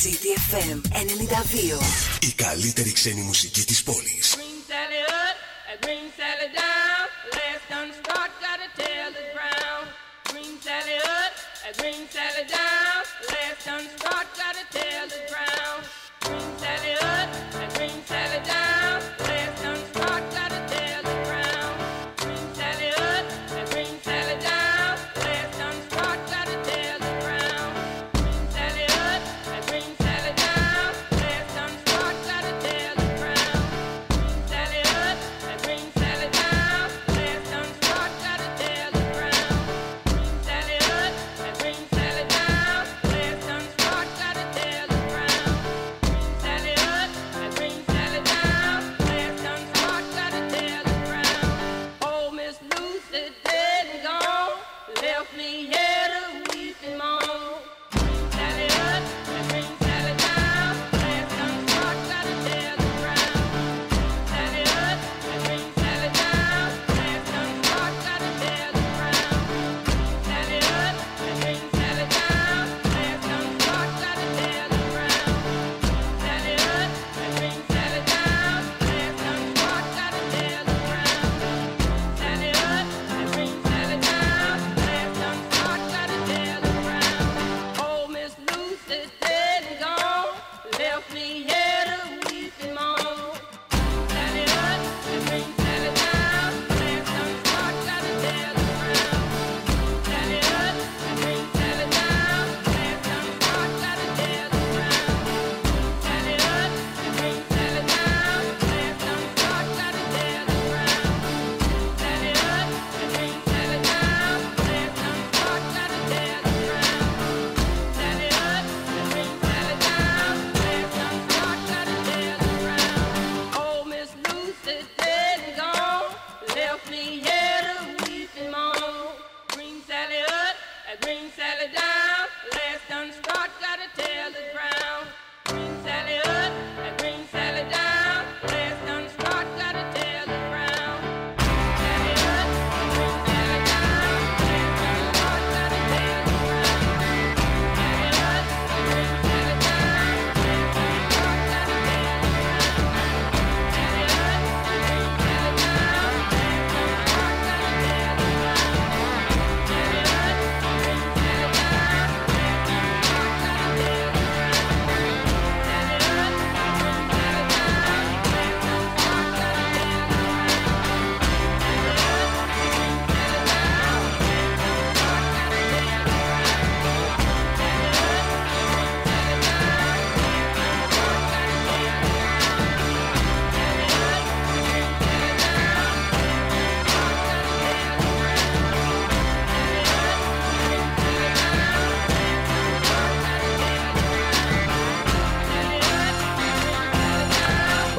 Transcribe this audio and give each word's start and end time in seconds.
CDFM 0.00 0.80
92. 0.82 1.80
Η 2.20 2.32
καλύτερη 2.32 2.92
ξένη 2.92 3.20
μουσική 3.20 3.64
της 3.64 3.82
πόλης. 3.82 4.36
Green 10.34 10.56
Sally 10.66 10.96
up, 11.22 11.32
a 11.68 11.70
green 11.78 12.04
Sally 12.14 12.44
down. 12.54 13.00
Last 13.32 13.60
done 13.66 14.03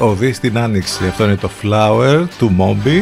Ο 0.00 0.14
Δης 0.14 0.36
στην 0.36 0.58
άνοιξη. 0.58 1.06
Αυτό 1.06 1.24
είναι 1.24 1.36
το 1.36 1.50
Flower 1.62 2.24
του 2.38 2.56
Moby. 2.58 3.00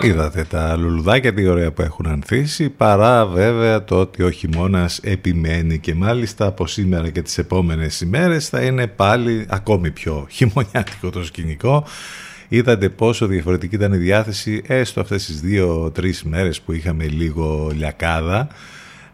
Είδατε 0.00 0.44
τα 0.44 0.76
λουλουδάκια 0.76 1.34
τι 1.34 1.46
ωραία 1.46 1.72
που 1.72 1.82
έχουν 1.82 2.06
ανθίσει 2.06 2.68
παρά 2.68 3.26
βέβαια 3.26 3.84
το 3.84 4.00
ότι 4.00 4.22
ο 4.22 4.30
χειμώνας 4.30 4.98
επιμένει 5.02 5.78
και 5.78 5.94
μάλιστα 5.94 6.46
από 6.46 6.66
σήμερα 6.66 7.10
και 7.10 7.22
τις 7.22 7.38
επόμενες 7.38 8.00
ημέρες 8.00 8.48
θα 8.48 8.62
είναι 8.62 8.86
πάλι 8.86 9.46
ακόμη 9.48 9.90
πιο 9.90 10.26
χειμωνιάτικο 10.30 11.10
το 11.10 11.24
σκηνικό 11.24 11.84
είδατε 12.48 12.88
πόσο 12.88 13.26
διαφορετική 13.26 13.74
ήταν 13.74 13.92
η 13.92 13.96
διάθεση 13.96 14.62
έστω 14.66 15.00
αυτές 15.00 15.24
τις 15.24 15.40
δύο-τρεις 15.40 16.22
μέρες 16.22 16.60
που 16.60 16.72
είχαμε 16.72 17.04
λίγο 17.04 17.70
λιακάδα 17.74 18.48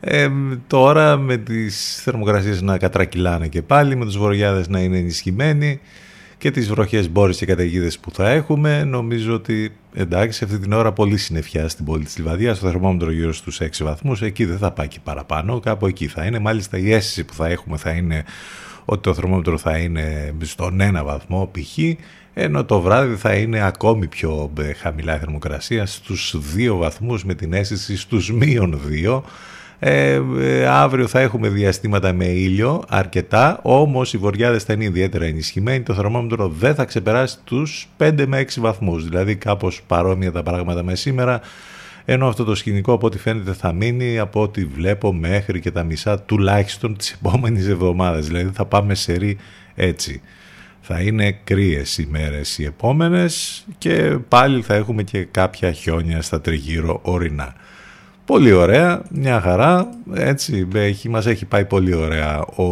ε, 0.01 0.29
τώρα 0.67 1.17
με 1.17 1.37
τις 1.37 2.01
θερμοκρασίες 2.03 2.63
να 2.63 2.79
κατρακυλάνε 2.79 3.49
και 3.49 3.63
πάλι 3.63 3.97
με 3.97 4.05
τους 4.05 4.19
βοριάδες 4.19 4.69
να 4.69 4.81
είναι 4.81 4.99
ενισχυμένοι 4.99 5.81
και 6.39 6.51
τις 6.51 6.69
βροχές 6.69 7.11
μπόρες 7.11 7.37
και 7.37 7.47
καταιγίδες 7.47 7.99
που 7.99 8.11
θα 8.11 8.31
έχουμε 8.31 8.85
νομίζω 8.85 9.35
ότι 9.35 9.73
εντάξει 9.95 10.45
αυτή 10.45 10.59
την 10.59 10.73
ώρα 10.73 10.93
πολύ 10.93 11.17
συννεφιά 11.17 11.69
στην 11.69 11.85
πόλη 11.85 12.05
της 12.05 12.19
Λιβαδίας 12.19 12.57
στο 12.57 12.67
θερμόμετρο 12.67 13.11
γύρω 13.11 13.33
στους 13.33 13.61
6 13.61 13.67
βαθμούς 13.81 14.23
εκεί 14.23 14.45
δεν 14.45 14.59
θα 14.59 14.73
πάει 14.73 14.89
και 14.89 14.99
παραπάνω 15.05 15.61
κάπου 15.61 15.87
εκεί 15.87 16.07
θα 16.07 16.25
είναι 16.25 16.39
μάλιστα 16.39 16.79
η 16.79 16.93
αίσθηση 16.93 17.25
που 17.25 17.35
θα 17.35 17.47
έχουμε 17.47 17.77
θα 17.77 17.91
είναι 17.91 18.25
ότι 18.85 19.03
το 19.03 19.15
θερμόμετρο 19.15 19.59
θα 19.59 19.79
είναι 19.79 20.35
στον 20.41 20.81
ένα 20.81 21.05
βαθμό 21.05 21.51
π.χ. 21.53 21.79
ενώ 22.35 22.65
το 22.65 22.81
βράδυ 22.81 23.15
θα 23.15 23.35
είναι 23.35 23.63
ακόμη 23.63 24.07
πιο 24.07 24.53
ε, 24.59 24.73
χαμηλά 24.73 25.17
η 25.17 25.19
θερμοκρασία 25.19 25.87
στους 25.87 26.37
2 26.57 26.77
βαθμούς 26.77 27.25
με 27.25 27.35
την 27.35 27.53
αίσθηση 27.53 27.97
στους 27.97 28.33
μείον 28.33 28.81
2 29.05 29.21
ε, 29.81 30.21
ε, 30.39 30.67
αύριο 30.67 31.07
θα 31.07 31.21
έχουμε 31.21 31.49
διαστήματα 31.49 32.13
με 32.13 32.25
ήλιο 32.25 32.83
αρκετά, 32.89 33.59
όμως 33.63 34.13
οι 34.13 34.19
βοριάδες 34.19 34.63
θα 34.63 34.73
είναι 34.73 34.85
ιδιαίτερα 34.85 35.25
ενισχυμένοι. 35.25 35.83
Το 35.83 35.95
θερμόμετρο 35.95 36.49
δεν 36.49 36.75
θα 36.75 36.85
ξεπεράσει 36.85 37.39
τους 37.45 37.89
5 37.97 38.25
με 38.27 38.39
6 38.39 38.61
βαθμούς, 38.61 39.05
δηλαδή 39.05 39.37
κάπως 39.37 39.83
παρόμοια 39.87 40.33
τα 40.33 40.43
πράγματα 40.43 40.83
με 40.83 40.95
σήμερα. 40.95 41.41
Ενώ 42.05 42.29
αυτό 42.29 42.45
το 42.45 42.55
σκηνικό 42.55 42.93
από 42.93 43.07
ό,τι 43.07 43.19
φαίνεται 43.19 43.53
θα 43.53 43.73
μείνει 43.73 44.19
από 44.19 44.43
ό,τι 44.43 44.65
βλέπω 44.65 45.13
μέχρι 45.13 45.61
και 45.61 45.71
τα 45.71 45.83
μισά 45.83 46.21
τουλάχιστον 46.21 46.97
τις 46.97 47.13
επόμενες 47.13 47.67
εβδομάδες. 47.67 48.27
Δηλαδή 48.27 48.51
θα 48.55 48.65
πάμε 48.65 48.95
σε 48.95 49.13
ρί 49.13 49.37
έτσι. 49.75 50.21
Θα 50.81 51.01
είναι 51.01 51.39
κρύες 51.45 51.99
οι 51.99 52.09
μέρες 52.11 52.59
οι 52.59 52.65
επόμενες 52.65 53.65
και 53.79 54.19
πάλι 54.29 54.63
θα 54.63 54.75
έχουμε 54.75 55.03
και 55.03 55.25
κάποια 55.25 55.73
χιόνια 55.73 56.23
στα 56.23 56.41
τριγύρω 56.41 57.01
ορεινά. 57.03 57.55
Πολύ 58.29 58.53
ωραία, 58.53 59.03
μια 59.11 59.41
χαρά, 59.41 59.89
έτσι 60.15 60.69
έχει, 60.75 61.09
μας 61.09 61.27
έχει 61.27 61.45
πάει 61.45 61.65
πολύ 61.65 61.95
ωραία 61.95 62.41
ο, 62.41 62.63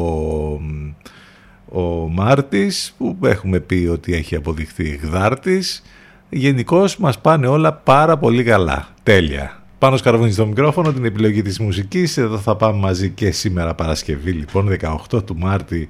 ο 1.68 1.80
Μάρτης 2.10 2.94
που 2.98 3.16
έχουμε 3.22 3.60
πει 3.60 3.88
ότι 3.92 4.14
έχει 4.14 4.36
αποδειχθεί 4.36 5.00
γδάρτης. 5.02 5.82
Γενικώς 6.28 6.96
μας 6.96 7.20
πάνε 7.20 7.46
όλα 7.46 7.72
πάρα 7.72 8.16
πολύ 8.18 8.42
καλά, 8.42 8.88
τέλεια. 9.02 9.62
Πάνω 9.78 9.96
σκαρβούνι 9.96 10.32
στο 10.32 10.46
μικρόφωνο, 10.46 10.92
την 10.92 11.04
επιλογή 11.04 11.42
της 11.42 11.58
μουσικής. 11.58 12.16
Εδώ 12.16 12.38
θα 12.38 12.56
πάμε 12.56 12.78
μαζί 12.78 13.10
και 13.10 13.30
σήμερα 13.30 13.74
Παρασκευή, 13.74 14.30
λοιπόν, 14.30 14.68
18 15.10 15.24
του 15.24 15.36
Μάρτη. 15.36 15.88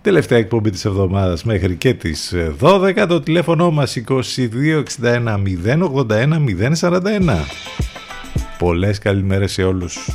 Τελευταία 0.00 0.38
εκπομπή 0.38 0.70
της 0.70 0.84
εβδομάδας 0.84 1.44
μέχρι 1.44 1.76
και 1.76 1.94
τις 1.94 2.34
12. 2.60 3.06
Το 3.08 3.20
τηλέφωνο 3.20 3.70
μας 3.70 3.96
2261 3.96 5.38
081 5.38 6.38
041. 6.80 8.03
Πολλές 8.64 8.98
καλημέρες 8.98 9.52
σε 9.52 9.62
όλους. 9.62 10.08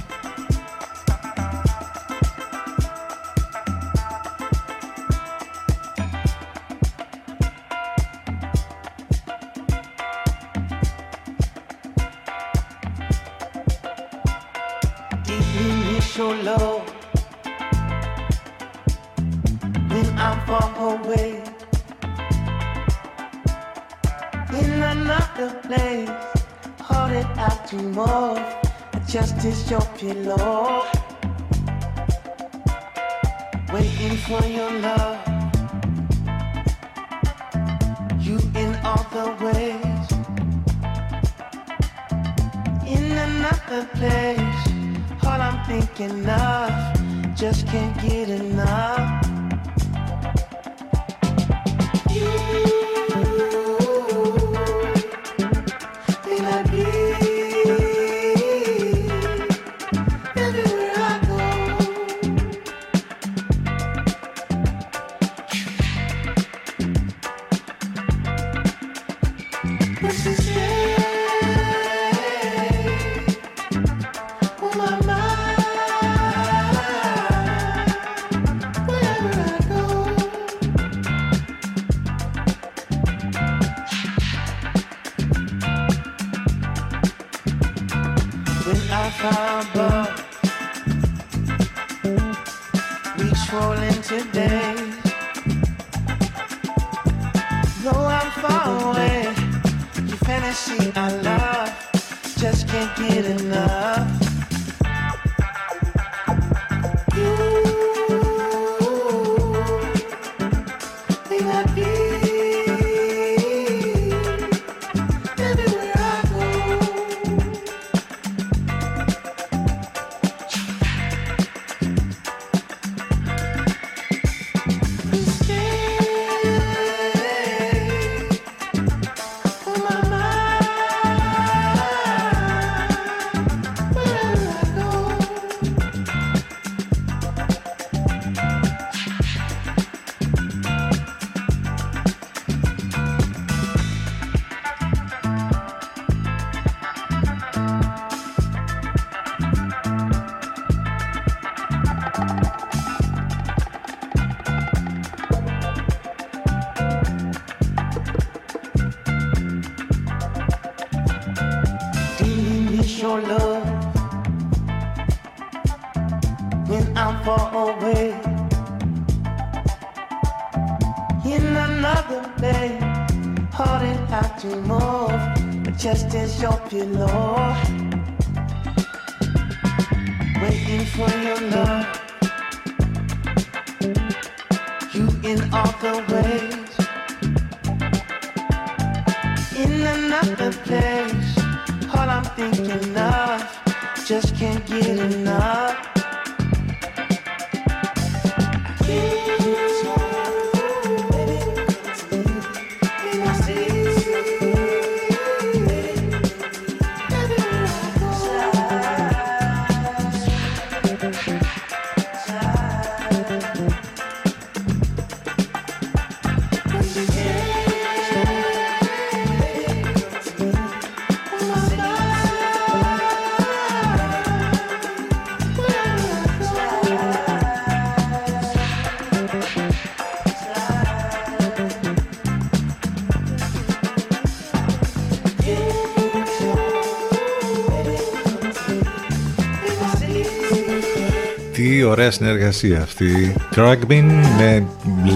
Ωραία 242.10 242.12
συνεργασία 242.12 242.82
αυτή. 242.82 243.36
Crackbin 243.56 244.04
με 244.38 244.68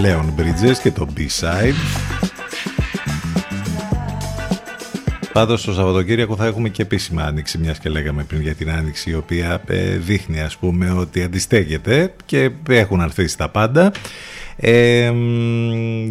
Leon 0.02 0.40
Bridges 0.40 0.76
και 0.82 0.90
το 0.90 1.08
B-Side. 1.16 1.74
Πάντως 5.32 5.64
το 5.64 5.72
Σαββατοκύριακο 5.72 6.36
θα 6.36 6.46
έχουμε 6.46 6.68
και 6.68 6.82
επίσημα 6.82 7.22
άνοιξη, 7.22 7.58
μιας 7.58 7.78
και 7.78 7.88
λέγαμε 7.88 8.22
πριν 8.24 8.40
για 8.40 8.54
την 8.54 8.70
άνοιξη, 8.70 9.10
η 9.10 9.14
οποία 9.14 9.62
ε, 9.66 9.96
δείχνει 9.96 10.40
ας 10.40 10.56
πούμε 10.56 10.90
ότι 10.90 11.22
αντιστέκεται 11.22 12.14
και 12.24 12.50
έχουν 12.68 13.00
αρθίσει 13.00 13.36
τα 13.36 13.48
πάντα. 13.48 13.92
Ε, 14.56 15.12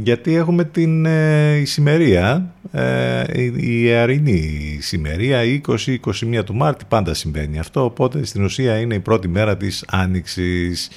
γιατί 0.02 0.36
έχουμε 0.36 0.64
την 0.64 1.06
ε, 1.06 1.56
ησημερία, 1.56 2.54
ε, 2.72 3.24
η 3.36 3.54
ιερινή 3.58 4.63
ησημερία 4.84 5.42
20-21 5.68 6.44
του 6.46 6.56
Μάρτη, 6.56 6.86
πάντα 6.88 7.14
συμβαίνει 7.14 7.60
αυτό, 7.60 7.84
οπότε 7.84 8.26
στην 8.26 8.44
ουσία 8.44 8.78
είναι 8.78 8.96
η 8.96 9.00
πρώτη 9.00 9.28
μέρα 9.28 9.58
της 9.58 9.86
Άνοιξης. 9.88 10.90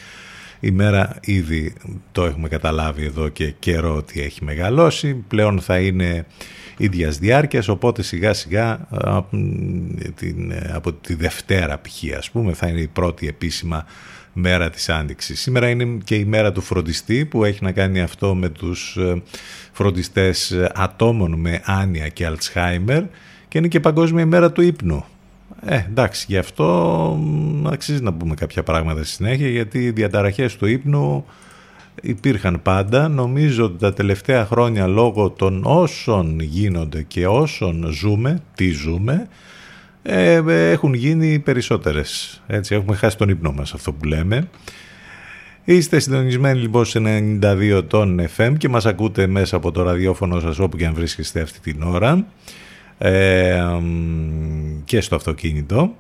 Η 0.61 0.71
μέρα 0.71 1.16
ήδη 1.21 1.75
το 2.12 2.25
έχουμε 2.25 2.49
καταλάβει 2.49 3.05
εδώ 3.05 3.28
και 3.28 3.50
καιρό 3.50 3.97
ότι 3.97 4.21
έχει 4.21 4.45
μεγαλώσει. 4.45 5.14
Πλέον 5.14 5.61
θα 5.61 5.78
είναι 5.78 6.26
ίδιας 6.76 7.19
διάρκειας, 7.19 7.69
οπότε 7.69 8.02
σιγά 8.02 8.33
σιγά 8.33 8.88
από 10.73 10.93
τη 10.93 11.14
Δευτέρα 11.14 11.81
π.χ. 11.81 12.16
ας 12.19 12.31
πούμε 12.31 12.52
θα 12.52 12.66
είναι 12.66 12.81
η 12.81 12.87
πρώτη 12.87 13.26
επίσημα 13.26 13.87
μέρα 14.33 14.71
της 14.71 14.88
Άνοιξης. 14.88 15.40
Σήμερα 15.40 15.69
είναι 15.69 15.99
και 16.05 16.14
η 16.14 16.25
μέρα 16.25 16.52
του 16.52 16.61
φροντιστή 16.61 17.25
που 17.25 17.45
έχει 17.45 17.64
να 17.64 17.73
κάνει 17.73 18.00
αυτό 18.00 18.35
με 18.35 18.49
τους 18.49 18.97
ε, 18.97 19.23
φροντιστές 19.73 20.55
ατόμων 20.75 21.35
με 21.35 21.61
άνοια 21.64 22.09
και 22.09 22.26
αλτσχάιμερ 22.26 23.02
και 23.56 23.62
είναι 23.62 23.70
και 23.70 23.80
παγκόσμια 23.80 24.22
ημέρα 24.22 24.52
του 24.52 24.62
ύπνου. 24.62 25.04
Ε, 25.64 25.76
εντάξει, 25.76 26.25
γι' 26.28 26.36
αυτό 26.36 27.18
αξίζει 27.66 28.02
να 28.02 28.12
πούμε 28.12 28.34
κάποια 28.34 28.62
πράγματα 28.62 29.04
στη 29.04 29.12
συνέχεια 29.12 29.48
γιατί 29.48 29.84
οι 29.84 29.90
διαταραχές 29.90 30.56
του 30.56 30.66
ύπνου 30.66 31.25
υπήρχαν 32.02 32.62
πάντα. 32.62 33.08
Νομίζω 33.08 33.64
ότι 33.64 33.78
τα 33.78 33.92
τελευταία 33.92 34.46
χρόνια 34.46 34.86
λόγω 34.86 35.30
των 35.30 35.62
όσων 35.64 36.40
γίνονται 36.40 37.02
και 37.02 37.26
όσων 37.26 37.88
ζούμε, 37.92 38.42
τι 38.54 38.70
ζούμε, 38.70 39.28
ε, 40.02 40.42
έχουν 40.70 40.94
γίνει 40.94 41.38
περισσότερες. 41.38 42.42
Έτσι, 42.46 42.75
έχουμε 42.75 42.96
χάσει 42.96 43.16
τον 43.16 43.28
ύπνο 43.28 43.52
μας 43.52 43.75
αυτό 43.75 43.92
που 43.92 44.04
λέμε. 44.04 44.48
Είστε 45.64 45.98
συντονισμένοι 45.98 46.58
λοιπόν 46.58 46.84
σε 46.84 47.00
92 47.42 47.82
των 47.88 48.20
FM 48.36 48.54
και 48.58 48.68
μας 48.68 48.86
ακούτε 48.86 49.26
μέσα 49.26 49.56
από 49.56 49.72
το 49.72 49.82
ραδιόφωνο 49.82 50.40
σας 50.40 50.58
όπου 50.58 50.76
και 50.76 50.86
αν 50.86 50.94
βρίσκεστε 50.94 51.40
αυτή 51.40 51.60
την 51.60 51.82
ώρα 51.82 52.26
ε, 52.98 53.64
και 54.84 55.00
στο 55.00 55.14
αυτοκίνητο. 55.14 55.94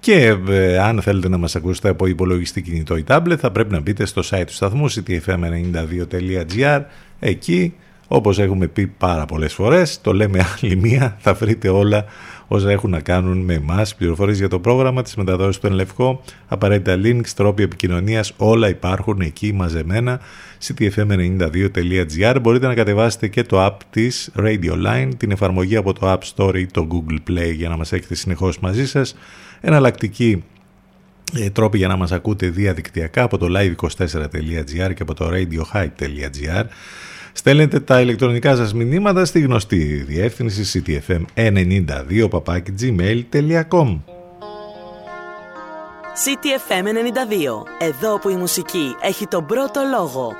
Και 0.00 0.36
ε, 0.48 0.78
αν 0.78 1.02
θέλετε 1.02 1.28
να 1.28 1.38
μας 1.38 1.56
ακούσετε 1.56 1.88
από 1.88 2.06
υπολογιστή 2.06 2.62
κινητό 2.62 2.96
ή 2.96 3.04
tablet 3.08 3.36
θα 3.38 3.50
πρέπει 3.50 3.72
να 3.72 3.80
μπείτε 3.80 4.06
στο 4.06 4.22
site 4.30 4.44
του 4.46 4.52
σταθμού 4.52 4.90
ctfm92.gr 4.90 6.80
εκεί 7.18 7.74
όπως 8.08 8.38
έχουμε 8.38 8.66
πει 8.66 8.86
πάρα 8.86 9.26
πολλές 9.26 9.54
φορές 9.54 10.00
το 10.00 10.12
λέμε 10.12 10.46
άλλη 10.62 10.76
μία 10.76 11.16
θα 11.20 11.34
βρείτε 11.34 11.68
όλα 11.68 12.04
όσα 12.52 12.70
έχουν 12.70 12.90
να 12.90 13.00
κάνουν 13.00 13.38
με 13.38 13.54
εμάς, 13.54 13.94
πληροφορίες 13.94 14.38
για 14.38 14.48
το 14.48 14.58
πρόγραμμα, 14.58 15.02
τη 15.02 15.12
μεταδόση 15.16 15.60
του 15.60 15.66
Ενλευκό, 15.66 16.22
απαραίτητα 16.48 17.00
links, 17.04 17.28
τρόποι 17.36 17.62
επικοινωνίας, 17.62 18.32
όλα 18.36 18.68
υπάρχουν 18.68 19.20
εκεί 19.20 19.52
μαζεμένα. 19.52 20.20
ctfm92.gr 20.62 22.36
Μπορείτε 22.42 22.66
να 22.66 22.74
κατεβάσετε 22.74 23.28
και 23.28 23.42
το 23.42 23.66
app 23.66 23.76
της 23.90 24.30
Radio 24.36 24.86
Line, 24.86 25.08
την 25.16 25.30
εφαρμογή 25.30 25.76
από 25.76 25.92
το 25.92 26.12
App 26.12 26.18
Store 26.34 26.54
ή 26.54 26.66
το 26.66 26.88
Google 26.90 27.30
Play 27.30 27.54
για 27.54 27.68
να 27.68 27.76
μας 27.76 27.92
έχετε 27.92 28.14
συνεχώς 28.14 28.58
μαζί 28.58 28.86
σας. 28.86 29.16
Εναλλακτική 29.60 30.44
ε, 31.38 31.50
τρόποι 31.50 31.78
για 31.78 31.88
να 31.88 31.96
μας 31.96 32.12
ακούτε 32.12 32.48
διαδικτυακά 32.48 33.22
από 33.22 33.38
το 33.38 33.46
live24.gr 33.58 34.94
και 34.94 35.02
από 35.02 35.14
το 35.14 35.30
radiohype.gr 35.32 36.64
Στέλνετε 37.32 37.80
τα 37.80 38.00
ηλεκτρονικά 38.00 38.56
σας 38.56 38.74
μηνύματα 38.74 39.24
στη 39.24 39.40
γνωστή 39.40 39.84
διεύθυνση 39.84 40.82
ctfm92 40.86 42.28
gmail.com 42.80 43.98
CTFM 46.24 46.84
92. 46.84 47.86
Εδώ 47.86 48.18
που 48.18 48.28
η 48.28 48.36
μουσική 48.36 48.96
έχει 49.00 49.26
τον 49.26 49.46
πρώτο 49.46 49.80
λόγο. 49.90 50.32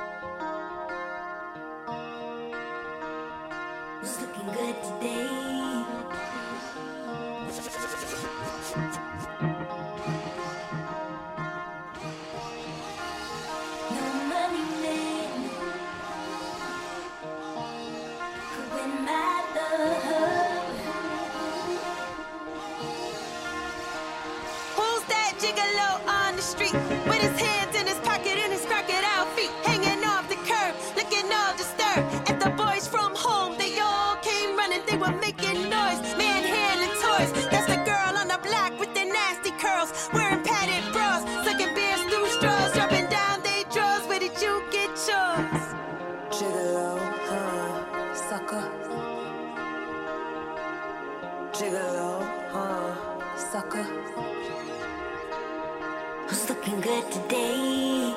looking 56.65 56.81
good 56.81 57.11
today? 57.11 58.15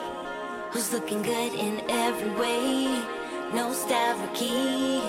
Who's 0.70 0.92
looking 0.92 1.22
good 1.22 1.54
in 1.54 1.80
every 1.88 2.30
way? 2.30 2.84
No 3.52 3.72
Stavroki. 3.72 5.02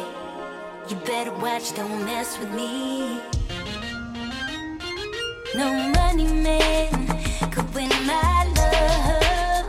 You 0.90 0.96
better 1.06 1.34
watch, 1.34 1.76
don't 1.76 2.04
mess 2.06 2.40
with 2.40 2.52
me. 2.52 3.20
No 5.56 5.72
money 6.00 6.26
man 6.26 7.08
could 7.52 7.72
win 7.76 7.90
my 8.08 8.46
love. 8.58 9.66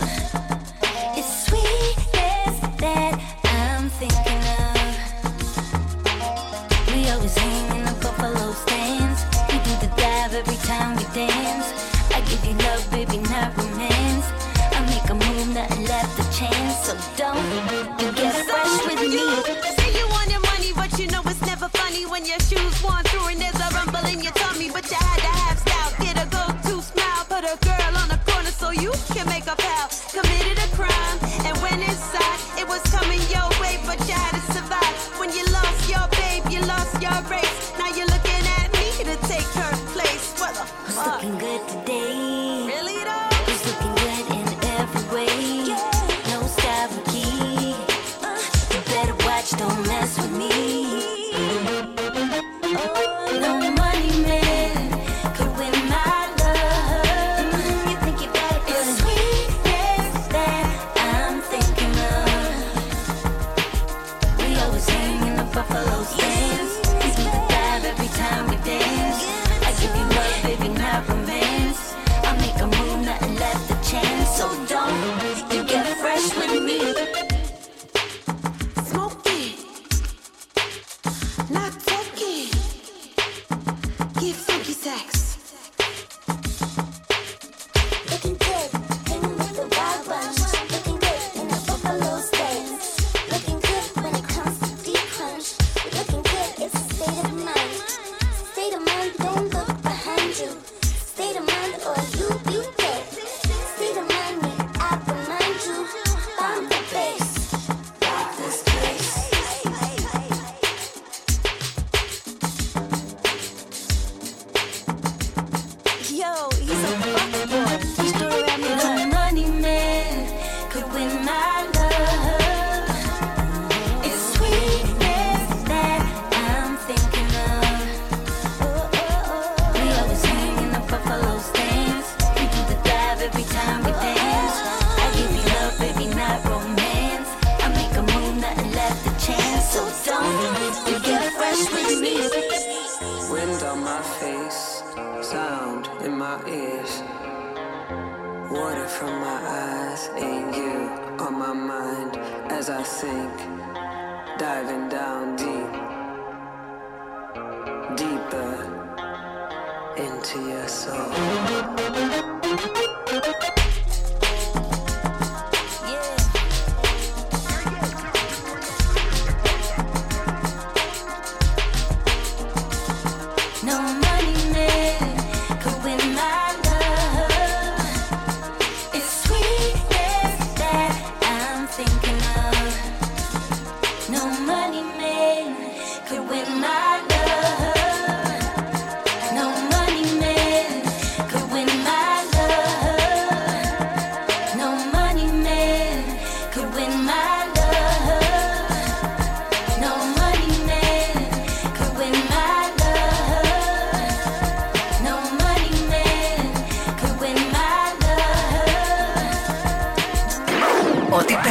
It's 1.19 1.47
sweetness 1.47 2.61
that 2.81 3.21
I'm 3.45 3.91
thinking 4.01 4.45
of. 4.65 4.79
We 6.95 7.11
always 7.11 7.37
hang 7.37 7.77
in 7.77 7.85
the 7.85 7.93
buffalo 8.01 8.53
stands. 8.53 9.21
We 9.53 9.59
do 9.59 9.73
the 9.87 9.93
dive 9.97 10.33
every 10.35 10.57
time 10.67 10.97
we 10.97 11.05
dance. 11.13 11.67
I 12.15 12.21
give 12.23 12.45
you 12.47 12.55
love, 12.55 12.91
baby. 12.91 13.18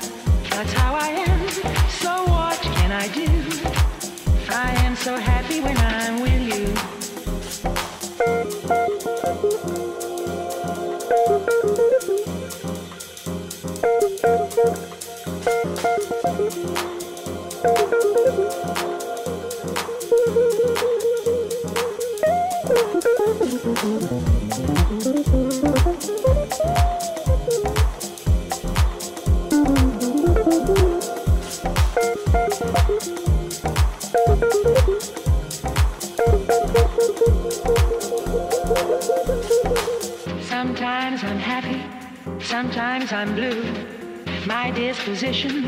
That's 0.51 0.73
how 0.73 0.93
I 0.95 1.09
am. 1.09 1.49
So 1.89 2.23
what 2.25 2.59
can 2.61 2.91
I 2.91 3.07
do? 3.07 3.27
I 4.49 4.71
am 4.85 4.95
so 4.95 5.17
happy 5.17 5.59
when 5.61 5.77
I'm 5.77 6.21
with 6.21 6.41
you. 6.41 6.91
you. 18.51 18.60
position? 45.21 45.60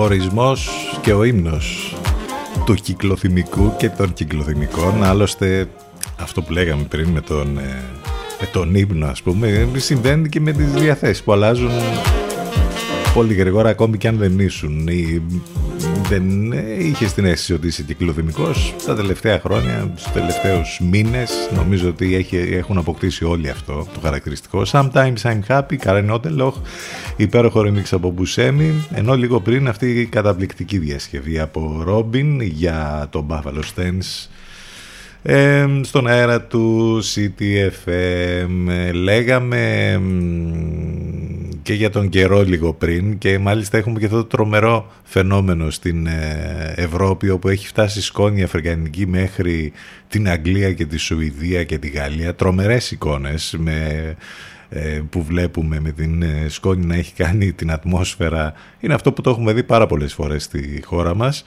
Ορισμός 0.00 0.70
και 1.02 1.12
ο 1.12 1.24
ύμνος 1.24 1.96
του 2.64 2.74
κυκλοθυμικού 2.74 3.76
και 3.76 3.88
των 3.88 4.12
κυκλοθυμικών. 4.12 5.04
Άλλωστε 5.04 5.68
αυτό 6.20 6.42
που 6.42 6.52
λέγαμε 6.52 6.82
πριν 6.82 7.08
με 7.08 7.20
τον, 7.20 7.58
ε, 7.58 7.82
με 8.40 8.46
τον 8.52 8.74
ύμνο 8.74 9.06
ας 9.06 9.22
πούμε 9.22 9.68
συμβαίνει 9.76 10.28
και 10.28 10.40
με 10.40 10.52
τις 10.52 10.72
διαθέσεις 10.72 11.22
που 11.22 11.32
αλλάζουν 11.32 11.70
πολύ 13.14 13.34
γρήγορα 13.34 13.68
ακόμη 13.68 13.98
και 13.98 14.08
αν 14.08 14.16
δεν 14.16 14.38
ήσουν 14.38 14.86
ή 14.86 15.22
δεν 16.08 16.52
είχε 16.78 17.06
την 17.06 17.24
αίσθηση 17.24 17.52
ότι 17.52 17.66
είσαι 17.66 17.82
κυκλοθυμικός 17.82 18.74
τα 18.86 18.94
τελευταία 18.94 19.40
χρόνια, 19.40 19.92
τους 19.94 20.12
τελευταίους 20.12 20.80
μήνες. 20.90 21.30
Νομίζω 21.54 21.88
ότι 21.88 22.14
έχει, 22.14 22.36
έχουν 22.36 22.78
αποκτήσει 22.78 23.24
όλοι 23.24 23.50
αυτό 23.50 23.86
το 23.94 24.00
χαρακτηριστικό. 24.02 24.62
Sometimes 24.66 25.16
I'm 25.22 25.40
happy, 25.48 25.76
Karen 25.84 26.10
Otelloch 26.10 26.52
υπέροχο 27.22 27.60
remix 27.60 27.84
από 27.90 28.10
Μπουσέμι 28.10 28.86
ενώ 28.94 29.14
λίγο 29.14 29.40
πριν 29.40 29.68
αυτή 29.68 30.00
η 30.00 30.06
καταπληκτική 30.06 30.78
διασκευή 30.78 31.38
από 31.38 31.84
Robin 31.88 32.38
για 32.40 33.06
τον 33.10 33.26
Buffalo 33.30 33.62
Stance 33.74 34.28
ε, 35.22 35.66
στον 35.82 36.06
αέρα 36.06 36.42
του 36.42 36.98
CTFM 37.02 38.70
λέγαμε 38.92 40.00
και 41.62 41.74
για 41.74 41.90
τον 41.90 42.08
καιρό 42.08 42.42
λίγο 42.42 42.72
πριν 42.72 43.18
και 43.18 43.38
μάλιστα 43.38 43.78
έχουμε 43.78 43.98
και 43.98 44.04
αυτό 44.04 44.16
το 44.16 44.24
τρομερό 44.24 44.92
φαινόμενο 45.04 45.70
στην 45.70 46.06
ε, 46.06 46.74
Ευρώπη 46.76 47.30
όπου 47.30 47.48
έχει 47.48 47.66
φτάσει 47.66 48.02
σκόνη 48.02 48.42
αφρικανική 48.42 49.06
μέχρι 49.06 49.72
την 50.08 50.28
Αγγλία 50.28 50.72
και 50.72 50.86
τη 50.86 50.96
Σουηδία 50.96 51.64
και 51.64 51.78
τη 51.78 51.88
Γαλλία. 51.88 52.34
Τρομερές 52.34 52.90
εικόνες 52.90 53.54
με, 53.58 53.72
ε, 53.72 54.16
που 55.10 55.22
βλέπουμε 55.22 55.80
με 55.80 55.90
την 55.90 56.22
ε, 56.22 56.46
σκόνη 56.48 56.86
να 56.86 56.94
έχει 56.94 57.14
κάνει 57.14 57.52
την 57.52 57.70
ατμόσφαιρα 57.70 58.52
είναι 58.80 58.94
αυτό 58.94 59.12
που 59.12 59.20
το 59.20 59.30
έχουμε 59.30 59.52
δει 59.52 59.62
πάρα 59.62 59.86
πολλές 59.86 60.14
φορές 60.14 60.42
στη 60.42 60.82
χώρα 60.84 61.14
μας 61.14 61.44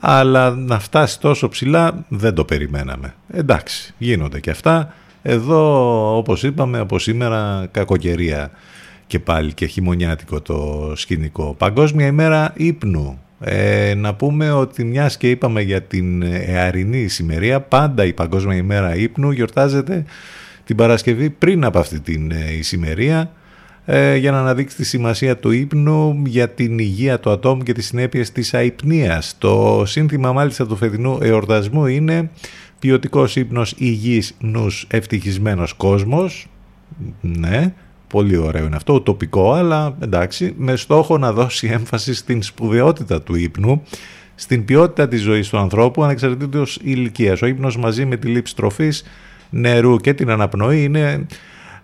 αλλά 0.00 0.50
να 0.50 0.78
φτάσει 0.78 1.20
τόσο 1.20 1.48
ψηλά 1.48 2.04
δεν 2.08 2.34
το 2.34 2.44
περιμέναμε. 2.44 3.14
Εντάξει, 3.32 3.94
γίνονται 3.98 4.40
και 4.40 4.50
αυτά. 4.50 4.94
Εδώ, 5.22 6.16
όπως 6.16 6.42
είπαμε, 6.42 6.78
από 6.78 6.98
σήμερα 6.98 7.68
κακοκαιρία 7.70 8.50
και 9.06 9.18
πάλι 9.18 9.52
και 9.52 9.66
χειμωνιάτικο 9.66 10.40
το 10.40 10.92
σκηνικό. 10.94 11.54
Παγκόσμια 11.58 12.06
ημέρα 12.06 12.52
ύπνου. 12.56 13.18
Ε, 13.40 13.94
να 13.96 14.14
πούμε 14.14 14.50
ότι 14.50 14.84
μιας 14.84 15.16
και 15.16 15.30
είπαμε 15.30 15.60
για 15.62 15.82
την 15.82 16.22
εαρινή 16.22 16.98
ησημερία, 16.98 17.60
πάντα 17.60 18.04
η 18.04 18.12
Παγκόσμια 18.12 18.56
ημέρα 18.56 18.96
ύπνου 18.96 19.30
γιορτάζεται 19.30 20.04
την 20.70 20.78
Παρασκευή 20.78 21.30
πριν 21.30 21.64
από 21.64 21.78
αυτή 21.78 22.00
την 22.00 22.30
ε, 22.30 22.52
ησημερία 22.52 23.32
ε, 23.84 24.16
για 24.16 24.30
να 24.30 24.38
αναδείξει 24.38 24.76
τη 24.76 24.84
σημασία 24.84 25.36
του 25.36 25.50
ύπνου 25.50 26.22
για 26.26 26.48
την 26.48 26.78
υγεία 26.78 27.20
του 27.20 27.30
ατόμου 27.30 27.62
και 27.62 27.72
τις 27.72 27.86
συνέπειες 27.86 28.32
της 28.32 28.54
αϊπνίας. 28.54 29.34
Το 29.38 29.82
σύνθημα 29.86 30.32
μάλιστα 30.32 30.66
του 30.66 30.76
φετινού 30.76 31.18
εορτασμού 31.22 31.86
είναι 31.86 32.30
ποιοτικός 32.78 33.36
ύπνος 33.36 33.74
υγιής 33.76 34.36
νους 34.40 34.86
ευτυχισμένος 34.90 35.72
κόσμος. 35.72 36.46
Ναι, 37.20 37.74
πολύ 38.06 38.36
ωραίο 38.36 38.66
είναι 38.66 38.76
αυτό, 38.76 39.00
τοπικό, 39.00 39.52
αλλά 39.52 39.96
εντάξει, 40.02 40.54
με 40.56 40.76
στόχο 40.76 41.18
να 41.18 41.32
δώσει 41.32 41.66
έμφαση 41.72 42.14
στην 42.14 42.42
σπουδαιότητα 42.42 43.22
του 43.22 43.34
ύπνου, 43.34 43.82
στην 44.34 44.64
ποιότητα 44.64 45.08
της 45.08 45.20
ζωής 45.20 45.48
του 45.48 45.58
ανθρώπου, 45.58 46.04
ανεξαρτήτως 46.04 46.78
ηλικίας. 46.82 47.42
Ο 47.42 47.46
ύπνος 47.46 47.76
μαζί 47.76 48.04
με 48.04 48.16
τη 48.16 48.28
λήψη 48.28 48.56
τροφής, 48.56 49.04
νερού 49.50 49.96
και 49.96 50.14
την 50.14 50.30
αναπνοή 50.30 50.84
είναι 50.84 51.26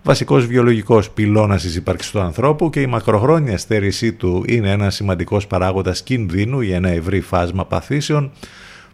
βασικός 0.03 0.45
βιολογικός 0.45 1.09
πυλώνας 1.09 1.61
της 1.61 1.75
ύπαρξης 1.75 2.11
του 2.11 2.19
ανθρώπου 2.19 2.69
και 2.69 2.81
η 2.81 2.85
μακροχρόνια 2.85 3.57
στέρησή 3.57 4.13
του 4.13 4.43
είναι 4.47 4.71
ένας 4.71 4.95
σημαντικός 4.95 5.47
παράγοντας 5.47 6.03
κινδύνου 6.03 6.61
για 6.61 6.75
ένα 6.75 6.89
ευρύ 6.89 7.21
φάσμα 7.21 7.65
παθήσεων 7.65 8.31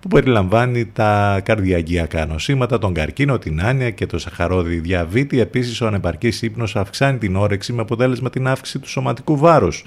που 0.04 0.10
περιλαμβάνει 0.10 0.86
τα 0.86 1.42
καρδιακιακά 1.44 2.26
νοσήματα, 2.26 2.80
τον 2.80 2.94
καρκίνο, 2.94 3.38
την 3.38 3.62
άνοια 3.62 3.90
και 3.90 4.06
το 4.06 4.20
σαχαρόδι 4.20 4.76
διαβήτη. 4.76 5.40
Επίσης, 5.40 5.82
ο 5.82 5.88
ανεπαρκής 5.88 6.42
ύπνος 6.42 6.76
αυξάνει 6.76 7.18
την 7.18 7.36
όρεξη 7.36 7.74
με 7.74 7.82
αποτέλεσμα 7.82 8.30
την 8.30 8.48
αύξηση 8.48 8.80
του 8.80 8.90
σωματικού 8.90 9.38
βάρους. 9.38 9.86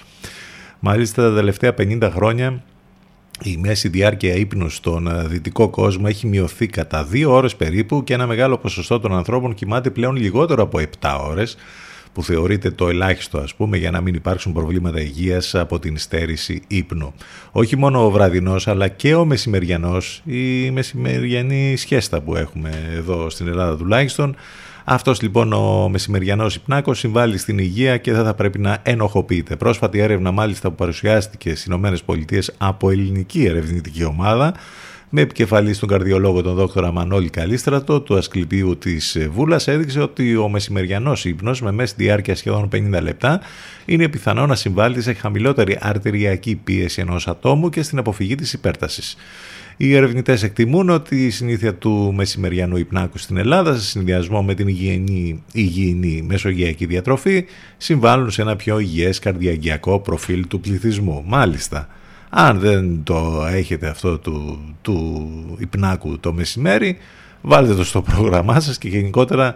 Μάλιστα, 0.79 1.23
τα 1.23 1.35
τελευταία 1.35 1.75
50 1.75 2.11
χρόνια 2.15 2.63
η 3.43 3.57
μέση 3.57 3.89
διάρκεια 3.89 4.35
ύπνου 4.35 4.69
στον 4.69 5.07
ε, 5.07 5.27
δυτικό 5.27 5.69
κόσμο 5.69 6.05
έχει 6.09 6.27
μειωθεί 6.27 6.67
κατά 6.67 7.05
δύο 7.05 7.33
ώρες 7.33 7.57
περίπου 7.57 8.05
και 8.05 8.15
ένα 8.15 8.27
μεγάλο 8.27 8.59
ποσοστό 8.59 9.01
των 9.01 9.15
ανθρώπων 9.15 9.55
κοιμάται 9.55 9.91
πλέον 9.91 10.17
λιγότερο 10.17 10.63
από 10.63 10.81
7 11.01 11.19
ώρες 11.29 11.57
που 12.13 12.23
θεωρείται 12.23 12.71
το 12.71 12.89
ελάχιστο 12.89 13.39
ας 13.39 13.55
πούμε 13.55 13.77
για 13.77 13.91
να 13.91 14.01
μην 14.01 14.15
υπάρξουν 14.15 14.53
προβλήματα 14.53 15.01
υγείας 15.01 15.55
από 15.55 15.79
την 15.79 15.99
στέρηση 15.99 16.63
ύπνου. 16.67 17.15
Όχι 17.53 17.77
μόνο 17.77 18.05
ο 18.05 18.11
βραδινός 18.11 18.69
αλλά 18.69 18.89
και 18.89 19.15
ο 19.15 19.25
μεσημεριανός, 19.25 20.23
η 20.25 20.71
μεσημεριανή 20.71 21.77
σχέστα 21.77 22.21
που 22.21 22.37
έχουμε 22.37 22.91
εδώ 22.95 23.31
στην 23.31 23.49
Ελλάδα 23.49 23.77
τουλάχιστον 23.77 24.37
αυτός 24.89 25.23
λοιπόν 25.23 25.53
ο 25.53 25.89
μεσημεριανός 25.89 26.55
υπνάκος 26.55 26.99
συμβάλλει 26.99 27.39
στην 27.39 27.59
υγεία 27.59 27.97
και 27.97 28.13
δεν 28.13 28.25
θα 28.25 28.35
πρέπει 28.35 28.59
να 28.59 28.79
ενοχοποιείται. 28.83 29.57
Πρόσφατη 29.57 29.99
έρευνα, 29.99 30.31
μάλιστα, 30.31 30.69
που 30.69 30.75
παρουσιάστηκε 30.75 31.55
στις 31.55 31.65
ΗΠΑ 31.65 32.43
από 32.59 32.91
ελληνική 32.91 33.45
ερευνητική 33.45 34.05
ομάδα, 34.05 34.55
με 35.09 35.21
επικεφαλή 35.21 35.73
στον 35.73 35.89
καρδιολόγο 35.89 36.43
τον 36.43 36.55
Δόκτωρα 36.55 36.93
Μανώλη 36.93 37.31
Καλίστρατο 37.31 38.01
του 38.01 38.17
Ασκληπίου 38.17 38.79
της 38.79 39.17
Βούλας, 39.31 39.69
έδειξε 39.69 40.01
ότι 40.01 40.37
ο 40.37 40.49
μεσημεριανός 40.49 41.25
ύπνος 41.25 41.63
με 41.63 41.71
μέση 41.71 41.95
διάρκεια 41.97 42.37
σχεδόν 42.37 42.69
50 42.73 43.01
λεπτά 43.03 43.41
είναι 43.85 44.09
πιθανό 44.09 44.47
να 44.47 44.55
συμβάλλει 44.55 45.03
σε 45.03 45.13
χαμηλότερη 45.13 45.79
αρτεριακή 45.81 46.55
πίεση 46.65 47.01
ενός 47.01 47.29
ατόμου 47.29 47.69
και 47.69 47.83
στην 47.83 47.99
αποφυγή 47.99 48.35
της 48.35 48.53
υπέρτασης. 48.53 49.17
Οι 49.77 49.95
ερευνητές 49.95 50.43
εκτιμούν 50.43 50.91
ότι 50.91 51.27
η 51.27 51.31
συνήθεια 51.31 51.75
του 51.75 52.13
μεσημεριανού 52.15 52.77
υπνάκου 52.77 53.19
στην 53.19 53.37
Ελλάδα, 53.37 53.75
σε 53.75 53.85
συνδυασμό 53.85 54.43
με 54.43 54.55
την 54.55 54.69
υγιεινή, 54.69 55.43
υγιεινή 55.53 56.23
μεσογειακή 56.23 56.87
διατροφή, 56.87 57.45
συμβάλλουν 57.77 58.31
σε 58.31 58.43
ένα 58.43 58.57
πιο 58.57 58.79
υγιές 58.79 59.19
καρδιαγγειακό 59.19 60.01
προφίλ 60.01 60.47
του 60.47 60.61
πληθυσμού. 60.61 61.25
Μάλιστα, 61.27 61.89
αν 62.31 62.59
δεν 62.59 63.03
το 63.03 63.47
έχετε 63.51 63.89
αυτό 63.89 64.19
του, 64.19 64.61
του 64.83 65.31
υπνάκου 65.59 66.19
το 66.19 66.33
μεσημέρι, 66.33 66.97
βάλτε 67.43 67.75
το 67.75 67.85
στο 67.85 68.03
πρόγραμμά 68.03 68.61
σας 68.61 68.79
και 68.79 68.89
γενικότερα 68.89 69.55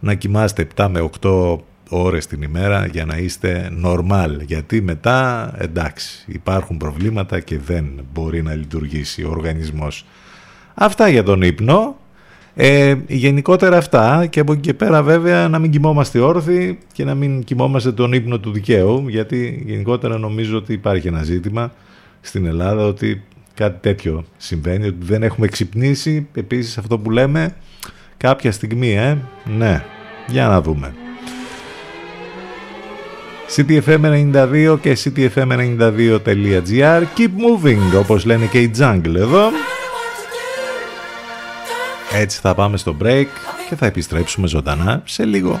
να 0.00 0.14
κοιμάστε 0.14 0.66
7 0.76 0.88
με 0.90 1.10
8 1.20 1.58
ώρες 1.88 2.26
την 2.26 2.42
ημέρα 2.42 2.86
για 2.86 3.04
να 3.04 3.16
είστε 3.16 3.72
normal 3.84 4.36
γιατί 4.46 4.82
μετά 4.82 5.52
εντάξει 5.58 6.24
υπάρχουν 6.26 6.76
προβλήματα 6.76 7.40
και 7.40 7.58
δεν 7.58 7.84
μπορεί 8.12 8.42
να 8.42 8.54
λειτουργήσει 8.54 9.24
ο 9.24 9.30
οργανισμός. 9.30 10.06
Αυτά 10.74 11.08
για 11.08 11.22
τον 11.22 11.42
ύπνο. 11.42 11.96
Ε, 12.60 12.94
γενικότερα 13.06 13.76
αυτά 13.76 14.26
και 14.26 14.40
από 14.40 14.52
εκεί 14.52 14.60
και 14.60 14.74
πέρα 14.74 15.02
βέβαια 15.02 15.48
να 15.48 15.58
μην 15.58 15.70
κοιμόμαστε 15.70 16.18
όρθιοι 16.18 16.78
και 16.92 17.04
να 17.04 17.14
μην 17.14 17.44
κοιμόμαστε 17.44 17.92
τον 17.92 18.12
ύπνο 18.12 18.38
του 18.38 18.52
δικαίου 18.52 19.08
γιατί 19.08 19.62
γενικότερα 19.66 20.18
νομίζω 20.18 20.56
ότι 20.56 20.72
υπάρχει 20.72 21.06
ένα 21.06 21.22
ζήτημα 21.22 21.72
στην 22.20 22.46
Ελλάδα 22.46 22.86
ότι 22.86 23.22
κάτι 23.54 23.80
τέτοιο 23.80 24.24
συμβαίνει 24.36 24.86
ότι 24.86 24.98
δεν 25.00 25.22
έχουμε 25.22 25.46
ξυπνήσει. 25.46 26.28
Επίσης 26.34 26.78
αυτό 26.78 26.98
που 26.98 27.10
λέμε 27.10 27.56
κάποια 28.16 28.52
στιγμή 28.52 28.90
ε, 28.96 29.16
ναι 29.56 29.84
για 30.26 30.46
να 30.46 30.60
δούμε 30.60 31.07
CTFM92 33.56 34.78
και 34.80 34.98
CTFM92.gr 35.04 37.02
Keep 37.16 37.32
moving 37.38 37.98
όπως 37.98 38.24
λένε 38.24 38.46
και 38.46 38.60
οι 38.60 38.70
Jungle 38.78 39.14
εδώ. 39.14 39.50
Έτσι 42.12 42.40
θα 42.40 42.54
πάμε 42.54 42.76
στο 42.76 42.96
break 43.02 43.26
και 43.68 43.76
θα 43.76 43.86
επιστρέψουμε 43.86 44.46
ζωντανά 44.46 45.02
σε 45.04 45.24
λίγο 45.24 45.60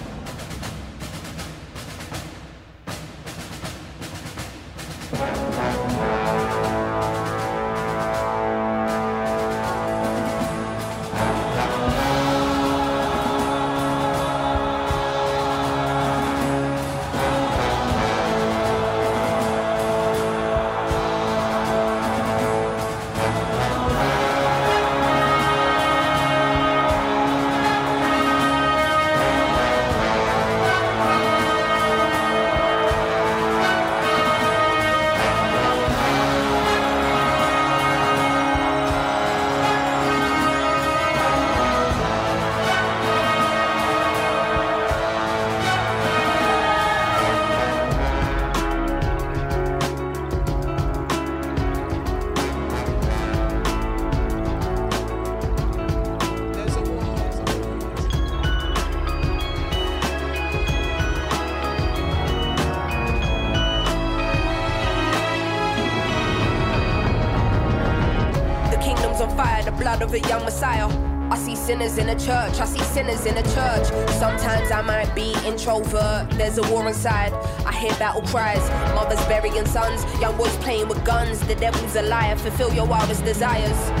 Sinners 71.71 71.97
in 71.97 72.09
a 72.09 72.19
church, 72.19 72.59
I 72.59 72.65
see 72.65 72.83
sinners 72.83 73.25
in 73.25 73.37
a 73.37 73.43
church. 73.43 73.87
Sometimes 74.19 74.71
I 74.71 74.81
might 74.81 75.15
be 75.15 75.33
introvert, 75.45 76.29
there's 76.31 76.57
a 76.57 76.63
war 76.63 76.85
inside. 76.85 77.31
I 77.65 77.71
hear 77.71 77.91
battle 77.91 78.23
cries, 78.23 78.69
mothers 78.93 79.23
burying 79.27 79.65
sons, 79.65 80.03
young 80.19 80.35
boys 80.35 80.53
playing 80.57 80.89
with 80.89 81.01
guns. 81.05 81.39
The 81.39 81.55
devil's 81.55 81.95
a 81.95 82.01
liar, 82.01 82.35
fulfill 82.35 82.73
your 82.73 82.85
wildest 82.85 83.23
desires. 83.23 84.00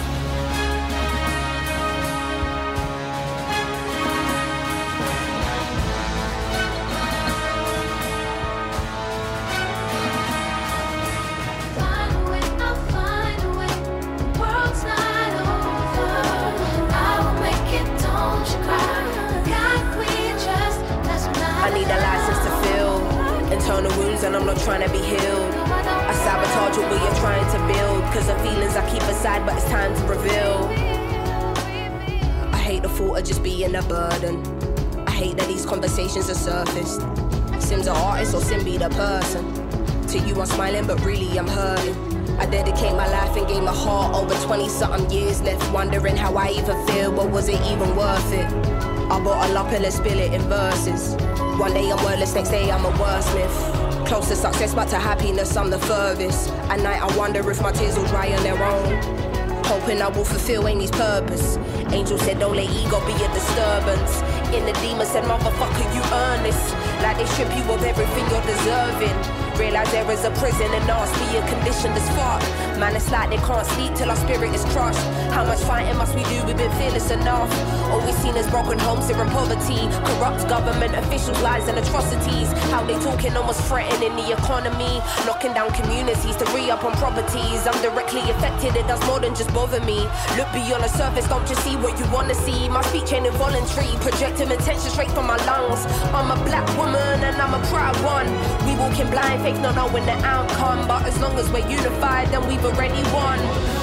To 54.71 54.77
but 54.77 54.87
to 54.89 54.99
happiness 54.99 55.57
I'm 55.57 55.69
the 55.69 55.79
furthest. 55.79 56.49
At 56.71 56.79
night 56.79 57.01
I 57.01 57.17
wonder 57.17 57.43
if 57.51 57.61
my 57.61 57.73
tears 57.73 57.97
will 57.97 58.05
dry 58.05 58.31
on 58.31 58.41
their 58.41 58.55
own. 58.55 59.65
Hoping 59.65 60.01
I 60.01 60.07
will 60.07 60.23
fulfill 60.23 60.65
Amy's 60.65 60.91
purpose. 60.91 61.57
Angel 61.91 62.17
said, 62.17 62.39
don't 62.39 62.55
let 62.55 62.69
ego 62.69 63.05
be 63.05 63.11
a 63.11 63.27
disturbance. 63.33 64.21
In 64.55 64.63
the 64.65 64.71
demon 64.79 65.05
said, 65.05 65.25
motherfucker, 65.25 65.83
you 65.93 66.01
earn 66.15 66.43
this. 66.43 66.71
Like 67.03 67.17
they 67.17 67.25
strip 67.25 67.51
you 67.51 67.63
of 67.67 67.83
everything 67.83 68.23
you're 68.31 68.47
deserving. 68.47 69.17
Realize 69.59 69.91
there 69.91 70.09
is 70.09 70.23
a 70.23 70.31
prison 70.39 70.71
and 70.71 70.85
me 70.87 71.37
a 71.37 71.41
condition 71.51 71.91
that's 71.91 72.07
fucked. 72.15 72.47
Man, 72.79 72.95
it's 72.95 73.11
like 73.11 73.29
they 73.29 73.43
can't 73.43 73.67
sleep 73.67 73.93
till 73.95 74.09
our 74.09 74.15
spirit 74.15 74.55
is 74.55 74.63
crushed. 74.71 75.03
How 75.35 75.43
much 75.43 75.59
fighting 75.59 75.97
must 75.97 76.15
we 76.15 76.23
do? 76.23 76.45
We've 76.45 76.55
been 76.55 76.71
fearless 76.79 77.11
enough. 77.11 77.51
We've 77.99 78.15
seen 78.15 78.35
is 78.35 78.49
broken 78.49 78.79
homes 78.79 79.07
here 79.07 79.21
in 79.21 79.29
poverty. 79.29 79.87
Corrupt 80.07 80.47
government 80.47 80.95
officials, 80.95 81.39
lies 81.41 81.67
and 81.67 81.77
atrocities. 81.77 82.51
How 82.71 82.83
they 82.83 82.95
talking 82.99 83.35
almost 83.35 83.61
threatening 83.67 84.15
the 84.15 84.31
economy. 84.31 85.01
Knocking 85.25 85.53
down 85.53 85.71
communities 85.73 86.35
to 86.37 86.45
re 86.55 86.71
up 86.71 86.83
on 86.83 86.93
properties. 86.93 87.67
I'm 87.67 87.79
directly 87.81 88.21
affected, 88.31 88.75
it 88.75 88.87
does 88.87 89.03
more 89.05 89.19
than 89.19 89.35
just 89.35 89.53
bother 89.53 89.81
me. 89.81 90.07
Look 90.37 90.51
beyond 90.53 90.83
the 90.83 90.89
surface, 90.89 91.27
don't 91.27 91.47
just 91.47 91.63
see 91.63 91.75
what 91.75 91.97
you 91.99 92.05
wanna 92.11 92.35
see. 92.35 92.69
My 92.69 92.81
speech 92.83 93.11
ain't 93.13 93.27
involuntary, 93.27 93.91
projecting 93.99 94.51
attention 94.51 94.89
straight 94.89 95.11
from 95.11 95.27
my 95.27 95.37
lungs. 95.45 95.85
I'm 96.13 96.31
a 96.31 96.37
black 96.45 96.67
woman 96.77 97.19
and 97.23 97.35
I'm 97.41 97.53
a 97.53 97.65
proud 97.67 97.95
one. 98.03 98.27
We 98.65 98.75
walking 98.75 99.09
blind, 99.09 99.41
faith 99.41 99.59
not 99.61 99.75
knowing 99.75 100.05
the 100.05 100.17
outcome. 100.25 100.87
But 100.87 101.05
as 101.05 101.19
long 101.19 101.37
as 101.37 101.49
we're 101.51 101.67
unified, 101.67 102.29
then 102.29 102.47
we've 102.47 102.63
already 102.63 103.03
won. 103.11 103.80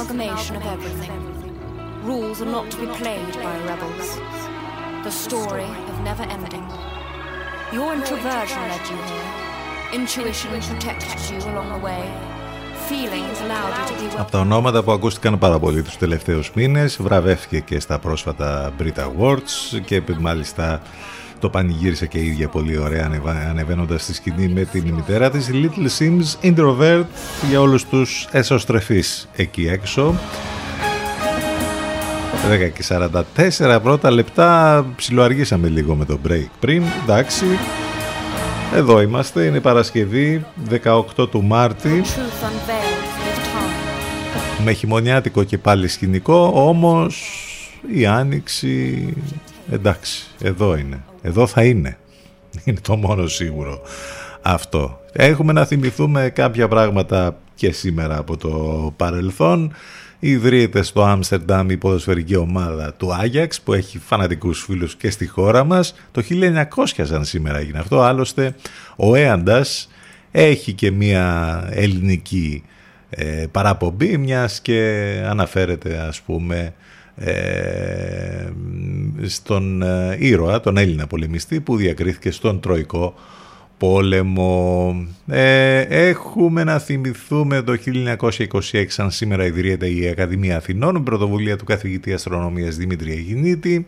Amalgamation 0.00 0.56
of 0.56 0.64
everything. 0.76 1.20
Rules 2.10 2.40
are 2.42 2.52
not 2.56 2.70
to 2.70 2.76
be 2.84 2.86
played 3.00 3.34
by 3.46 3.54
rebels. 3.70 4.08
The 5.04 5.14
story 5.26 5.70
of 5.90 5.94
never 6.08 6.24
ending. 6.36 6.66
Your 7.76 7.92
introversion 7.98 8.62
led 8.72 8.84
you 8.90 8.98
here. 9.10 9.30
Intuition 9.98 10.50
protected 10.70 11.20
you 11.30 11.38
along 11.50 11.68
the 11.76 11.82
way. 11.88 12.04
Feelings 12.88 13.36
allowed 13.44 13.74
you 13.78 13.86
to 13.90 13.94
be 14.00 14.06
well. 14.08 14.20
Από 14.20 14.30
τα 14.30 14.38
ονόματα 14.38 14.82
που 14.82 14.92
ακούστηκαν 14.92 15.38
πάρα 15.38 15.58
πολύ 15.58 15.82
τους 15.82 15.96
τελευταίους 15.96 16.50
μήνες 16.54 16.96
βραβεύτηκε 17.02 17.60
και 17.60 17.80
στα 17.80 17.98
πρόσφατα 17.98 18.72
Brit 18.78 18.98
Awards 18.98 19.80
και 19.84 20.02
μάλιστα 20.18 20.82
το 21.40 21.48
πανηγύρισε 21.50 22.06
και 22.06 22.18
η 22.18 22.26
ίδια 22.26 22.48
πολύ 22.48 22.78
ωραία 22.78 23.04
ανεβα- 23.04 23.46
ανεβαίνοντας 23.50 24.02
στη 24.02 24.14
σκηνή 24.14 24.48
με 24.48 24.64
την 24.64 24.88
μητέρα 24.94 25.30
της 25.30 25.50
Little 25.52 25.88
Sims 25.98 26.52
Introvert 26.54 27.04
για 27.48 27.60
όλους 27.60 27.84
τους 27.84 28.28
εσωστρεφείς 28.32 29.28
εκεί 29.36 29.66
έξω 29.68 30.14
10 32.50 32.68
και 32.68 32.84
44 33.68 33.78
πρώτα 33.82 34.10
λεπτά 34.10 34.86
ψιλοαργήσαμε 34.96 35.68
λίγο 35.68 35.94
με 35.94 36.04
το 36.04 36.18
break 36.28 36.46
πριν 36.60 36.82
εντάξει 37.04 37.44
εδώ 38.74 39.00
είμαστε 39.00 39.44
είναι 39.44 39.60
Παρασκευή 39.60 40.44
18 41.16 41.30
του 41.30 41.42
Μάρτη 41.42 42.00
Truth 42.04 42.44
unveiled 42.44 43.04
with 43.26 43.38
time. 44.58 44.64
με 44.64 44.72
χειμωνιάτικο 44.72 45.42
και 45.44 45.58
πάλι 45.58 45.88
σκηνικό, 45.88 46.50
όμως 46.54 47.34
η 47.94 48.06
Άνοιξη, 48.06 49.06
εντάξει, 49.70 50.24
εδώ 50.42 50.76
είναι. 50.76 51.00
Εδώ 51.22 51.46
θα 51.46 51.64
είναι. 51.64 51.98
Είναι 52.64 52.80
το 52.82 52.96
μόνο 52.96 53.26
σίγουρο 53.26 53.80
αυτό. 54.42 55.00
Έχουμε 55.12 55.52
να 55.52 55.64
θυμηθούμε 55.64 56.30
κάποια 56.34 56.68
πράγματα 56.68 57.36
και 57.54 57.72
σήμερα 57.72 58.18
από 58.18 58.36
το 58.36 58.92
παρελθόν. 58.96 59.72
Ιδρύεται 60.18 60.82
στο 60.82 61.02
Άμστερνταμ 61.04 61.70
η 61.70 61.76
ποδοσφαιρική 61.76 62.36
ομάδα 62.36 62.94
του 62.94 63.14
Άγιαξ 63.14 63.60
που 63.60 63.72
έχει 63.72 63.98
φανατικούς 63.98 64.62
φίλους 64.62 64.96
και 64.96 65.10
στη 65.10 65.26
χώρα 65.26 65.64
μας. 65.64 65.94
Το 66.12 66.22
1900 66.30 66.64
σαν 66.84 67.24
σήμερα 67.24 67.58
έγινε 67.58 67.78
αυτό. 67.78 68.00
Άλλωστε 68.00 68.54
ο 68.96 69.14
Έαντας 69.14 69.88
έχει 70.30 70.72
και 70.72 70.90
μια 70.90 71.64
ελληνική 71.70 72.64
ε, 73.10 73.46
παραπομπή 73.50 74.16
μιας 74.16 74.60
και 74.60 75.22
αναφέρεται 75.26 75.96
ας 75.96 76.20
πούμε 76.20 76.74
ε, 77.22 78.48
στον 79.26 79.82
ε, 79.82 80.16
ήρωα, 80.18 80.60
τον 80.60 80.76
Έλληνα 80.76 81.06
πολεμιστή 81.06 81.60
που 81.60 81.76
διακρίθηκε 81.76 82.30
στον 82.30 82.60
Τροϊκό 82.60 83.14
πόλεμο. 83.78 84.94
Ε, 85.26 85.80
έχουμε 85.80 86.64
να 86.64 86.78
θυμηθούμε 86.78 87.62
το 87.62 87.76
1926 88.20 88.84
σαν 88.86 89.10
σήμερα 89.10 89.44
ιδρύεται 89.44 89.88
η 89.88 90.08
Ακαδημία 90.08 90.56
Αθηνών 90.56 90.94
με 90.94 91.02
πρωτοβουλία 91.02 91.56
του 91.56 91.64
καθηγητή 91.64 92.12
αστρονομίας 92.12 92.76
Δημήτρη 92.76 93.10
Αιγινίτη. 93.10 93.86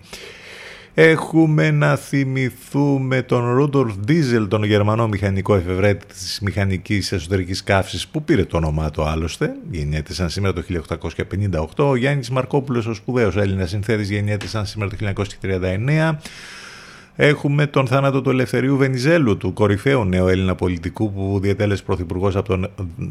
Έχουμε 0.94 1.70
να 1.70 1.96
θυμηθούμε 1.96 3.22
τον 3.22 3.52
Ρούντολφ 3.54 3.94
Ντίζελ, 3.96 4.48
τον 4.48 4.64
Γερμανό 4.64 5.08
μηχανικό 5.08 5.54
εφευρέτη 5.54 6.06
της 6.06 6.38
μηχανικής 6.42 7.12
εσωτερικής 7.12 7.62
καύσης 7.62 8.08
που 8.08 8.22
πήρε 8.24 8.44
το 8.44 8.56
όνομά 8.56 8.90
του 8.90 9.02
άλλωστε, 9.02 9.54
γεννιέται 9.70 10.12
σαν 10.12 10.30
σήμερα 10.30 10.52
το 10.52 10.62
1858. 11.76 11.88
Ο 11.88 11.96
Γιάννης 11.96 12.30
Μαρκόπουλος, 12.30 12.86
ο 12.86 12.94
σπουδαίος 12.94 13.36
Έλληνας 13.36 13.70
συνθέτης, 13.70 14.10
γεννιέται 14.10 14.46
σαν 14.46 14.66
σήμερα 14.66 14.90
το 14.90 14.96
1939. 14.96 16.18
Έχουμε 17.16 17.66
τον 17.66 17.86
θάνατο 17.86 18.20
του 18.22 18.30
Ελευθερίου 18.30 18.76
Βενιζέλου, 18.76 19.36
του 19.36 19.52
κορυφαίου 19.52 20.04
νέου 20.04 20.26
Έλληνα 20.28 20.54
πολιτικού 20.54 21.12
που 21.12 21.38
διατέλεσε 21.42 21.82
πρωθυπουργός 21.82 22.36
από 22.36 22.48
το 22.56 22.70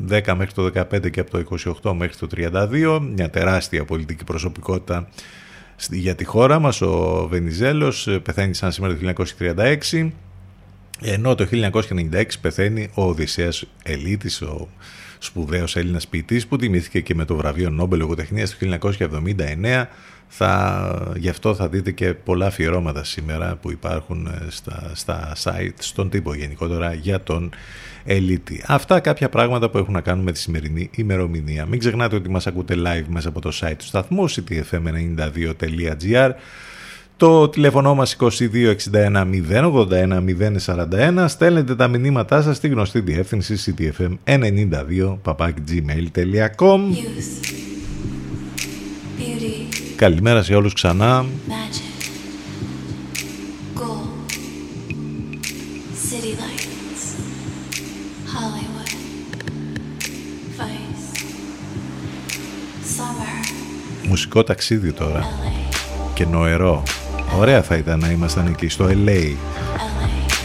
10 0.09 0.35
μέχρι 0.35 0.53
το 0.53 0.63
15 0.63 1.09
και 1.11 1.19
από 1.19 1.31
το 1.31 1.37
28 1.83 1.93
μέχρι 1.93 2.15
το 2.17 2.27
32. 2.35 2.99
Μια 3.15 3.29
τεράστια 3.29 3.85
πολιτική 3.85 4.23
προσωπικότητα 4.23 5.07
στη- 5.07 5.19
για 5.89 6.15
τη 6.15 6.23
χώρα 6.23 6.59
μας. 6.59 6.81
Ο 6.81 7.27
Βενιζέλος 7.29 8.07
ε, 8.07 8.19
πεθαίνει 8.19 8.53
σαν 8.53 8.71
σήμερα 8.71 8.97
το 8.97 9.25
1936. 9.91 10.11
Ενώ 11.01 11.35
το 11.35 11.47
1996 11.51 12.23
πεθαίνει 12.41 12.89
ο 12.93 13.03
Οδυσσέας 13.03 13.65
Ελίτης, 13.83 14.41
ο 14.41 14.67
σπουδαίος 15.17 15.75
Έλληνας 15.75 16.07
ποιητής 16.07 16.47
που 16.47 16.55
τιμήθηκε 16.55 16.99
και 16.99 17.15
με 17.15 17.25
το 17.25 17.35
βραβείο 17.35 17.69
Νόμπελ 17.69 17.99
Λογοτεχνίας 17.99 18.57
το 18.57 18.79
1979. 18.79 19.87
Θα, 20.33 21.13
γι' 21.17 21.29
αυτό 21.29 21.55
θα 21.55 21.67
δείτε 21.67 21.91
και 21.91 22.13
πολλά 22.13 22.45
αφιερώματα 22.45 23.03
σήμερα 23.03 23.55
που 23.55 23.71
υπάρχουν 23.71 24.27
ε, 24.27 24.45
στα, 24.49 24.91
στα 24.93 25.35
site, 25.43 25.73
στον 25.79 26.09
τύπο 26.09 26.33
γενικότερα 26.33 26.93
για 26.93 27.21
τον 27.21 27.51
Ελίτη. 28.03 28.63
Αυτά 28.67 28.99
κάποια 28.99 29.29
πράγματα 29.29 29.69
που 29.69 29.77
έχουν 29.77 29.93
να 29.93 30.01
κάνουν 30.01 30.23
με 30.23 30.31
τη 30.31 30.39
σημερινή 30.39 30.89
ημερομηνία. 30.95 31.65
Μην 31.65 31.79
ξεχνάτε 31.79 32.15
ότι 32.15 32.29
μας 32.29 32.47
ακούτε 32.47 32.75
live 32.77 33.05
μέσα 33.07 33.29
από 33.29 33.41
το 33.41 33.51
site 33.61 33.75
του 33.77 33.85
σταθμού 33.85 34.29
ctfm92.gr 34.29 36.31
το 37.21 37.49
τηλέφωνο 37.49 37.95
μας 37.95 38.17
2261 38.19 39.23
081 39.51 40.21
041 40.65 41.25
στέλνετε 41.27 41.75
τα 41.75 41.87
μηνύματά 41.87 42.41
σας 42.41 42.57
στη 42.57 42.67
γνωστή 42.67 42.99
διεύθυνση 42.99 43.75
ctfm92 43.77 45.17
gmail.com 45.69 46.79
Beauty, 49.17 49.75
Καλημέρα 49.95 50.43
σε 50.43 50.55
όλους 50.55 50.73
ξανά. 50.73 51.25
magic, 51.47 52.03
gold, 53.79 54.31
city 56.09 56.33
lights, 56.41 57.03
Hollywood, 58.33 58.91
vice, 60.57 61.05
summer, 62.97 64.07
Μουσικό 64.07 64.43
ταξίδι 64.43 64.91
τώρα 64.91 65.25
και 66.13 66.25
νοερό. 66.25 66.83
Ωραία 67.37 67.61
θα 67.61 67.75
ήταν 67.75 67.99
να 67.99 68.09
ήμασταν 68.09 68.47
εκεί 68.47 68.69
στο 68.69 68.85
LA 69.05 69.35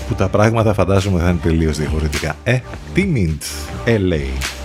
που 0.09 0.15
τα 0.15 0.29
πράγματα 0.29 0.75
φαντάζομαι 0.75 1.21
θα 1.21 1.29
είναι 1.29 1.39
τελείως 1.43 1.79
διαφορετικά. 1.79 2.37
Ε, 2.45 2.59
τι 2.95 3.05
μιντ, 3.05 3.43
LA. 3.87 4.56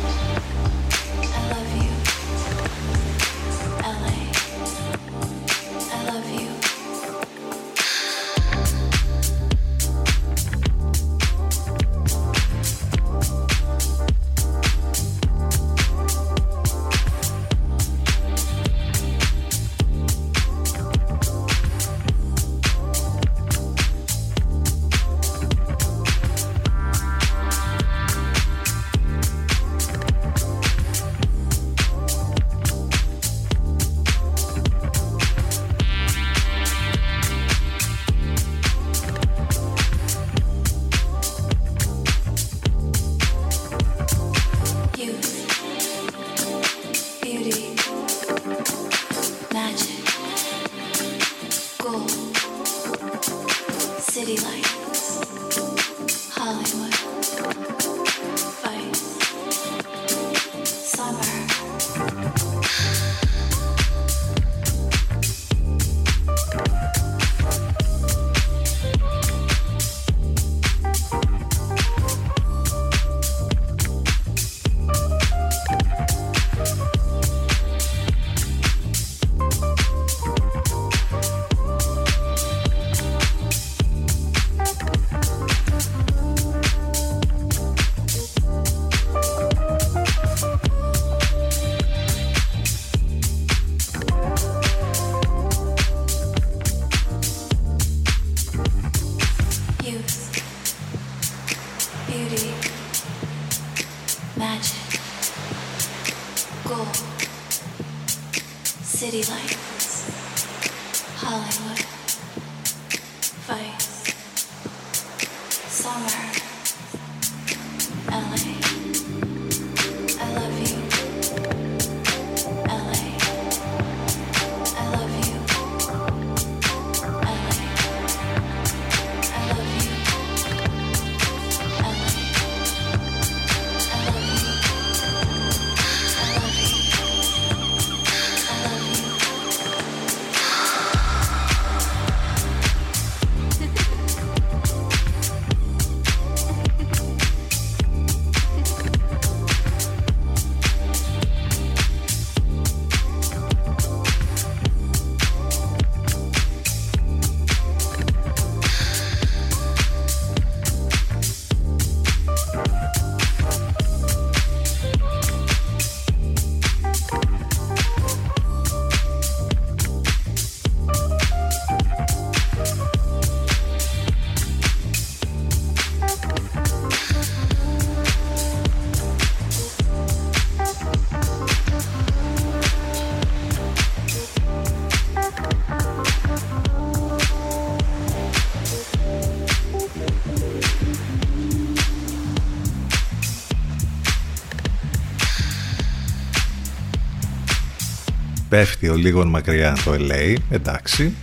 Πέφτει 198.62 198.89
ο 198.89 198.95
λίγο 198.95 199.26
μακριά 199.26 199.78
το 199.86 199.91
LA, 199.93 200.36
εντάξει. 200.49 201.14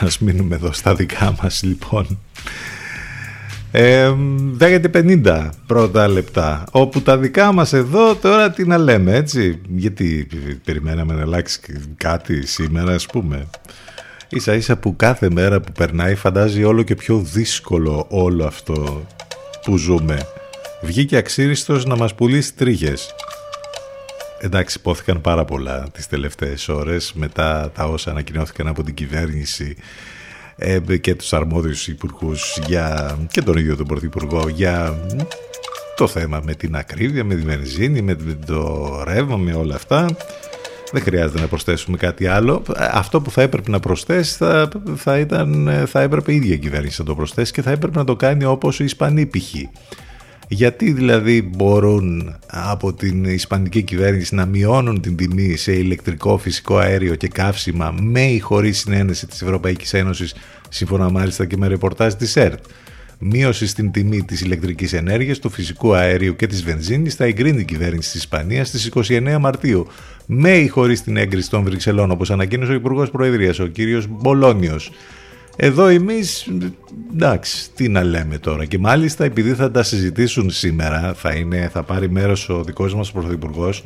Ας 0.00 0.18
μείνουμε 0.18 0.54
εδώ 0.54 0.72
στα 0.72 0.94
δικά 0.94 1.34
μας 1.42 1.62
λοιπόν. 1.62 2.18
Ε, 3.70 4.12
10 4.58 4.80
και 4.80 4.90
50 5.24 5.50
πρώτα 5.66 6.08
λεπτά 6.08 6.64
όπου 6.70 7.02
τα 7.02 7.18
δικά 7.18 7.52
μας 7.52 7.72
εδώ 7.72 8.14
τώρα 8.14 8.50
τι 8.50 8.66
να 8.66 8.78
λέμε 8.78 9.14
έτσι 9.14 9.60
γιατί 9.68 10.26
περιμέναμε 10.64 11.14
να 11.14 11.22
αλλάξει 11.22 11.60
κάτι 11.96 12.46
σήμερα 12.46 12.94
ας 12.94 13.06
πούμε 13.06 13.46
ίσα 14.28 14.54
ίσα 14.54 14.76
που 14.76 14.96
κάθε 14.96 15.30
μέρα 15.30 15.60
που 15.60 15.72
περνάει 15.72 16.14
φαντάζει 16.14 16.64
όλο 16.64 16.82
και 16.82 16.94
πιο 16.94 17.18
δύσκολο 17.18 18.06
όλο 18.08 18.44
αυτό 18.44 19.06
που 19.64 19.76
ζούμε 19.76 20.18
βγήκε 20.82 21.16
αξίριστος 21.16 21.84
να 21.84 21.96
μας 21.96 22.14
πουλήσει 22.14 22.54
τρίχες 22.54 23.14
εντάξει 24.40 24.76
υπόθηκαν 24.78 25.20
πάρα 25.20 25.44
πολλά 25.44 25.86
τις 25.92 26.06
τελευταίες 26.06 26.68
ώρες 26.68 27.12
μετά 27.14 27.70
τα 27.74 27.84
όσα 27.84 28.10
ανακοινώθηκαν 28.10 28.66
από 28.66 28.82
την 28.82 28.94
κυβέρνηση 28.94 29.76
ε, 30.56 30.78
και 31.00 31.14
τους 31.14 31.32
αρμόδιους 31.32 31.88
υπουργούς 31.88 32.58
για, 32.66 33.18
και 33.30 33.42
τον 33.42 33.56
ίδιο 33.56 33.76
τον 33.76 33.86
Πρωθυπουργό 33.86 34.48
για 34.48 34.98
το 35.96 36.06
θέμα 36.06 36.40
με 36.44 36.54
την 36.54 36.76
ακρίβεια, 36.76 37.24
με 37.24 37.34
τη 37.34 37.42
βενζίνη, 37.42 38.02
με 38.02 38.16
το 38.46 39.02
ρεύμα, 39.06 39.36
με 39.36 39.54
όλα 39.54 39.74
αυτά. 39.74 40.06
Δεν 40.92 41.02
χρειάζεται 41.02 41.40
να 41.40 41.46
προσθέσουμε 41.46 41.96
κάτι 41.96 42.26
άλλο. 42.26 42.62
Αυτό 42.92 43.20
που 43.20 43.30
θα 43.30 43.42
έπρεπε 43.42 43.70
να 43.70 43.80
προσθέσει 43.80 44.36
θα, 44.36 44.68
θα, 44.96 45.18
ήταν, 45.18 45.70
θα 45.86 46.00
έπρεπε 46.00 46.32
η 46.32 46.36
ίδια 46.36 46.54
η 46.54 46.58
κυβέρνηση 46.58 47.00
να 47.00 47.06
το 47.06 47.14
προσθέσει 47.14 47.52
και 47.52 47.62
θα 47.62 47.70
έπρεπε 47.70 47.98
να 47.98 48.04
το 48.04 48.16
κάνει 48.16 48.44
όπως 48.44 48.80
οι 48.80 48.84
Ισπανοί 48.84 49.26
π.χ. 49.26 49.54
Γιατί 50.52 50.92
δηλαδή 50.92 51.42
μπορούν 51.42 52.36
από 52.46 52.92
την 52.92 53.24
Ισπανική 53.24 53.82
κυβέρνηση 53.82 54.34
να 54.34 54.46
μειώνουν 54.46 55.00
την 55.00 55.16
τιμή 55.16 55.56
σε 55.56 55.72
ηλεκτρικό, 55.72 56.38
φυσικό 56.38 56.76
αέριο 56.76 57.14
και 57.14 57.28
καύσιμα 57.28 57.94
με 58.00 58.22
ή 58.22 58.38
χωρίς 58.38 58.78
συνένεση 58.78 59.26
της 59.26 59.42
Ευρωπαϊκής 59.42 59.94
Ένωσης, 59.94 60.34
σύμφωνα 60.68 61.10
μάλιστα 61.10 61.44
και 61.44 61.56
με 61.56 61.66
ρεπορτάζ 61.66 62.14
της 62.14 62.36
ΕΡΤ. 62.36 62.64
Μείωση 63.18 63.66
στην 63.66 63.90
τιμή 63.90 64.22
της 64.22 64.40
ηλεκτρικής 64.40 64.92
ενέργειας, 64.92 65.38
του 65.38 65.50
φυσικού 65.50 65.94
αερίου 65.94 66.36
και 66.36 66.46
της 66.46 66.64
βενζίνης 66.64 67.14
θα 67.14 67.24
εγκρίνει 67.24 67.60
η 67.60 67.64
κυβέρνηση 67.64 68.10
της 68.10 68.20
Ισπανίας 68.20 68.68
στις 68.68 68.86
29 68.86 69.38
Μαρτίου, 69.40 69.86
με 70.26 70.50
ή 70.50 70.68
χωρίς 70.68 71.02
την 71.02 71.16
έγκριση 71.16 71.50
των 71.50 71.62
Βρυξελών, 71.62 72.10
όπως 72.10 72.30
ανακοίνωσε 72.30 72.72
ο 72.72 72.74
Υπουργός 72.74 73.10
Προεδρίας, 73.10 73.58
ο 73.58 73.66
κύριος 73.66 74.06
Μπολόνιος. 74.08 74.90
Εδώ 75.62 75.86
εμείς, 75.86 76.46
εντάξει, 77.12 77.70
τι 77.74 77.88
να 77.88 78.02
λέμε 78.04 78.38
τώρα. 78.38 78.64
Και 78.64 78.78
μάλιστα 78.78 79.24
επειδή 79.24 79.54
θα 79.54 79.70
τα 79.70 79.82
συζητήσουν 79.82 80.50
σήμερα, 80.50 81.14
θα, 81.14 81.34
είναι, 81.34 81.68
θα 81.72 81.82
πάρει 81.82 82.10
μέρος 82.10 82.48
ο 82.48 82.62
δικός 82.64 82.94
μας 82.94 83.12
Πρωθυπουργός 83.12 83.84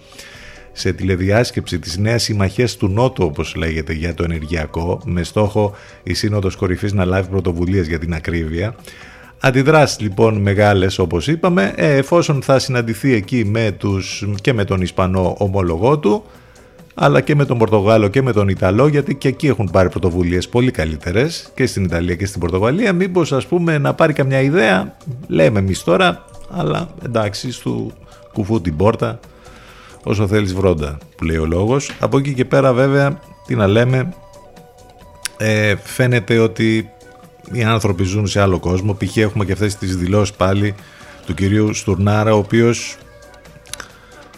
σε 0.72 0.92
τηλεδιάσκεψη 0.92 1.78
της 1.78 1.98
νέας 1.98 2.22
συμμαχίας 2.22 2.76
του 2.76 2.88
Νότου, 2.88 3.24
όπως 3.24 3.54
λέγεται, 3.54 3.92
για 3.92 4.14
το 4.14 4.24
ενεργειακό, 4.24 5.00
με 5.04 5.22
στόχο 5.22 5.74
η 6.02 6.14
Σύνοδος 6.14 6.56
Κορυφής 6.56 6.92
να 6.92 7.04
λάβει 7.04 7.28
πρωτοβουλίες 7.28 7.86
για 7.86 7.98
την 7.98 8.14
ακρίβεια. 8.14 8.74
Αντιδράσεις 9.40 10.00
λοιπόν 10.00 10.36
μεγάλες 10.36 10.98
όπως 10.98 11.26
είπαμε, 11.26 11.72
ε, 11.76 11.96
εφόσον 11.96 12.42
θα 12.42 12.58
συναντηθεί 12.58 13.12
εκεί 13.12 13.44
με 13.44 13.74
τους, 13.78 14.26
και 14.40 14.52
με 14.52 14.64
τον 14.64 14.80
Ισπανό 14.80 15.34
ομολογό 15.38 15.98
του, 15.98 16.24
αλλά 16.94 17.20
και 17.20 17.34
με 17.34 17.44
τον 17.44 17.58
Πορτογάλο 17.58 18.08
και 18.08 18.22
με 18.22 18.32
τον 18.32 18.48
Ιταλό, 18.48 18.86
γιατί 18.86 19.14
και 19.14 19.28
εκεί 19.28 19.46
έχουν 19.46 19.68
πάρει 19.72 19.88
πρωτοβουλίες 19.88 20.48
πολύ 20.48 20.70
καλύτερες 20.70 21.50
και 21.54 21.66
στην 21.66 21.84
Ιταλία 21.84 22.14
και 22.14 22.26
στην 22.26 22.40
Πορτογαλία. 22.40 22.92
Μήπως 22.92 23.32
ας 23.32 23.46
πούμε 23.46 23.78
να 23.78 23.94
πάρει 23.94 24.12
καμιά 24.12 24.40
ιδέα, 24.40 24.96
λέμε 25.26 25.58
εμείς 25.58 25.82
τώρα, 25.82 26.24
αλλά 26.50 26.88
εντάξει, 27.04 27.52
στο 27.52 27.90
κουφού 28.32 28.60
την 28.60 28.76
πόρτα, 28.76 29.20
όσο 30.02 30.26
θέλεις 30.26 30.54
βρόντα, 30.54 30.98
που 31.16 31.24
λέει 31.24 31.36
ο 31.36 31.46
λόγος. 31.46 31.90
Από 32.00 32.18
εκεί 32.18 32.34
και 32.34 32.44
πέρα, 32.44 32.72
βέβαια, 32.72 33.18
τι 33.46 33.54
να 33.54 33.66
λέμε, 33.66 34.14
ε, 35.36 35.74
φαίνεται 35.82 36.38
ότι 36.38 36.88
οι 37.52 37.62
άνθρωποι 37.62 38.04
ζουν 38.04 38.26
σε 38.26 38.40
άλλο 38.40 38.58
κόσμο. 38.58 38.94
Π.χ. 38.94 39.16
έχουμε 39.16 39.44
και 39.44 39.52
αυτές 39.52 39.76
τις 39.76 39.96
δηλώσεις 39.96 40.36
πάλι 40.36 40.74
του 41.26 41.34
κυρίου 41.34 41.74
Στουρνάρα, 41.74 42.34
ο 42.34 42.38
οποίος 42.38 42.96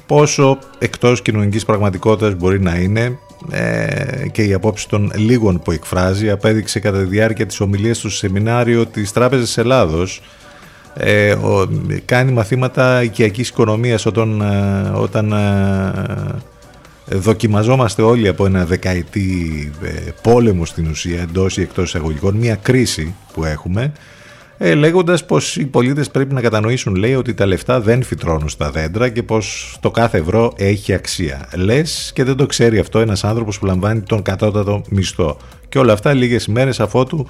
πόσο 0.07 0.59
εκτός 0.79 1.23
κοινωνικής 1.23 1.65
πραγματικότητας 1.65 2.35
μπορεί 2.35 2.61
να 2.61 2.77
είναι 2.77 3.19
ε, 3.51 4.29
και 4.33 4.43
η 4.43 4.53
απόψη 4.53 4.89
των 4.89 5.13
λίγων 5.15 5.61
που 5.61 5.71
εκφράζει 5.71 6.31
απέδειξε 6.31 6.81
κατά 6.81 6.99
τη 6.99 7.05
διάρκεια 7.05 7.47
της 7.47 7.61
ομιλίας 7.61 7.99
του 7.99 8.09
στο 8.09 8.19
σεμινάριο 8.19 8.87
της 8.87 9.13
Τράπεζας 9.13 9.59
Ελλάδος 9.59 10.23
ε, 10.99 11.33
ο, 11.33 11.69
κάνει 12.05 12.33
μαθήματα 12.33 13.03
οικιακής 13.03 13.49
οικονομίας 13.49 14.07
όταν, 14.07 14.41
ε, 14.41 14.91
όταν 14.99 15.33
ε, 15.33 17.17
δοκιμαζόμαστε 17.17 18.03
όλοι 18.03 18.29
από 18.29 18.47
ένα 18.47 18.65
δεκαετή 18.65 19.73
ε, 19.83 20.11
πόλεμο 20.23 20.65
στην 20.65 20.91
ουσία 20.91 21.21
εντός 21.21 21.57
ή 21.57 21.63
εκτός 21.63 21.89
εισαγωγικών 21.89 22.35
μια 22.37 22.55
κρίση 22.55 23.15
που 23.33 23.45
έχουμε 23.45 23.93
ε, 24.59 24.75
λέγοντας 24.75 25.25
πως 25.25 25.57
οι 25.57 25.67
πολίτες 25.67 26.11
πρέπει 26.11 26.35
να 26.35 26.41
κατανοήσουν 26.41 26.95
λέει 26.95 27.15
ότι 27.15 27.35
τα 27.35 27.47
λεφτά 27.47 27.81
δεν 27.81 28.03
φυτρώνουν 28.03 28.49
στα 28.49 28.71
δέντρα 28.71 29.09
και 29.09 29.23
πως 29.23 29.77
το 29.81 29.91
κάθε 29.91 30.19
ευρώ 30.19 30.53
έχει 30.57 30.93
αξία. 30.93 31.49
Λες 31.55 32.11
και 32.15 32.25
δεν 32.25 32.37
το 32.37 32.47
ξέρει 32.47 32.79
αυτό 32.79 32.99
ένας 32.99 33.25
άνθρωπος 33.25 33.59
που 33.59 33.67
λαμβάνει 33.67 34.01
τον 34.01 34.23
κατώτατο 34.23 34.83
μισθό. 34.91 35.37
Και 35.69 35.79
όλα 35.79 35.93
αυτά 35.93 36.13
λίγες 36.13 36.47
μέρες 36.47 36.81
αφότου 36.81 37.27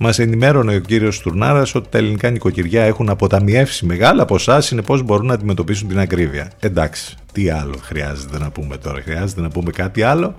μας 0.00 0.18
ενημέρωνε 0.18 0.74
ο 0.74 0.78
κύριος 0.78 1.20
Τουρνάρας 1.20 1.74
ότι 1.74 1.88
τα 1.88 1.98
ελληνικά 1.98 2.30
νοικοκυριά 2.30 2.84
έχουν 2.84 3.08
αποταμιεύσει 3.08 3.86
μεγάλα 3.86 4.24
ποσά, 4.24 4.60
συνεπώς 4.60 5.02
μπορούν 5.02 5.26
να 5.26 5.34
αντιμετωπίσουν 5.34 5.88
την 5.88 5.98
ακρίβεια. 5.98 6.50
Εντάξει, 6.60 7.16
τι 7.32 7.50
άλλο 7.50 7.74
χρειάζεται 7.82 8.38
να 8.38 8.50
πούμε 8.50 8.76
τώρα, 8.76 9.00
χρειάζεται 9.00 9.40
να 9.40 9.48
πούμε 9.48 9.70
κάτι 9.70 10.02
άλλο; 10.02 10.34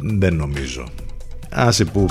Δεν 0.00 0.34
νομίζω. 0.34 0.88
Άσε 1.50 1.84
που 1.84 2.06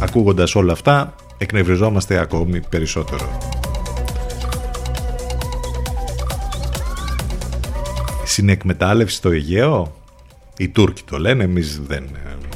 ακούγοντας 0.00 0.54
όλα 0.54 0.72
αυτά 0.72 1.14
εκνευριζόμαστε 1.38 2.18
ακόμη 2.18 2.60
περισσότερο. 2.68 3.38
Συνεκμετάλλευση 8.24 9.16
στο 9.16 9.30
Αιγαίο, 9.30 9.96
οι 10.56 10.68
Τούρκοι 10.68 11.02
το 11.02 11.18
λένε, 11.18 11.44
εμείς 11.44 11.80
δεν. 11.80 12.04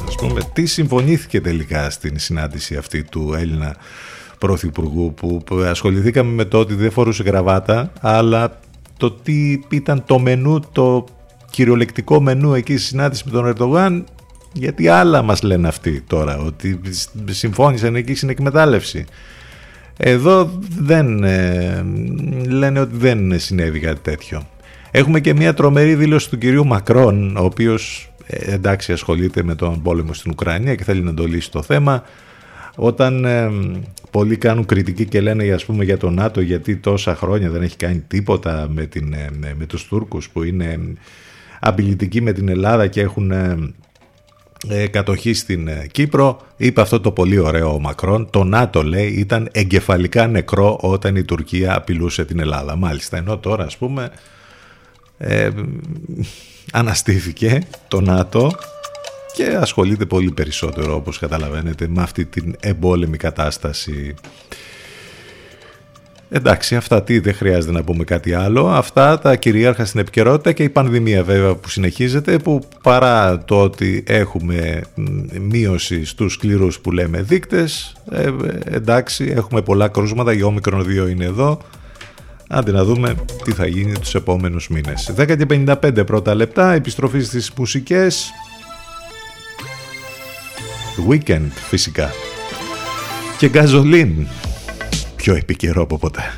Ας 0.07 0.15
πούμε, 0.15 0.41
τι 0.53 0.67
συμφωνήθηκε 0.67 1.41
τελικά 1.41 1.91
στην 1.91 2.19
συνάντηση 2.19 2.77
αυτή 2.77 3.05
του 3.05 3.35
Έλληνα 3.35 3.77
Πρωθυπουργού 4.39 5.15
που 5.15 5.45
ασχοληθήκαμε 5.65 6.33
με 6.33 6.45
το 6.45 6.59
ότι 6.59 6.75
δεν 6.75 6.91
φορούσε 6.91 7.23
γραβάτα, 7.23 7.93
αλλά 8.01 8.61
το 8.97 9.11
τι 9.11 9.61
ήταν 9.69 10.05
το 10.07 10.19
μενού 10.19 10.61
το 10.73 11.05
κυριολεκτικό 11.51 12.21
μενού 12.21 12.55
εκεί 12.55 12.77
στη 12.77 12.87
συνάντηση 12.87 13.23
με 13.27 13.31
τον 13.31 13.47
Ερντογάν 13.47 14.05
γιατί 14.53 14.89
άλλα 14.89 15.23
μας 15.23 15.43
λένε 15.43 15.69
αυτοί 15.69 16.01
τώρα 16.07 16.39
ότι 16.39 16.81
συμφώνησαν 17.31 17.97
εκεί 17.97 18.15
στην 18.15 18.29
εκμετάλλευση. 18.29 19.05
Εδώ 19.97 20.59
δεν 20.79 21.25
ε, 21.25 21.85
λένε 22.49 22.81
ότι 22.81 22.97
δεν 22.97 23.41
συνέβη 23.41 23.81
κάτι 23.81 24.01
τέτοιο. 24.01 24.43
Έχουμε 24.91 25.21
και 25.21 25.35
μια 25.35 25.55
τρομερή 25.55 25.95
δήλωση 25.95 26.31
του 26.31 26.39
κυρίου 26.39 26.67
Μακρόν 26.67 27.37
ο 27.37 27.45
οποίος 27.45 28.13
ε, 28.27 28.53
εντάξει 28.53 28.93
ασχολείται 28.93 29.43
με 29.43 29.55
τον 29.55 29.83
πόλεμο 29.83 30.13
στην 30.15 30.31
Ουκρανία 30.31 30.75
και 30.75 30.85
θέλει 30.85 31.03
να 31.03 31.15
το 31.15 31.27
λύσει 31.27 31.51
το 31.51 31.63
θέμα. 31.63 32.03
Όταν 32.75 33.25
ε, 33.25 33.51
πολλοί 34.11 34.37
κάνουν 34.37 34.67
κριτική 34.67 35.05
και 35.05 35.21
λένε 35.21 35.53
ας 35.53 35.65
πούμε 35.65 35.85
για 35.85 35.97
το 35.97 36.11
ΝΑΤΟ 36.11 36.41
γιατί 36.41 36.77
τόσα 36.77 37.17
χρόνια 37.17 37.51
δεν 37.51 37.63
έχει 37.63 37.77
κάνει 37.77 38.05
τίποτα 38.09 38.69
με, 38.71 38.87
την, 38.87 39.13
ε, 39.13 39.55
με 39.59 39.67
τους 39.67 39.87
Τούρκους 39.87 40.31
που 40.31 40.43
είναι 40.43 40.79
απειλητικοί 41.61 42.23
με 42.23 42.33
την 42.33 42.49
Ελλάδα 42.49 42.87
και 42.87 43.01
έχουν 43.01 43.31
ε, 43.31 43.37
ε, 43.37 43.57
κατοχή 44.91 45.33
στην 45.35 45.69
ε, 45.69 45.87
Κύπρο. 45.93 46.41
Είπε 46.57 46.81
αυτό 46.81 47.01
το 47.01 47.13
πολύ 47.13 47.39
ωραίο 47.39 47.75
ο 47.75 47.81
Μακρόν. 47.81 48.31
Το 48.31 48.45
ΝΑΤΟ 48.45 48.83
λέει 48.83 49.09
ήταν 49.09 49.49
εγκεφαλικά 49.53 50.27
νεκρό 50.27 50.79
όταν 50.81 51.17
η 51.17 51.25
Τουρκία 51.25 51.77
απειλούσε 51.77 52.25
την 52.25 52.41
Ελλάδα. 52.41 52.77
Μάλιστα. 52.77 53.17
Ενώ 53.17 53.39
τώρα 53.39 53.65
ας 53.65 53.77
πούμε 53.77 54.11
ε, 55.19 55.51
αναστήθηκε 56.73 57.63
το 57.89 58.01
ΝΑΤΟ 58.01 58.53
και 59.35 59.45
ασχολείται 59.45 60.07
πολύ 60.07 60.31
περισσότερο 60.31 60.95
όπως 60.95 61.19
καταλαβαίνετε 61.19 61.89
με 61.89 62.03
αυτή 62.03 62.25
την 62.25 62.57
εμπόλεμη 62.61 63.17
κατάσταση 63.17 64.15
Εντάξει, 66.35 66.77
αυτά 66.77 67.03
τι 67.03 67.19
δεν 67.19 67.35
χρειάζεται 67.35 67.73
να 67.73 67.83
πούμε 67.83 68.05
κάτι 68.05 68.35
άλλο. 68.35 68.69
Αυτά 68.69 69.19
τα 69.19 69.37
κυρίαρχα 69.37 69.85
στην 69.85 70.01
επικαιρότητα 70.01 70.53
και 70.53 70.63
η 70.63 70.69
πανδημία 70.69 71.25
βέβαια 71.25 71.55
που 71.55 71.69
συνεχίζεται 71.69 72.39
που 72.39 72.61
παρά 72.83 73.45
το 73.45 73.63
ότι 73.63 74.05
έχουμε 74.07 74.81
μείωση 75.41 76.05
στους 76.05 76.33
σκληρούς 76.33 76.81
που 76.81 76.91
λέμε 76.91 77.23
δείκτες 77.23 77.97
ε, 78.11 78.31
εντάξει 78.65 79.33
έχουμε 79.37 79.63
πολλά 79.63 79.89
κρούσματα, 79.89 80.33
η 80.33 80.43
όμικρον 80.43 80.87
2 81.07 81.11
είναι 81.11 81.25
εδώ 81.25 81.61
Άντε 82.55 82.73
να 82.73 82.85
δούμε 82.85 83.15
τι 83.45 83.53
θα 83.53 83.67
γίνει 83.67 83.93
τους 83.93 84.15
επόμενους 84.15 84.69
μήνες. 84.69 85.13
10 85.17 85.27
και 85.27 85.67
55 85.83 86.07
πρώτα 86.07 86.35
λεπτά, 86.35 86.73
επιστροφή 86.73 87.21
στις 87.21 87.53
μουσικές. 87.57 88.31
Weekend 91.09 91.49
φυσικά. 91.69 92.11
Και 93.39 93.49
γκαζολίν 93.49 94.27
πιο 95.22 95.36
επικαιρό 95.36 95.82
από 95.82 95.98
ποτέ. 95.98 96.36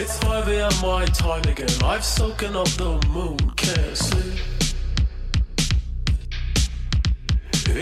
It's 0.00 0.18
5 0.18 0.48
a.m. 0.48 0.74
my 0.82 1.04
time 1.06 1.44
again. 1.52 1.76
I've 1.92 2.06
soaken 2.16 2.52
up 2.62 2.70
the 2.82 2.90
moon, 3.14 3.38
can't 3.62 3.96
sleep. 3.96 4.38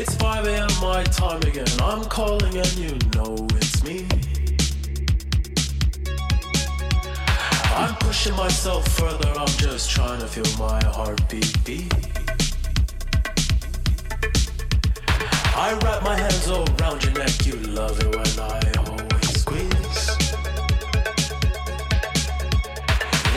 It's 0.00 0.14
5 0.16 0.46
a.m. 0.46 0.72
my 0.80 1.02
time 1.04 1.42
again. 1.50 1.72
I'm 1.90 2.04
calling 2.04 2.54
and 2.56 2.74
you 2.84 2.94
know 3.14 3.32
it's 3.60 3.82
me. 3.84 4.45
I'm 7.77 7.93
pushing 7.97 8.35
myself 8.35 8.87
further. 8.87 9.29
I'm 9.37 9.47
just 9.59 9.91
trying 9.91 10.19
to 10.19 10.25
feel 10.25 10.49
my 10.57 10.83
heartbeat 10.83 11.63
beat. 11.63 11.93
I 15.55 15.77
wrap 15.83 16.01
my 16.01 16.17
hands 16.17 16.49
around 16.49 17.03
your 17.03 17.13
neck. 17.13 17.45
You 17.45 17.53
love 17.69 17.99
it 17.99 18.09
when 18.15 18.39
I 18.39 18.59
always 18.79 19.41
squeeze. 19.41 20.09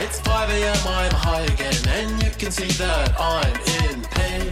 It's 0.01 0.19
5 0.21 0.49
a.m. 0.49 0.77
I'm 0.87 1.11
high 1.13 1.41
again, 1.41 1.75
and 1.89 2.23
you 2.23 2.31
can 2.31 2.51
see 2.51 2.71
that 2.83 3.13
I'm 3.19 3.55
in 3.85 4.01
pain. 4.01 4.49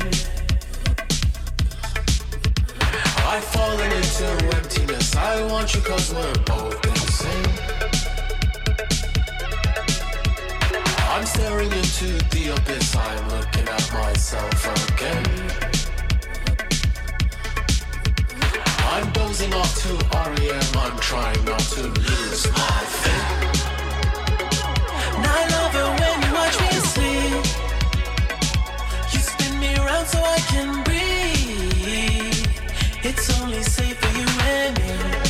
I've 3.25 3.43
fallen 3.45 3.91
into 3.91 4.55
emptiness. 4.55 5.15
I 5.15 5.43
want 5.51 5.73
you 5.73 5.81
cause 5.81 6.13
we're 6.13 6.33
both 6.45 6.85
insane. 6.85 7.69
I'm 11.11 11.25
staring 11.25 11.71
into 11.71 12.05
the 12.29 12.55
abyss. 12.55 12.95
I'm 12.95 13.29
looking 13.29 13.67
at 13.67 13.91
myself 13.91 14.93
again. 14.93 15.25
I'm 18.91 19.11
dozing 19.11 19.51
off 19.55 19.75
to 19.81 19.89
REM. 20.13 20.77
I'm 20.77 20.99
trying 20.99 21.43
not 21.45 21.61
to 21.61 21.81
lose 21.81 22.45
my 22.51 22.83
faith. 23.01 23.31
And 25.17 25.25
I 25.25 25.47
love 25.55 25.75
it 25.81 25.89
when 25.99 26.15
you 26.21 26.31
watch 26.31 26.57
me 26.61 26.71
sleep. 26.93 27.43
You 29.11 29.19
spin 29.19 29.59
me 29.59 29.75
around 29.77 30.05
so 30.05 30.19
I 30.21 30.37
can 30.51 30.83
breathe. 30.83 32.47
It's 33.03 33.41
only 33.41 33.63
safe 33.63 33.97
for 33.97 34.15
you 34.15 34.27
and 34.45 34.77
me. 34.77 35.28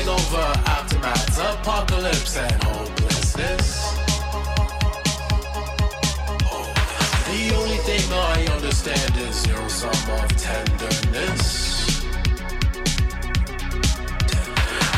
Obsessing 0.00 0.08
over 0.08 0.52
aftermaths, 0.64 1.38
apocalypse, 1.38 2.36
and 2.36 2.62
hopelessness. 2.62 3.96
The 7.26 7.54
only 7.56 7.76
thing 7.78 8.12
I 8.12 8.46
understand 8.52 9.16
is 9.16 9.46
your 9.46 9.68
sum 9.68 9.90
of 9.90 10.28
tenderness. 10.36 12.04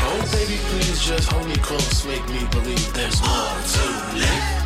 Oh, 0.05 0.29
baby, 0.31 0.59
please 0.69 1.05
just 1.05 1.31
hold 1.31 1.47
me 1.47 1.55
close, 1.57 2.05
make 2.05 2.27
me 2.29 2.45
believe 2.51 2.93
there's 2.93 3.21
more 3.21 3.61
to 3.73 4.17
live. 4.17 4.62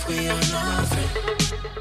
Life, 0.00 0.08
we 0.08 0.28
are 0.28 0.40
nothing. 0.52 1.79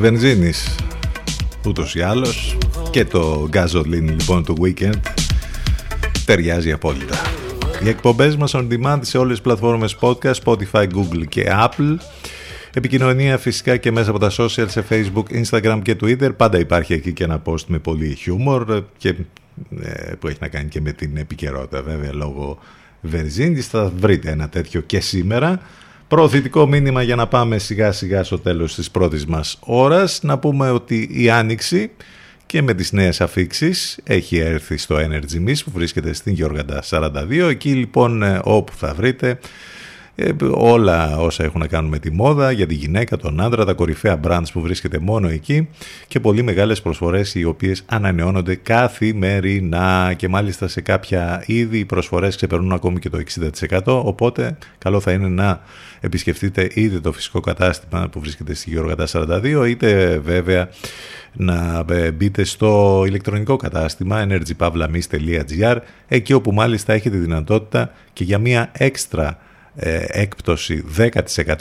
Της 0.00 0.10
βενζίνης 0.10 0.74
ούτως 1.66 1.94
ή 1.94 2.00
άλλως 2.00 2.56
και 2.90 3.04
το 3.04 3.48
gasoline 3.52 4.08
λοιπόν 4.18 4.44
του 4.44 4.56
weekend 4.62 5.00
ταιριάζει 6.24 6.72
απόλυτα. 6.72 7.16
Οι 7.84 7.88
εκπομπές 7.88 8.36
μας 8.36 8.54
on 8.54 8.68
demand 8.70 8.98
σε 9.00 9.18
όλες 9.18 9.32
τις 9.32 9.40
πλατφόρμες 9.40 9.96
podcast, 10.00 10.34
Spotify, 10.44 10.86
Google 10.88 11.26
και 11.28 11.46
Apple. 11.48 11.96
Επικοινωνία 12.74 13.38
φυσικά 13.38 13.76
και 13.76 13.90
μέσα 13.90 14.10
από 14.10 14.18
τα 14.18 14.30
social 14.38 14.68
σε 14.68 14.84
Facebook, 14.90 15.42
Instagram 15.44 15.80
και 15.82 15.96
Twitter. 16.00 16.36
Πάντα 16.36 16.58
υπάρχει 16.58 16.92
εκεί 16.92 17.12
και 17.12 17.24
ένα 17.24 17.42
post 17.44 17.64
με 17.66 17.78
πολύ 17.78 18.14
χιούμορ 18.14 18.82
και 18.96 19.14
ε, 19.82 20.12
που 20.20 20.28
έχει 20.28 20.38
να 20.40 20.48
κάνει 20.48 20.68
και 20.68 20.80
με 20.80 20.92
την 20.92 21.16
επικαιρότητα 21.16 21.82
βέβαια 21.82 22.14
λόγω 22.14 22.58
βενζίνης. 23.00 23.66
Θα 23.66 23.92
βρείτε 23.96 24.30
ένα 24.30 24.48
τέτοιο 24.48 24.80
και 24.80 25.00
σήμερα 25.00 25.60
Προωθητικό 26.08 26.66
μήνυμα 26.66 27.02
για 27.02 27.16
να 27.16 27.26
πάμε 27.26 27.58
σιγά 27.58 27.92
σιγά 27.92 28.24
στο 28.24 28.38
τέλος 28.38 28.74
της 28.74 28.90
πρώτης 28.90 29.26
μας 29.26 29.58
ώρας. 29.60 30.22
Να 30.22 30.38
πούμε 30.38 30.70
ότι 30.70 31.08
η 31.12 31.30
Άνοιξη 31.30 31.90
και 32.46 32.62
με 32.62 32.74
τις 32.74 32.92
νέες 32.92 33.20
αφήξεις 33.20 33.98
έχει 34.04 34.38
έρθει 34.38 34.76
στο 34.76 34.96
Energy 34.96 35.48
Miss 35.48 35.56
που 35.64 35.70
βρίσκεται 35.74 36.12
στην 36.12 36.32
Γιώργαντα 36.32 36.82
42. 36.90 37.48
Εκεί 37.48 37.70
λοιπόν 37.70 38.22
ε, 38.22 38.40
όπου 38.44 38.72
θα 38.76 38.94
βρείτε 38.94 39.38
ε, 40.20 40.32
όλα 40.50 41.18
όσα 41.18 41.44
έχουν 41.44 41.60
να 41.60 41.66
κάνουν 41.66 41.90
με 41.90 41.98
τη 41.98 42.12
μόδα, 42.12 42.50
για 42.50 42.66
τη 42.66 42.74
γυναίκα, 42.74 43.16
τον 43.16 43.40
άντρα, 43.40 43.64
τα 43.64 43.72
κορυφαία 43.72 44.20
brands 44.24 44.46
που 44.52 44.60
βρίσκεται 44.60 44.98
μόνο 44.98 45.28
εκεί 45.28 45.68
και 46.08 46.20
πολύ 46.20 46.42
μεγάλες 46.42 46.82
προσφορές 46.82 47.34
οι 47.34 47.44
οποίες 47.44 47.82
ανανεώνονται 47.86 48.54
καθημερινά. 48.54 50.12
Και 50.16 50.28
μάλιστα 50.28 50.68
σε 50.68 50.80
κάποια 50.80 51.42
είδη 51.46 51.78
οι 51.78 51.84
προσφορές 51.84 52.36
ξεπερνούν 52.36 52.72
ακόμη 52.72 52.98
και 52.98 53.08
το 53.10 53.18
60% 53.60 53.80
οπότε 53.84 54.58
καλό 54.78 55.00
θα 55.00 55.12
είναι 55.12 55.28
να 55.28 55.60
επισκεφτείτε 56.00 56.68
είτε 56.74 57.00
το 57.00 57.12
φυσικό 57.12 57.40
κατάστημα 57.40 58.08
που 58.08 58.20
βρίσκεται 58.20 58.54
στη 58.54 58.70
Γεωργατά 58.70 59.06
42 59.12 59.66
είτε 59.68 60.18
βέβαια 60.24 60.68
να 61.32 61.84
ε, 61.90 62.10
μπείτε 62.10 62.44
στο 62.44 63.02
ηλεκτρονικό 63.06 63.56
κατάστημα 63.56 64.26
energypavlamis.gr 64.28 65.76
εκεί 66.08 66.32
όπου 66.32 66.52
μάλιστα 66.52 66.92
έχετε 66.92 67.16
δυνατότητα 67.16 67.92
και 68.12 68.24
για 68.24 68.38
μια 68.38 68.70
έξτρα 68.72 69.28
ε, 69.28 69.46
έκπτωση 70.06 70.84
10% 70.96 71.08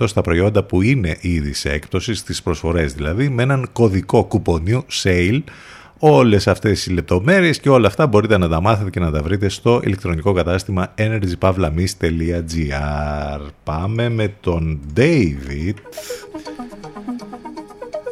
στα 0.03 0.21
προϊόντα 0.21 0.63
που 0.63 0.81
είναι 0.81 1.17
ήδη 1.21 1.53
σε 1.53 1.69
έκπτωση, 1.69 2.13
στις 2.13 2.41
προσφορές 2.41 2.93
δηλαδή, 2.93 3.29
με 3.29 3.43
έναν 3.43 3.69
κωδικό 3.71 4.23
κουπονίου 4.23 4.85
sale. 5.03 5.41
Όλες 5.99 6.47
αυτές 6.47 6.85
οι 6.85 6.93
λεπτομέρειες 6.93 7.59
και 7.59 7.69
όλα 7.69 7.87
αυτά 7.87 8.07
μπορείτε 8.07 8.37
να 8.37 8.49
τα 8.49 8.61
μάθετε 8.61 8.89
και 8.89 8.99
να 8.99 9.11
τα 9.11 9.21
βρείτε 9.21 9.49
στο 9.49 9.81
ηλεκτρονικό 9.83 10.33
κατάστημα 10.33 10.93
energypavlamis.gr 10.97 13.39
Πάμε 13.63 14.09
με 14.09 14.33
τον 14.39 14.79
David 14.95 15.73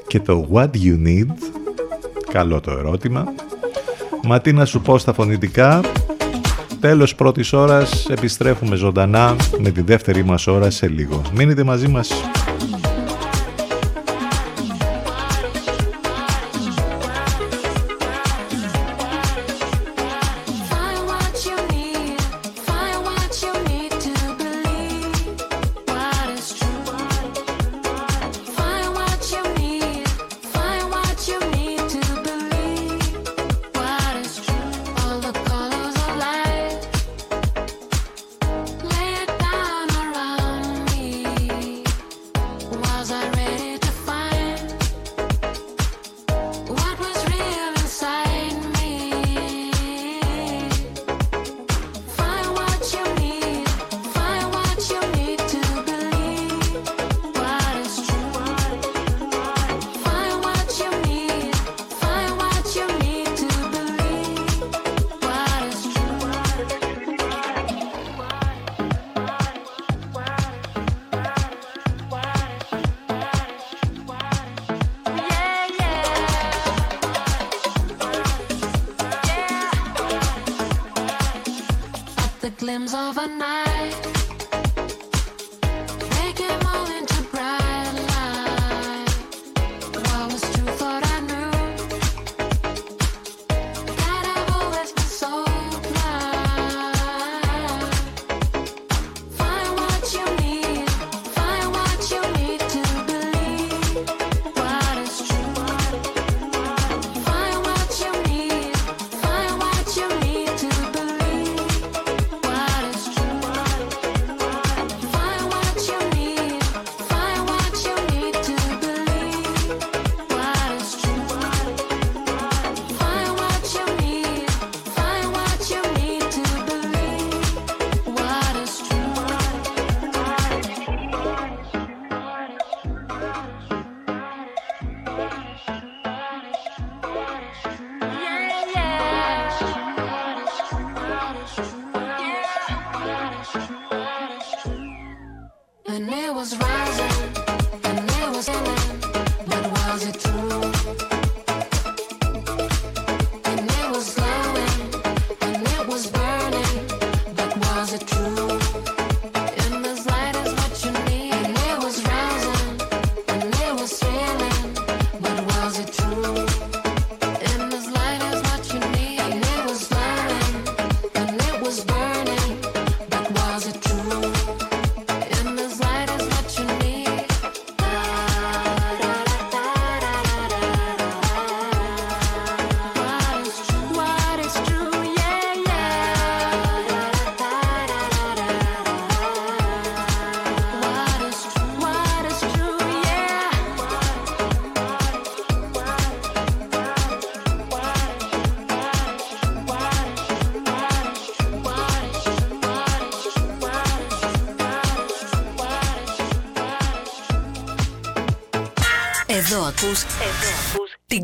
και 0.08 0.20
το 0.20 0.49
What 0.53 0.70
You 0.84 1.03
Need. 1.06 1.26
Καλό 2.32 2.60
το 2.60 2.72
ερώτημα. 2.72 3.26
Μα 4.24 4.41
τι 4.41 4.53
να 4.53 4.66
σου 4.66 4.82
πω 4.82 4.97
στα 4.97 5.14
φωνητικά, 5.14 5.82
τέλος 6.88 7.15
πρώτης 7.15 7.53
ώρας 7.53 8.09
επιστρέφουμε 8.09 8.75
ζωντανά 8.75 9.36
με 9.59 9.69
τη 9.69 9.81
δεύτερη 9.81 10.23
μας 10.23 10.47
ώρα 10.47 10.69
σε 10.69 10.88
λίγο. 10.88 11.21
Μείνετε 11.33 11.63
μαζί 11.63 11.88
μας. 11.88 12.11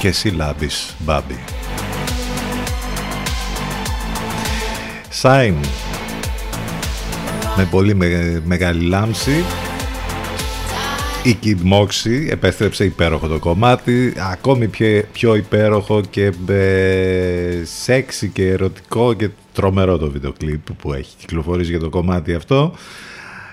Και 0.00 0.08
εσύ 0.08 0.28
λάμπεις 0.28 0.94
μπάμπι. 0.98 1.38
Sign 5.22 5.54
με 7.56 7.64
πολύ 7.70 7.94
με- 7.94 8.42
μεγάλη 8.44 8.84
λάμψη 8.84 9.44
η 11.22 11.38
Kid 11.44 11.72
Moxie 11.72 12.26
επέστρεψε 12.30 12.84
υπέροχο 12.84 13.26
το 13.26 13.38
κομμάτι 13.38 14.12
ακόμη 14.32 14.68
πιο, 14.68 15.02
πιο 15.12 15.34
υπέροχο 15.34 16.00
και 16.10 16.32
ε, 16.48 17.64
σεξι 17.82 18.28
και 18.28 18.48
ερωτικό 18.48 19.12
και 19.12 19.28
τρομερό 19.52 19.98
το 19.98 20.10
βίντεο 20.10 20.32
κλιπ 20.32 20.72
που 20.72 20.92
έχει 20.92 21.16
κυκλοφορήσει 21.16 21.70
για 21.70 21.80
το 21.80 21.88
κομμάτι 21.88 22.34
αυτό 22.34 22.74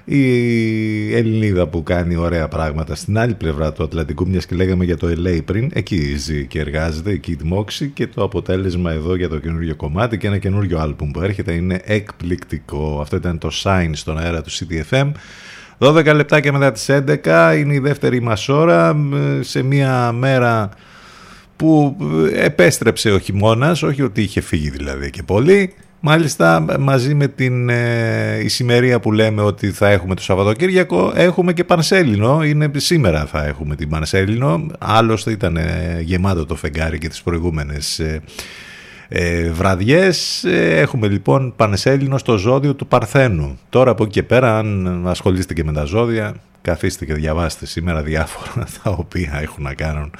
η 0.10 1.16
Ελληνίδα 1.16 1.68
που 1.68 1.84
κάνει 1.84 2.16
ωραία 2.16 2.47
πράγματα 2.47 2.95
στην 2.95 3.18
άλλη 3.18 3.34
πλευρά 3.34 3.74
του 3.74 3.84
Ατλαντικού 3.84 4.28
μιας 4.28 4.45
και 4.45 4.55
λέγαμε 4.55 4.86
για 4.86 4.97
το 4.97 5.08
LA 5.08 5.39
πριν 5.45 5.70
εκεί 5.74 6.16
ζει 6.16 6.45
και 6.45 6.60
εργάζεται 6.60 7.12
η 7.12 7.22
Kid 7.28 7.53
Moxie 7.53 7.89
και 7.93 8.08
το 8.08 8.24
αποτέλεσμα 8.24 8.91
εδώ 8.91 9.16
για 9.16 9.30
το 9.30 9.39
καινούριο 9.39 9.76
κομμάτι 9.76 10.18
και 10.18 10.28
ένα 10.28 10.38
καινούριο 10.38 10.80
άλμπουμ 10.80 11.12
που 11.12 11.22
έρχεται 11.22 11.53
είναι 11.53 11.82
εκπληκτικό 11.84 12.99
αυτό 13.01 13.16
ήταν 13.16 13.38
το 13.38 13.49
Sign 13.64 13.89
στον 13.93 14.18
αέρα 14.18 14.41
του 14.41 14.49
CTFM 14.51 15.12
12 15.80 16.14
λεπτά 16.16 16.39
και 16.39 16.51
μετά 16.51 16.72
τις 16.72 16.86
11 16.89 17.55
είναι 17.58 17.74
η 17.74 17.80
δεύτερη 17.80 18.22
μας 18.22 18.49
ώρα 18.49 18.93
μ, 18.93 19.14
σε 19.41 19.64
μια 19.64 20.12
μέρα 20.12 20.70
που 21.55 21.97
ε, 22.32 22.45
επέστρεψε 22.45 23.12
ο 23.12 23.20
χειμώνας, 23.20 23.84
όχι 23.84 24.01
ότι 24.01 24.22
είχε 24.22 24.41
φύγει 24.41 24.70
δηλαδή 24.70 25.10
και 25.10 25.24
πολύ. 25.24 25.74
Μάλιστα 26.10 26.66
μαζί 26.80 27.14
με 27.14 27.28
την 27.28 27.70
ε, 27.70 28.39
ησημερία 28.43 28.99
που 28.99 29.12
λέμε 29.12 29.41
ότι 29.41 29.72
θα 29.72 29.89
έχουμε 29.89 30.16
το 30.16 30.22
Σαββατοκύριακο 30.22 31.12
έχουμε 31.16 31.53
και 31.53 31.64
Πανσέλινο, 31.64 32.43
είναι 32.43 32.72
σήμερα 32.76 33.26
θα 33.26 33.45
έχουμε 33.45 33.76
την 33.76 33.89
Πανσέλινο, 33.89 34.66
άλλωστε 34.80 35.32
ήταν 35.32 35.58
ε, 35.58 35.99
γεμάτο 36.01 36.45
το 36.45 36.55
φεγγάρι 36.55 36.97
και 36.97 37.08
τις 37.08 37.22
προηγούμενες 37.22 37.99
ε, 37.99 38.22
ε, 39.08 39.49
βραδιές. 39.49 40.43
Ε, 40.43 40.80
έχουμε 40.80 41.08
λοιπόν 41.08 41.53
Πανσέλινο 41.55 42.18
στο 42.18 42.38
ζώδιο 42.38 42.74
του 42.74 42.88
Παρθένου. 42.88 43.60
Τώρα 43.70 43.91
από 43.91 44.03
εκεί 44.03 44.12
και 44.12 44.24
πέρα 44.24 44.58
αν 44.58 45.03
ασχολείστε 45.08 45.53
και 45.53 45.64
με 45.64 45.74
τα 45.74 45.84
ζώδια 45.84 46.36
καθίστε 46.62 47.05
και 47.05 47.14
διαβάστε 47.14 47.66
σήμερα 47.66 48.01
διάφορα 48.01 48.68
τα 48.84 48.89
οποία 48.89 49.39
έχουν 49.41 49.64
να 49.64 49.74
κάνουν 49.74 50.12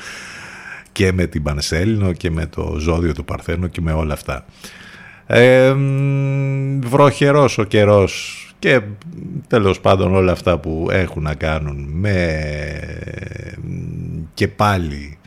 και 0.92 1.12
με 1.12 1.26
την 1.26 1.44
Πανσέλινο 1.44 2.14
και 2.14 2.32
με 2.32 2.46
το 2.46 2.76
ζώδιο 2.80 3.14
του 3.14 3.26
Παρθένου 3.26 3.70
και 3.70 3.82
με 3.82 3.92
όλα 3.92 4.14
αυτά. 4.14 4.46
Ε, 5.28 5.74
μ, 5.74 6.80
βροχερός 6.80 7.58
ο 7.58 7.64
καιρός 7.64 8.42
και 8.60 8.82
τέλος 9.48 9.80
πάντων 9.80 10.16
όλα 10.16 10.32
αυτά 10.32 10.58
που 10.60 10.88
έχουν 10.92 11.24
να 11.24 11.34
κάνουν 11.34 11.88
με 11.92 12.40
και 14.34 14.48
πάλι 14.48 15.18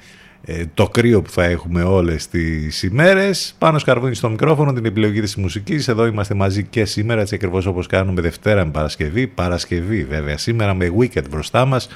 ε, 0.44 0.64
το 0.74 0.88
κρύο 0.88 1.22
που 1.22 1.30
θα 1.30 1.44
έχουμε 1.44 1.82
όλες 1.82 2.28
τις 2.28 2.82
ημέρες. 2.82 3.55
Πάνω 3.59 3.78
σκαρβούνι 3.78 4.14
στο 4.14 4.30
μικρόφωνο 4.30 4.72
την 4.72 4.84
επιλογή 4.84 5.20
της 5.20 5.36
μουσικής. 5.36 5.88
Εδώ 5.88 6.07
είμαστε 6.07 6.34
μαζί 6.34 6.64
και 6.64 6.84
σήμερα, 6.84 7.20
έτσι 7.20 7.34
ακριβώς 7.34 7.66
όπως 7.66 7.86
κάνουμε 7.86 8.20
Δευτέρα 8.20 8.64
με 8.64 8.70
Παρασκευή. 8.70 9.26
Παρασκευή 9.26 10.05
βέβαια 10.05 10.38
σήμερα 10.38 10.74
με 10.74 10.92
weekend 10.98 11.28
μπροστά 11.30 11.64
μας. 11.64 11.88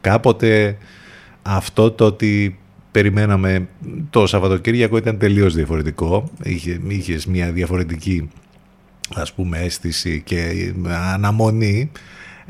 Κάποτε 0.00 0.76
αυτό 1.42 1.90
το 1.90 2.04
ότι 2.04 2.58
περιμέναμε 2.90 3.68
το 4.10 4.26
Σαββατοκύριακο 4.26 4.96
ήταν 4.96 5.18
τελείως 5.18 5.54
διαφορετικό. 5.54 6.30
Είχε, 6.42 6.80
είχες 6.88 7.26
μια 7.26 7.52
διαφορετική 7.52 8.28
ας 9.14 9.32
πούμε 9.32 9.58
αίσθηση 9.58 10.22
και 10.24 10.72
αναμονή 11.12 11.90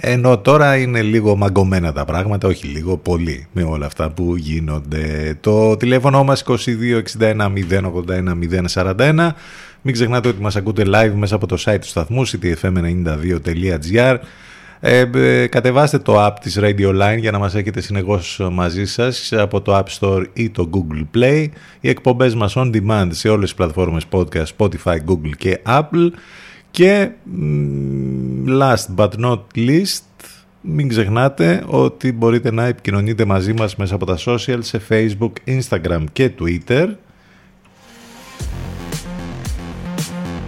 ενώ 0.02 0.38
τώρα 0.38 0.76
είναι 0.76 1.02
λίγο 1.02 1.36
μαγκωμένα 1.36 1.92
τα 1.92 2.04
πράγματα, 2.04 2.48
όχι 2.48 2.66
λίγο, 2.66 2.96
πολύ 2.96 3.46
με 3.52 3.62
όλα 3.62 3.86
αυτά 3.86 4.10
που 4.10 4.36
γίνονται. 4.36 5.36
Το 5.40 5.76
τηλέφωνο 5.76 6.24
μας 6.24 6.44
2261 6.46 7.52
081 7.70 8.34
041 8.74 9.30
μην 9.82 9.94
ξεχνάτε 9.94 10.28
ότι 10.28 10.40
μας 10.40 10.56
ακούτε 10.56 10.84
live 10.86 11.12
μέσα 11.14 11.34
από 11.34 11.46
το 11.46 11.56
site 11.64 11.78
του 11.80 11.86
σταθμού 11.86 12.26
ctfm92.gr 12.26 14.16
ε, 14.80 15.10
ε, 15.14 15.46
κατεβάστε 15.46 15.98
το 15.98 16.26
app 16.26 16.32
της 16.40 16.58
Radio 16.60 16.88
Line 17.02 17.18
για 17.18 17.30
να 17.30 17.38
μας 17.38 17.54
έχετε 17.54 17.80
συνεχώς 17.80 18.40
μαζί 18.52 18.84
σας 18.84 19.32
από 19.32 19.60
το 19.60 19.78
App 19.78 19.98
Store 20.00 20.24
ή 20.32 20.50
το 20.50 20.70
Google 20.72 21.16
Play. 21.16 21.46
Οι 21.80 21.88
εκπομπές 21.88 22.34
μας 22.34 22.54
on 22.56 22.70
demand 22.74 23.08
σε 23.10 23.28
όλες 23.28 23.48
τις 23.48 23.54
πλατφόρμες 23.54 24.04
podcast, 24.10 24.46
Spotify, 24.58 24.96
Google 25.06 25.36
και 25.38 25.60
Apple. 25.66 26.10
Και 26.70 27.10
μ, 27.24 28.44
last 28.48 28.94
but 28.96 29.10
not 29.24 29.40
least, 29.56 30.02
μην 30.60 30.88
ξεχνάτε 30.88 31.64
ότι 31.66 32.12
μπορείτε 32.12 32.50
να 32.50 32.64
επικοινωνείτε 32.64 33.24
μαζί 33.24 33.52
μας 33.52 33.76
μέσα 33.76 33.94
από 33.94 34.06
τα 34.06 34.18
social 34.26 34.58
σε 34.58 34.80
Facebook, 34.88 35.32
Instagram 35.46 36.04
και 36.12 36.30
Twitter. 36.40 36.86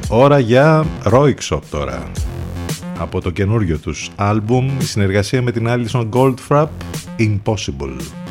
Ώρα 0.08 0.38
για 0.38 0.86
Roixop 1.04 1.60
τώρα. 1.70 2.10
Από 3.02 3.20
το 3.20 3.30
καινούριο 3.30 3.78
τους 3.78 4.10
άλμπουμ, 4.16 4.78
η 4.80 4.84
συνεργασία 4.84 5.42
με 5.42 5.52
την 5.52 5.66
Alison 5.68 6.08
Goldfrapp, 6.08 6.68
Impossible. 7.18 8.21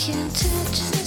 can't 0.00 0.34
touch 0.34 0.80
the 0.92 0.99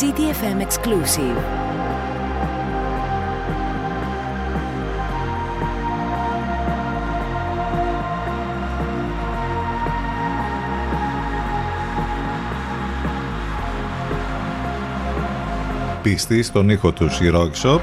CTFM 0.00 0.60
exclusive. 0.60 1.38
Πίστη 16.02 16.42
στον 16.42 16.68
ήχο 16.68 16.92
του 16.92 17.04
η 17.04 17.30
Rock 17.32 17.50
Shop 17.62 17.80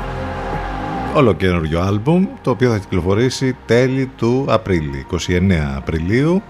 ολοκένουργιο 1.16 1.82
άλμπουμ 1.82 2.28
το 2.41 2.49
οποίο 2.49 2.72
θα 2.72 2.78
κυκλοφορήσει 2.78 3.55
τέλη 3.66 4.05
του 4.18 4.45
Απρίλη 4.49 5.05
29 5.28 5.51
Απριλίου 5.76 6.41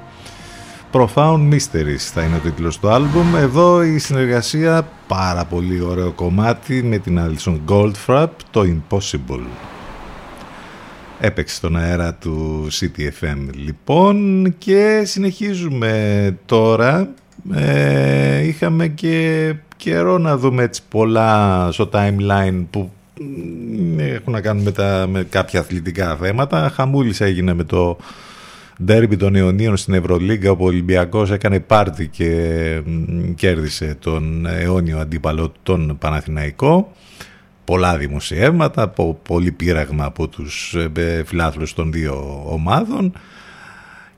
Profound 0.97 1.53
Mysteries 1.53 1.97
θα 2.13 2.21
είναι 2.23 2.35
ο 2.35 2.39
τίτλος 2.39 2.79
του 2.79 2.89
άλμπουμ. 2.89 3.35
Εδώ 3.35 3.83
η 3.83 3.97
συνεργασία 3.97 4.87
πάρα 5.07 5.45
πολύ 5.45 5.81
ωραίο 5.81 6.11
κομμάτι 6.11 6.83
με 6.83 6.97
την 6.97 7.19
Alison 7.19 7.59
Goldfrapp 7.67 8.27
το 8.51 8.61
Impossible. 8.61 9.45
Έπαιξε 11.19 11.55
στον 11.55 11.75
αέρα 11.75 12.13
του 12.13 12.67
CTFM 12.71 13.49
λοιπόν 13.53 14.45
και 14.57 15.01
συνεχίζουμε 15.05 16.37
τώρα. 16.45 17.09
Ε, 17.53 18.45
είχαμε 18.45 18.87
και 18.87 19.53
καιρό 19.75 20.17
να 20.17 20.37
δούμε 20.37 20.63
έτσι 20.63 20.81
πολλά 20.89 21.69
στο 21.71 21.89
timeline 21.93 22.65
που 22.69 22.91
μ, 23.95 23.99
έχουν 23.99 24.33
να 24.33 24.41
κάνουν 24.41 24.63
με, 24.63 24.71
τα, 24.71 25.07
με 25.09 25.23
κάποια 25.23 25.59
αθλητικά 25.59 26.15
θέματα. 26.15 26.71
Χαμούλης 26.75 27.21
έγινε 27.21 27.53
με 27.53 27.63
το 27.63 27.97
ντέρμπι 28.83 29.17
των 29.17 29.35
Ιωνίων 29.35 29.77
στην 29.77 29.93
Ευρωλίγκα 29.93 30.51
όπου 30.51 30.63
ο 30.63 30.67
Ολυμπιακός 30.67 31.31
έκανε 31.31 31.59
πάρτι 31.59 32.07
και 32.07 32.81
μ, 32.85 33.33
κέρδισε 33.33 33.95
τον 33.99 34.45
αιώνιο 34.45 34.99
αντίπαλο 34.99 35.49
του, 35.49 35.59
τον 35.63 35.97
Παναθηναϊκό. 35.99 36.91
Πολλά 37.65 37.97
δημοσιεύματα, 37.97 38.87
πο- 38.89 39.19
πολύ 39.23 39.51
πείραγμα 39.51 40.05
από 40.05 40.27
τους 40.27 40.75
ε, 40.97 41.23
φιλάθλους 41.25 41.73
των 41.73 41.91
δύο 41.91 42.43
ομάδων 42.47 43.13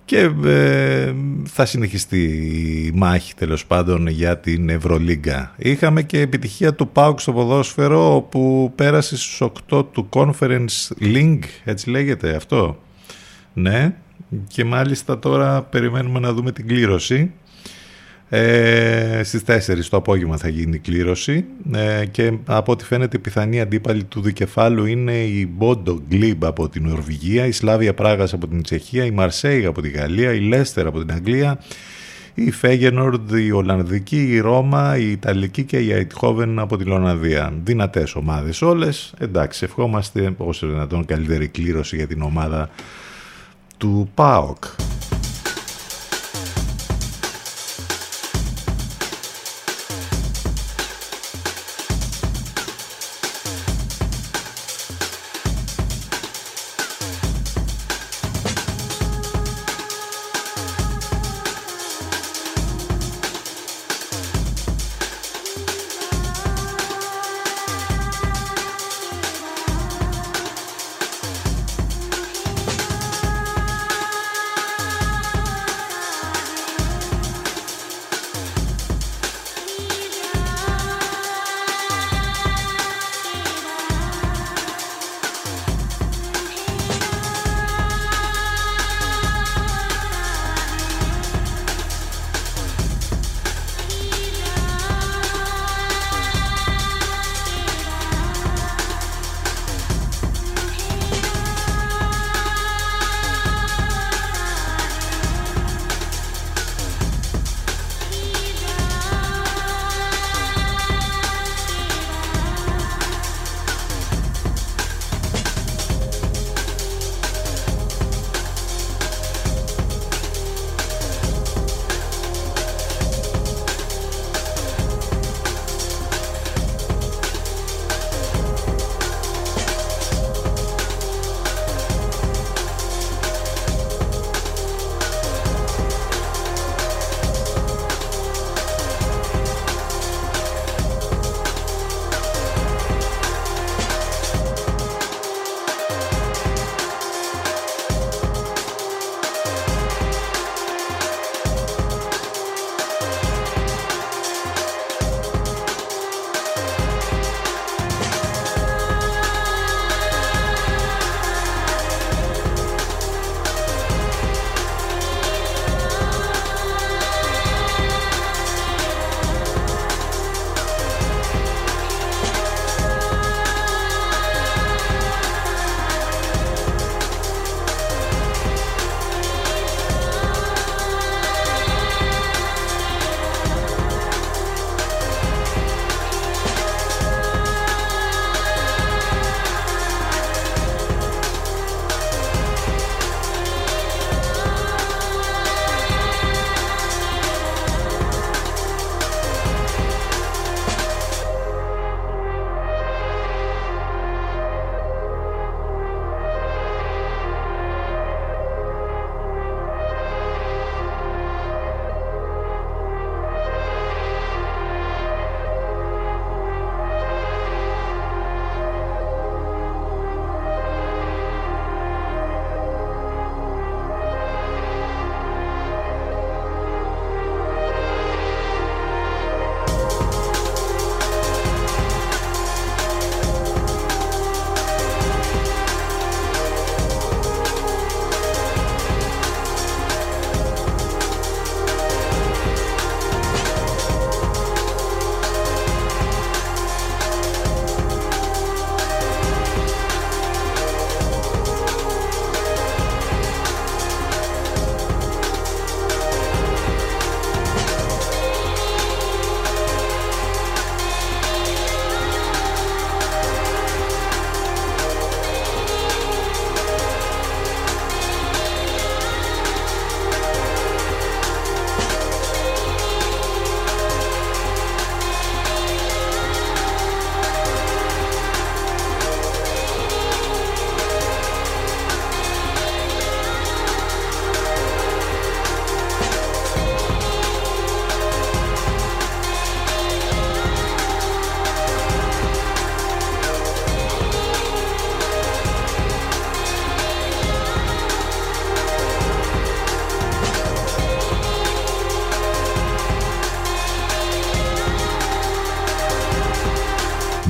και 0.06 0.30
ε, 0.46 1.14
θα 1.44 1.66
συνεχιστεί 1.66 2.24
η 2.24 2.92
μάχη 2.96 3.36
τέλος 3.36 3.66
πάντων 3.66 4.08
για 4.08 4.38
την 4.38 4.70
Ευρωλίγκα. 4.70 5.54
Είχαμε 5.58 6.02
και 6.02 6.20
επιτυχία 6.20 6.74
του 6.74 6.88
ΠΑΟΚ 6.88 7.20
στο 7.20 7.34
ποδόσφαιρο 7.34 8.16
όπου 8.16 8.72
πέρασε 8.76 9.18
στους 9.18 9.50
8 9.72 9.86
του 9.92 10.10
Conference 10.10 10.92
Link, 11.02 11.40
έτσι 11.64 11.90
λέγεται 11.90 12.36
αυτό. 12.36 12.82
Ναι, 13.54 13.96
και 14.48 14.66
μάλιστα 14.66 15.20
τώρα 15.20 15.62
περιμένουμε 15.62 16.20
να 16.20 16.34
δούμε 16.34 16.52
την 16.52 16.68
κλήρωση. 16.68 17.32
Ε, 18.30 19.22
στις 19.24 19.44
4 19.46 19.86
το 19.90 19.98
απόγευμα 19.98 20.38
θα 20.38 20.48
γίνει 20.48 20.76
η 20.76 20.80
κλήρωση 20.80 21.46
ε, 21.74 22.06
και 22.06 22.34
από 22.46 22.72
ό,τι 22.72 22.84
φαίνεται 22.84 23.18
η 23.18 23.20
πιθανή 23.20 23.62
αντίπαλη 23.62 24.04
του 24.04 24.22
δικεφάλου 24.22 24.86
είναι 24.86 25.24
η 25.24 25.50
Bodo 25.60 25.98
Glib 26.12 26.38
από 26.40 26.70
την 26.70 26.88
Νορβηγία, 26.88 27.46
η 27.46 27.52
Σλάβια 27.52 27.94
Πράγας 27.94 28.34
από 28.34 28.48
την 28.48 28.62
Τσεχία, 28.62 29.06
η 29.06 29.12
Μαρσέη 29.12 29.66
από 29.66 29.82
τη 29.82 29.90
Γαλλία, 29.90 30.34
η 30.34 30.40
Λέστερ 30.40 30.88
από 30.88 31.00
την 31.00 31.12
Αγγλία, 31.12 31.60
η 32.34 32.52
Φέγενορντ, 32.52 33.32
η 33.32 33.52
Ολλανδική, 33.52 34.24
η 34.24 34.40
Ρώμα, 34.40 34.98
η 34.98 35.12
Ιταλική 35.12 35.64
και 35.64 35.78
η 35.78 35.92
Αιτχόβεν 35.92 36.60
από 36.60 36.78
τη 36.78 36.90
Ολλανδία. 36.90 37.54
Δυνατές 37.64 38.16
ομάδες 38.16 38.62
όλες. 38.62 39.14
Εντάξει, 39.18 39.64
ευχόμαστε 39.64 40.34
όσο 40.38 40.68
δυνατόν 40.68 41.06
καλύτερη 41.06 41.48
κλήρωση 41.48 41.96
για 41.96 42.08
την 42.08 42.22
ομάδα 42.22 42.70
του 43.78 44.10
ΠΑΟΚ. 44.16 44.87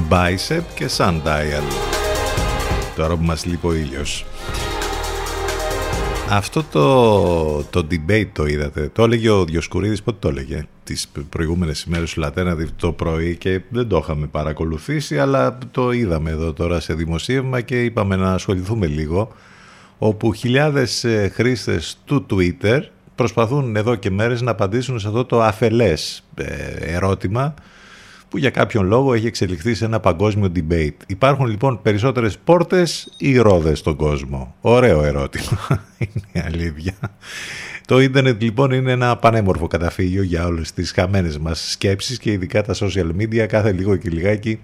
Bicep 0.09 0.61
και 0.75 0.89
Sundial. 0.97 1.63
Τώρα 2.95 3.15
που 3.15 3.23
μας 3.23 3.45
λείπει 3.45 3.67
ο 3.67 3.73
ήλιος. 3.73 4.25
Αυτό 6.29 6.63
το, 6.63 7.63
το 7.63 7.87
debate 7.91 8.27
το 8.33 8.45
είδατε. 8.45 8.89
Το 8.93 9.03
έλεγε 9.03 9.29
ο 9.29 9.45
Διοσκουρίδης, 9.45 10.03
πότε 10.03 10.17
το 10.19 10.27
έλεγε; 10.27 10.67
Τις 10.83 11.07
προηγούμενες 11.29 11.83
ημέρες 11.83 12.13
του 12.13 12.19
Λατένα 12.19 12.57
το 12.75 12.91
πρωί 12.91 13.35
και 13.35 13.61
δεν 13.69 13.87
το 13.87 13.97
είχαμε 13.97 14.27
παρακολουθήσει, 14.27 15.19
αλλά 15.19 15.57
το 15.71 15.91
είδαμε 15.91 16.29
εδώ 16.29 16.53
τώρα 16.53 16.79
σε 16.79 16.93
δημοσίευμα 16.93 17.61
και 17.61 17.83
είπαμε 17.83 18.15
να 18.15 18.33
ασχοληθούμε 18.33 18.87
λίγο. 18.87 19.31
Όπου 19.97 20.33
χιλιάδες 20.33 21.03
ε, 21.03 21.31
χρήστες 21.33 21.97
του 22.05 22.25
Twitter 22.29 22.81
προσπαθούν 23.15 23.75
εδώ 23.75 23.95
και 23.95 24.11
μέρες 24.11 24.41
να 24.41 24.51
απαντήσουν 24.51 24.99
σε 24.99 25.07
αυτό 25.07 25.25
το 25.25 25.41
αφελές 25.41 26.23
ε, 26.35 26.45
ερώτημα 26.95 27.53
που 28.29 28.37
για 28.37 28.49
κάποιον 28.49 28.85
λόγο 28.85 29.13
έχει 29.13 29.27
εξελιχθεί 29.27 29.73
σε 29.73 29.85
ένα 29.85 29.99
παγκόσμιο 29.99 30.51
debate. 30.55 30.95
Υπάρχουν 31.07 31.45
λοιπόν 31.45 31.81
περισσότερες 31.81 32.37
πόρτες 32.37 33.13
ή 33.17 33.37
ρόδες 33.37 33.79
στον 33.79 33.95
κόσμο; 33.95 34.55
Ωραίο 34.61 35.03
ερώτημα, 35.03 35.85
είναι 36.05 36.45
αλήθεια. 36.45 36.93
Το 37.87 37.99
ίντερνετ 37.99 38.41
λοιπόν 38.41 38.71
είναι 38.71 38.91
ένα 38.91 39.15
πανέμορφο 39.15 39.67
καταφύγιο 39.67 40.23
για 40.23 40.45
όλες 40.45 40.73
τις 40.73 40.91
χαμένες 40.91 41.37
μας 41.37 41.71
σκέψεις 41.71 42.17
και 42.17 42.31
ειδικά 42.31 42.63
τα 42.63 42.73
social 42.73 43.09
media 43.19 43.45
κάθε 43.47 43.71
λίγο 43.71 43.95
και 43.95 44.09
λιγάκι 44.09 44.59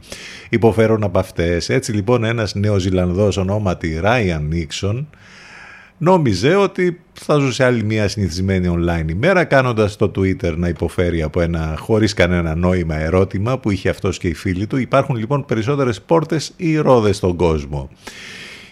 υποφέρουν 0.49 1.03
από 1.03 1.19
αυτές. 1.19 1.69
Έτσι 1.69 1.91
λοιπόν 1.91 2.23
ένας 2.23 2.55
νεοζηλανδός 2.55 3.37
ονόματι 3.37 3.99
Ryan 4.03 4.41
Nixon 4.53 5.05
νόμιζε 5.97 6.55
ότι 6.55 6.99
θα 7.13 7.37
ζούσε 7.37 7.63
άλλη 7.63 7.83
μια 7.83 8.07
συνηθισμένη 8.07 8.75
online 8.77 9.09
ημέρα 9.09 9.43
κάνοντας 9.43 9.95
το 9.95 10.11
Twitter 10.15 10.55
να 10.55 10.67
υποφέρει 10.67 11.21
από 11.21 11.41
ένα 11.41 11.75
χωρίς 11.79 12.13
κανένα 12.13 12.55
νόημα 12.55 12.95
ερώτημα 12.95 13.59
που 13.59 13.71
είχε 13.71 13.89
αυτός 13.89 14.17
και 14.17 14.27
οι 14.27 14.33
φίλοι 14.33 14.67
του. 14.67 14.77
Υπάρχουν 14.77 15.15
λοιπόν 15.15 15.45
περισσότερες 15.45 16.01
πόρτες 16.01 16.53
ή 16.57 16.77
ρόδες 16.77 17.15
στον 17.15 17.35
κόσμο. 17.35 17.89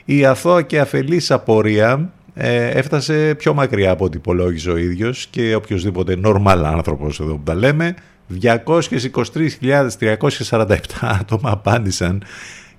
Η 0.05 0.25
αθώα 0.25 0.61
και 0.61 0.79
αφελής 0.79 1.31
απορία 1.31 2.11
ε, 2.33 2.67
έφτασε 2.67 3.35
πιο 3.37 3.53
μακριά 3.53 3.91
από 3.91 4.05
ό,τι 4.05 4.17
υπολόγιζε 4.17 4.71
ο 4.71 4.77
ίδιος 4.77 5.27
και 5.29 5.55
οποιοδήποτε 5.55 6.17
normal 6.25 6.61
άνθρωπος 6.65 7.19
εδώ 7.19 7.35
που 7.35 7.43
τα 7.43 7.55
λέμε 7.55 7.95
223.347 8.41 10.75
άτομα 11.01 11.51
απάντησαν 11.51 12.23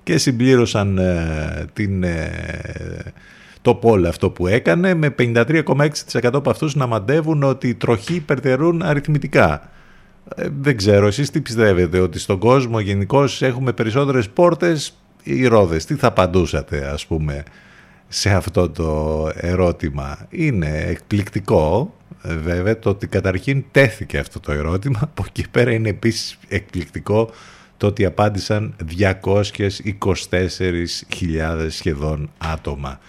και 0.03 0.17
συμπλήρωσαν 0.17 0.97
ε, 0.97 1.65
την 1.73 2.03
ε, 2.03 2.29
το 3.63 3.75
πόλ 3.75 4.05
αυτό 4.05 4.29
που 4.29 4.47
έκανε 4.47 4.93
με 4.93 5.15
53,6% 5.19 6.29
από 6.33 6.49
αυτούς 6.49 6.75
να 6.75 6.87
μαντεύουν 6.87 7.43
ότι 7.43 7.67
οι 7.67 7.73
τροχοί 7.73 8.15
υπερτερούν 8.15 8.81
αριθμητικά. 8.81 9.69
Ε, 10.35 10.47
δεν 10.59 10.77
ξέρω, 10.77 11.07
εσείς 11.07 11.29
τι 11.29 11.41
πιστεύετε, 11.41 11.99
ότι 11.99 12.19
στον 12.19 12.39
κόσμο 12.39 12.79
γενικώ 12.79 13.25
έχουμε 13.39 13.71
περισσότερες 13.71 14.29
πόρτες 14.29 14.97
ή 15.23 15.47
ρόδες; 15.47 15.85
Τι 15.85 15.95
θα 15.95 16.07
απαντούσατε 16.07 16.89
ας 16.93 17.05
πούμε 17.05 17.43
σε 18.07 18.29
αυτό 18.29 18.69
το 18.69 19.29
ερώτημα; 19.35 20.17
Είναι 20.29 20.83
εκπληκτικό 20.87 21.93
ε, 22.23 22.35
βέβαια 22.35 22.79
το 22.79 22.89
ότι 22.89 23.07
καταρχήν 23.07 23.63
τέθηκε 23.71 24.17
αυτό 24.17 24.39
το 24.39 24.51
ερώτημα. 24.51 24.99
Από 25.01 25.23
εκεί 25.27 25.45
πέρα 25.51 25.71
είναι 25.71 25.89
επίσης 25.89 26.37
εκπληκτικό 26.47 27.29
το 27.77 27.87
ότι 27.87 28.05
απάντησαν 28.05 28.75
224.000 28.97 31.67
σχεδόν 31.69 32.29
άτομα. 32.37 32.99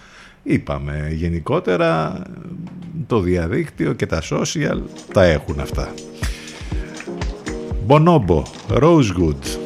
Είπαμε 0.47 1.09
γενικότερα 1.11 2.21
το 3.07 3.19
διαδίκτυο 3.19 3.93
και 3.93 4.05
τα 4.05 4.21
social 4.29 4.81
τα 5.13 5.23
έχουν 5.23 5.59
αυτά. 5.59 5.93
Bonobo, 7.87 8.43
Rosewood. 8.69 9.59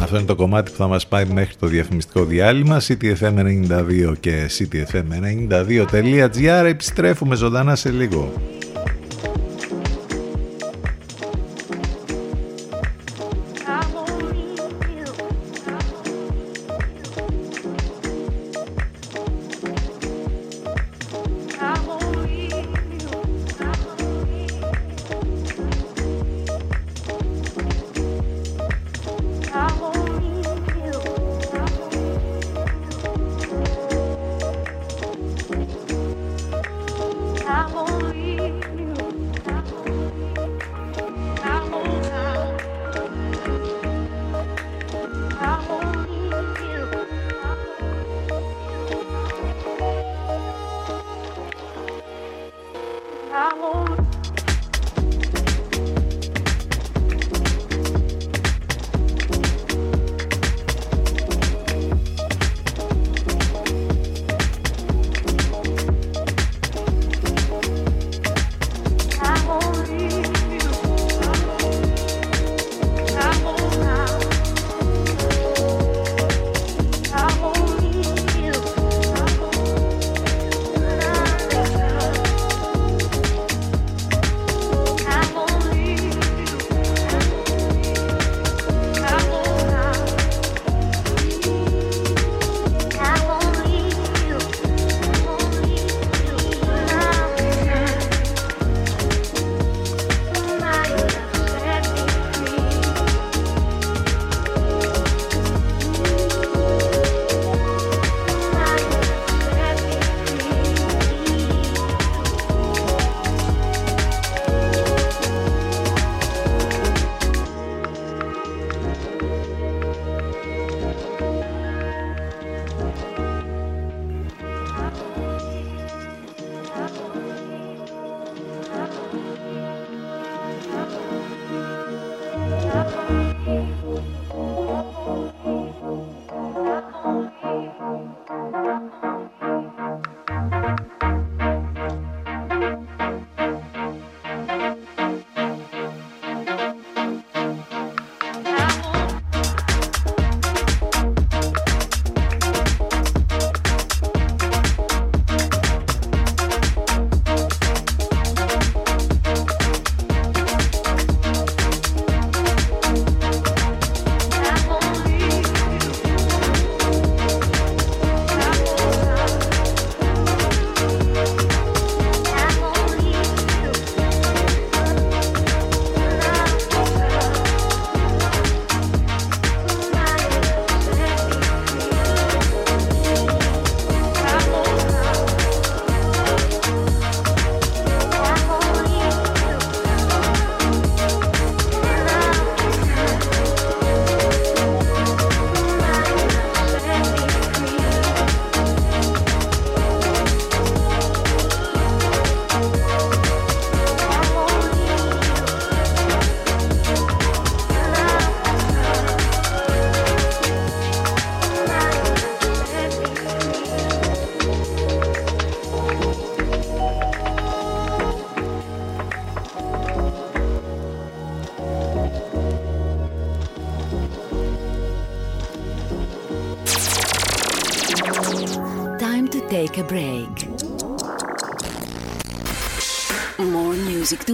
Αυτό 0.00 0.16
είναι 0.16 0.26
το 0.26 0.34
κομμάτι 0.34 0.70
που 0.70 0.76
θα 0.76 0.86
μας 0.86 1.06
πάει 1.06 1.24
μέχρι 1.24 1.56
το 1.56 1.66
διαφημιστικό 1.66 2.24
διάλειμμα 2.24 2.80
ctfm92 2.80 4.14
και 4.20 4.50
ctfm92.gr 4.58 6.64
Επιστρέφουμε 6.64 7.36
ζωντανά 7.36 7.76
σε 7.76 7.90
λίγο. 7.90 8.32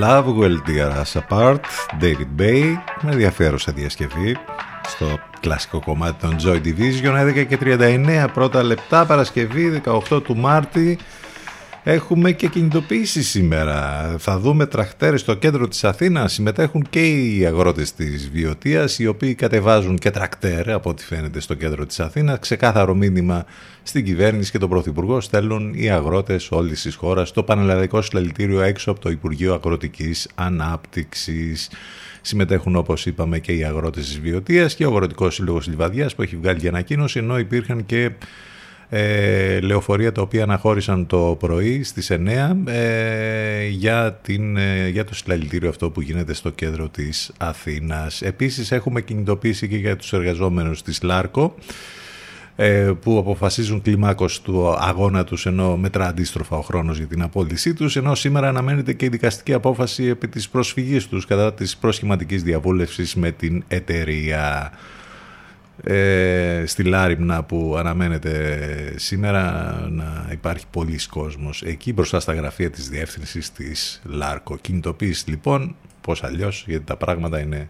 Love 0.00 0.26
Will 0.38 0.58
Tear 0.66 0.92
Us 1.02 1.20
Apart, 1.20 1.60
David 2.00 2.40
Bay, 2.40 2.76
με 3.02 3.12
ενδιαφέρουσα 3.12 3.72
διασκευή 3.72 4.36
στο 4.86 5.06
κλασικό 5.40 5.80
κομμάτι 5.80 6.26
των 6.26 6.36
Joy 6.44 6.60
Division, 6.64 7.40
11 7.40 7.46
και 7.48 7.58
39 7.60 8.26
πρώτα 8.34 8.62
λεπτά, 8.62 9.04
Παρασκευή 9.06 9.82
18 10.10 10.22
του 10.22 10.36
Μάρτη. 10.36 10.98
Έχουμε 11.90 12.32
και 12.32 12.46
κινητοποίηση 12.48 13.22
σήμερα. 13.22 14.14
Θα 14.18 14.38
δούμε 14.38 14.66
τραχτέρες 14.66 15.20
στο 15.20 15.34
κέντρο 15.34 15.68
της 15.68 15.84
Αθήνας. 15.84 16.32
Συμμετέχουν 16.32 16.86
και 16.90 17.08
οι 17.08 17.46
αγρότες 17.46 17.92
της 17.92 18.30
Βιωτίας, 18.30 18.98
οι 18.98 19.06
οποίοι 19.06 19.34
κατεβάζουν 19.34 19.98
και 19.98 20.10
τρακτέρ, 20.10 20.70
από 20.70 20.90
ό,τι 20.90 21.04
φαίνεται, 21.04 21.40
στο 21.40 21.54
κέντρο 21.54 21.86
της 21.86 22.00
Αθήνας. 22.00 22.38
Ξεκάθαρο 22.38 22.94
μήνυμα 22.94 23.44
στην 23.82 24.04
κυβέρνηση 24.04 24.50
και 24.50 24.58
τον 24.58 24.68
Πρωθυπουργό 24.68 25.20
στέλνουν 25.20 25.74
οι 25.74 25.90
αγρότες 25.90 26.50
όλης 26.50 26.82
της 26.82 26.94
χώρας 26.94 27.28
στο 27.28 27.42
Πανελλαδικό 27.42 28.02
Συλλαλητήριο 28.02 28.60
έξω 28.60 28.90
από 28.90 29.00
το 29.00 29.10
Υπουργείο 29.10 29.54
Αγροτικής 29.54 30.28
Ανάπτυξης. 30.34 31.70
Συμμετέχουν 32.20 32.76
όπως 32.76 33.06
είπαμε 33.06 33.38
και 33.38 33.52
οι 33.52 33.64
αγρότες 33.64 34.04
της 34.04 34.20
Βιωτίας 34.20 34.74
και 34.74 34.86
ο 34.86 34.88
Αγροτικός 34.90 35.34
Σύλλογος 35.34 35.66
Λιβαδιάς 35.66 36.14
που 36.14 36.22
έχει 36.22 36.36
βγάλει 36.36 36.58
και 36.58 36.68
ανακοίνωση 36.68 37.18
ενώ 37.18 37.38
υπήρχαν 37.38 37.86
και 37.86 38.10
ε, 38.88 39.60
λεωφορεία 39.60 40.12
τα 40.12 40.22
οποία 40.22 40.42
αναχώρησαν 40.42 41.06
το 41.06 41.36
πρωί 41.38 41.82
στις 41.82 42.10
9 42.10 42.56
ε, 42.66 43.66
για, 43.66 44.18
την, 44.22 44.56
ε, 44.56 44.88
για 44.88 45.04
το 45.04 45.14
συλλαλητήριο 45.14 45.68
αυτό 45.68 45.90
που 45.90 46.00
γίνεται 46.00 46.34
στο 46.34 46.50
κέντρο 46.50 46.88
της 46.88 47.32
Αθήνας. 47.38 48.22
Επίσης 48.22 48.72
έχουμε 48.72 49.00
κινητοποίηση 49.00 49.68
και 49.68 49.76
για 49.76 49.96
τους 49.96 50.12
εργαζόμενους 50.12 50.82
της 50.82 51.02
ΛΑΡΚΟ 51.02 51.54
ε, 52.60 52.92
που 53.02 53.18
αποφασίζουν 53.18 53.82
κλιμάκος 53.82 54.42
του 54.42 54.74
αγώνα 54.78 55.24
τους 55.24 55.46
ενώ 55.46 55.76
μετρά 55.76 56.06
αντίστροφα 56.06 56.56
ο 56.56 56.60
χρόνος 56.60 56.98
για 56.98 57.06
την 57.06 57.22
απόλυσή 57.22 57.74
τους 57.74 57.96
ενώ 57.96 58.14
σήμερα 58.14 58.48
αναμένεται 58.48 58.92
και 58.92 59.04
η 59.04 59.08
δικαστική 59.08 59.52
απόφαση 59.52 60.04
επί 60.04 60.28
της 60.28 60.48
προσφυγής 60.48 61.06
τους 61.06 61.26
κατά 61.26 61.54
της 61.54 61.76
προσχηματικής 61.76 62.42
διαβούλευσης 62.42 63.14
με 63.14 63.30
την 63.30 63.64
εταιρεία 63.68 64.72
ε, 65.82 66.62
στη 66.66 66.82
Λάριμνα 66.82 67.42
που 67.42 67.74
αναμένεται 67.78 68.92
σήμερα 68.96 69.72
να 69.90 70.28
υπάρχει 70.32 70.64
πολλής 70.70 71.06
κόσμος 71.06 71.62
εκεί 71.62 71.92
μπροστά 71.92 72.20
στα 72.20 72.34
γραφεία 72.34 72.70
της 72.70 72.88
διεύθυνσης 72.88 73.52
της 73.52 74.00
ΛΑΡΚΟ. 74.04 74.56
Κινητοποίηση 74.56 75.30
λοιπόν, 75.30 75.76
πώς 76.00 76.24
αλλιώς, 76.24 76.64
γιατί 76.66 76.84
τα 76.84 76.96
πράγματα 76.96 77.40
είναι 77.40 77.68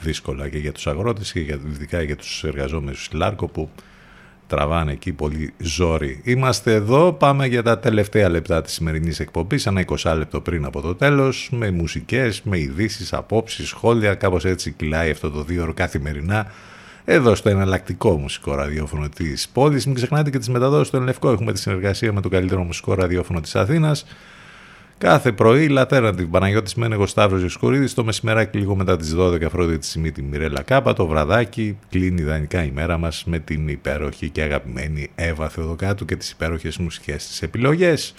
δύσκολα 0.00 0.48
και 0.48 0.58
για 0.58 0.72
τους 0.72 0.86
αγρότες 0.86 1.32
και 1.32 1.40
για, 1.40 1.58
ειδικά 1.66 2.02
για 2.02 2.16
τους 2.16 2.44
εργαζόμενους 2.44 3.08
της 3.08 3.18
ΛΑΡΚΟ 3.18 3.46
που 3.46 3.70
τραβάνε 4.46 4.92
εκεί 4.92 5.12
πολύ 5.12 5.52
ζόρι. 5.58 6.20
Είμαστε 6.24 6.74
εδώ, 6.74 7.12
πάμε 7.12 7.46
για 7.46 7.62
τα 7.62 7.78
τελευταία 7.78 8.28
λεπτά 8.28 8.62
της 8.62 8.72
σημερινής 8.72 9.20
εκπομπής, 9.20 9.66
ένα 9.66 9.84
20 9.86 10.14
λεπτό 10.16 10.40
πριν 10.40 10.64
από 10.64 10.80
το 10.80 10.94
τέλος, 10.94 11.48
με 11.52 11.70
μουσικές, 11.70 12.42
με 12.42 12.58
ειδήσεις, 12.58 13.12
απόψεις, 13.12 13.68
σχόλια, 13.68 14.14
κάπως 14.14 14.44
έτσι 14.44 14.70
κυλάει 14.72 15.10
αυτό 15.10 15.30
το 15.30 15.42
δύο 15.42 15.62
ώρο 15.62 15.74
καθημερινά 15.74 16.46
εδώ 17.12 17.34
στο 17.34 17.48
εναλλακτικό 17.48 18.18
μουσικό 18.18 18.54
ραδιόφωνο 18.54 19.08
της 19.08 19.48
πόλης. 19.48 19.86
Μην 19.86 19.94
ξεχνάτε 19.94 20.30
και 20.30 20.38
τις 20.38 20.48
μεταδόσεις 20.48 20.86
στο 20.86 20.96
Ελευκό. 20.96 21.30
Έχουμε 21.30 21.52
τη 21.52 21.58
συνεργασία 21.58 22.12
με 22.12 22.20
το 22.20 22.28
καλύτερο 22.28 22.62
μουσικό 22.62 22.94
ραδιόφωνο 22.94 23.40
της 23.40 23.56
Αθήνας. 23.56 24.06
Κάθε 24.98 25.32
πρωί 25.32 25.68
λατέρα 25.68 26.14
την 26.14 26.30
Παναγιώτης 26.30 26.74
Μένεγος 26.74 27.10
Σταύρος 27.10 27.42
Ιωσκουρίδης, 27.42 27.94
το 27.94 28.04
μεσημεράκι 28.04 28.58
λίγο 28.58 28.76
μετά 28.76 28.96
τις 28.96 29.14
12 29.14 29.42
Αφρόδιτη 29.44 29.78
τη 29.78 29.86
Σιμίτη 29.86 30.22
Μιρέλα 30.22 30.62
Κάπα, 30.62 30.92
το 30.92 31.06
βραδάκι 31.06 31.78
κλείνει 31.88 32.20
ιδανικά 32.20 32.64
η 32.64 32.70
μέρα 32.70 32.98
μας 32.98 33.24
με 33.26 33.38
την 33.38 33.68
υπέροχη 33.68 34.28
και 34.28 34.42
αγαπημένη 34.42 35.10
Εύα 35.14 35.48
Θεοδοκάτου 35.48 36.04
και 36.04 36.16
τις 36.16 36.30
υπέροχες 36.30 36.76
μουσικές 36.76 37.26
της 37.26 37.42
επιλογές. 37.42 38.14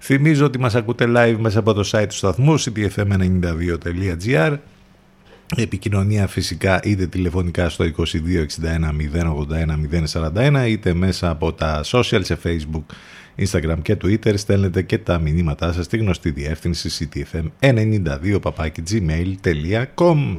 Θυμίζω 0.00 0.44
ότι 0.44 0.58
μας 0.58 0.74
ακούτε 0.74 1.04
live 1.08 1.36
μέσα 1.38 1.58
από 1.58 1.72
το 1.72 1.88
site 1.92 2.06
του 2.08 2.14
σταθμού 2.14 2.60
ctfm92.gr 2.60 4.56
Επικοινωνία 5.54 6.26
φυσικά 6.26 6.80
είτε 6.82 7.06
τηλεφωνικά 7.06 7.68
στο 7.68 7.84
2261 7.96 8.48
081 9.14 10.30
041 10.34 10.64
είτε 10.68 10.94
μέσα 10.94 11.30
από 11.30 11.52
τα 11.52 11.80
social 11.84 12.20
σε 12.22 12.38
facebook, 12.44 12.84
instagram 13.36 13.78
και 13.82 13.96
twitter 14.02 14.38
στέλνετε 14.38 14.82
και 14.82 14.98
τα 14.98 15.18
μηνύματά 15.18 15.72
σας 15.72 15.84
στη 15.84 15.96
γνωστή 15.96 16.30
διεύθυνση 16.30 17.08
ctfm92 17.12 18.38
gmail.com 18.90 20.38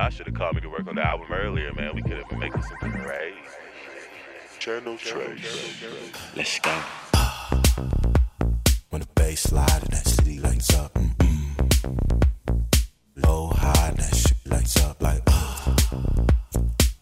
I 0.00 0.10
should 0.10 0.26
have 0.26 0.34
called 0.36 0.54
me 0.54 0.60
to 0.60 0.70
work 0.70 0.86
on 0.86 0.94
the 0.94 1.06
album 1.12 1.26
earlier, 1.32 1.70
man. 1.74 1.90
We 1.96 2.02
could 2.02 2.18
have 2.20 2.28
been 2.28 2.38
making 2.38 2.62
some 2.62 2.92
crazy. 3.04 3.34
Channel 4.60 4.96
trace. 4.96 5.74
Let's 6.36 6.60
go. 6.60 7.07
When 8.90 9.02
the 9.02 9.08
bass 9.14 9.40
slide 9.42 9.82
and 9.82 9.92
that 9.92 10.06
city 10.08 10.38
lights 10.40 10.74
up. 10.74 10.94
mm-mm. 10.94 12.24
Low, 13.16 13.48
high, 13.48 13.88
and 13.88 13.98
that 13.98 14.14
shit 14.14 14.36
lights 14.46 14.76
up 14.82 15.02
like. 15.02 15.22
ah. 15.28 15.76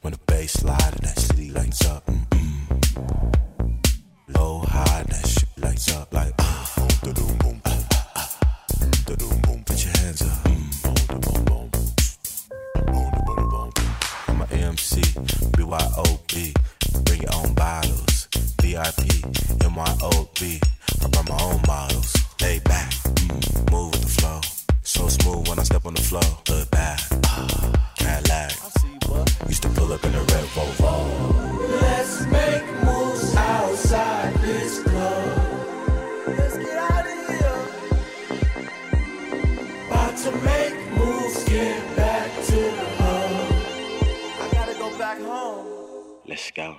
When 0.00 0.12
the 0.12 0.18
bass 0.26 0.52
slide 0.54 0.92
and 0.94 1.02
that 1.04 1.18
city 1.18 1.50
lights 1.50 1.84
up. 1.86 2.04
mm-mm. 2.06 3.34
Low, 4.28 4.60
high, 4.66 5.00
and 5.00 5.08
that 5.08 5.26
shit 5.28 5.48
lights 5.58 5.94
up 5.94 6.12
like. 6.12 6.34
ah. 6.40 6.72
Boom, 6.76 6.88
da-doom, 7.02 7.38
boom, 7.38 7.60
boom. 7.64 7.84
ah, 7.94 8.08
ah. 8.16 8.38
Da-doom, 9.06 9.40
boom. 9.42 9.62
Put 9.64 9.84
your 9.84 9.96
hands 9.98 10.22
up. 10.22 10.44
Mm. 10.44 10.82
Boom, 10.82 10.94
da, 11.06 11.30
boom, 11.30 11.44
boom. 11.44 11.70
Boom, 12.86 13.10
da, 13.12 13.20
boom, 13.24 13.48
boom. 13.48 13.72
I'm 14.28 14.40
a 14.42 14.46
MC, 14.46 15.00
BYOB. 15.54 16.54
Bring 17.04 17.22
your 17.22 17.34
own 17.36 17.54
bottles. 17.54 18.26
VIP, 18.60 19.06
MYOB. 19.62 20.60
I 21.06 21.08
brought 21.08 21.28
my 21.28 21.40
own 21.44 21.60
models. 21.68 22.12
Lay 22.40 22.58
back, 22.60 22.90
mm, 22.90 23.70
move 23.70 23.92
with 23.92 24.02
the 24.02 24.08
flow. 24.08 24.40
So 24.82 25.08
smooth 25.08 25.48
when 25.48 25.60
I 25.60 25.62
step 25.62 25.86
on 25.86 25.94
the 25.94 26.02
floor. 26.02 26.22
Good 26.44 26.68
bad, 26.72 27.00
ah, 27.26 27.92
Cadillac. 27.96 28.52
Used 29.46 29.62
to 29.62 29.68
pull 29.68 29.92
up 29.92 30.04
in 30.04 30.12
a 30.14 30.18
red 30.18 30.46
Volvo. 30.56 31.80
Let's 31.80 32.26
make 32.26 32.66
moves 32.82 33.36
outside 33.36 34.34
this 34.40 34.82
club. 34.82 36.26
Let's 36.26 36.56
get 36.56 36.76
out 36.76 37.06
of 37.06 37.28
here. 37.28 37.60
About 39.86 40.16
to 40.24 40.30
make 40.50 40.74
moves, 40.98 41.44
get 41.44 41.96
back 41.96 42.30
to 42.46 42.56
the 42.78 42.88
hub. 42.98 43.52
I 44.42 44.48
gotta 44.50 44.74
go 44.74 44.98
back 44.98 45.20
home. 45.20 45.66
Let's 46.26 46.50
go. 46.50 46.74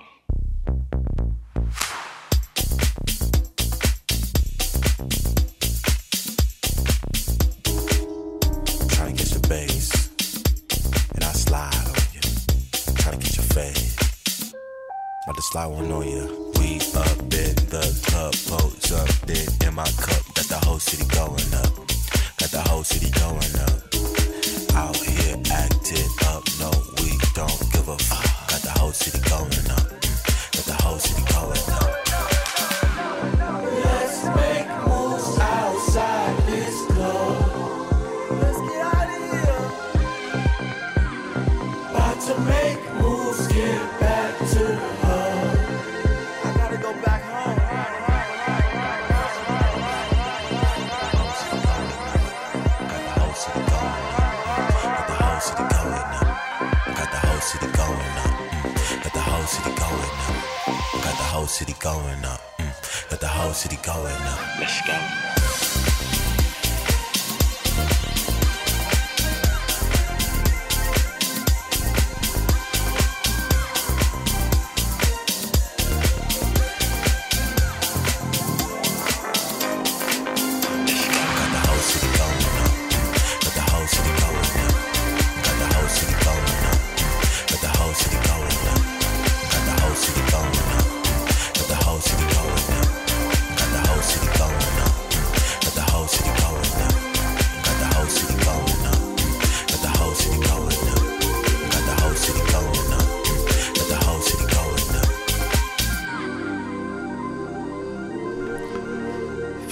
About 15.28 15.36
to 15.36 15.42
slide 15.42 15.66
one 15.66 15.92
on 15.92 16.08
you. 16.08 16.52
We 16.58 16.76
up 16.96 17.20
in 17.20 17.54
the 17.68 17.84
club, 18.06 18.32
pose 18.48 18.92
up, 18.92 19.08
then 19.26 19.46
in 19.68 19.74
my 19.74 19.84
cup, 19.84 20.24
got 20.32 20.46
the 20.48 20.58
whole 20.64 20.78
city 20.78 21.04
going 21.12 21.52
up. 21.52 21.68
Got 22.40 22.50
the 22.50 22.64
whole 22.64 22.82
city 22.82 23.10
going 23.12 23.56
up. 23.60 23.76
Out 24.74 24.96
here 24.96 25.36
acting 25.52 26.08
up, 26.32 26.48
no, 26.60 26.70
we 27.02 27.12
don't 27.34 27.60
give 27.72 27.88
a 27.88 27.98
fuck. 28.08 28.24
Got 28.48 28.62
the 28.62 28.70
whole 28.80 28.92
city 28.92 29.20
going 29.28 29.68
up. 29.68 29.84
Got 30.56 30.64
the 30.64 30.76
whole 30.80 30.98
city 30.98 31.22
going 31.28 31.68
up. 31.76 31.92
Let's 33.84 34.24
make 34.40 34.68
moves 34.88 35.38
outside 35.38 36.36
this 36.46 36.86
club. 36.86 37.36
Let's 38.40 38.60
get 38.64 38.80
out 38.80 39.12
of 39.12 39.20
here. 39.28 39.74
To 42.26 42.34
make 42.40 42.80
moves, 43.00 43.46
get 43.48 43.97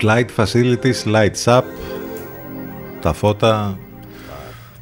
Flight 0.06 0.44
facilities, 0.44 1.04
lights 1.04 1.44
up, 1.44 1.62
τα 3.00 3.12
φώτα 3.12 3.78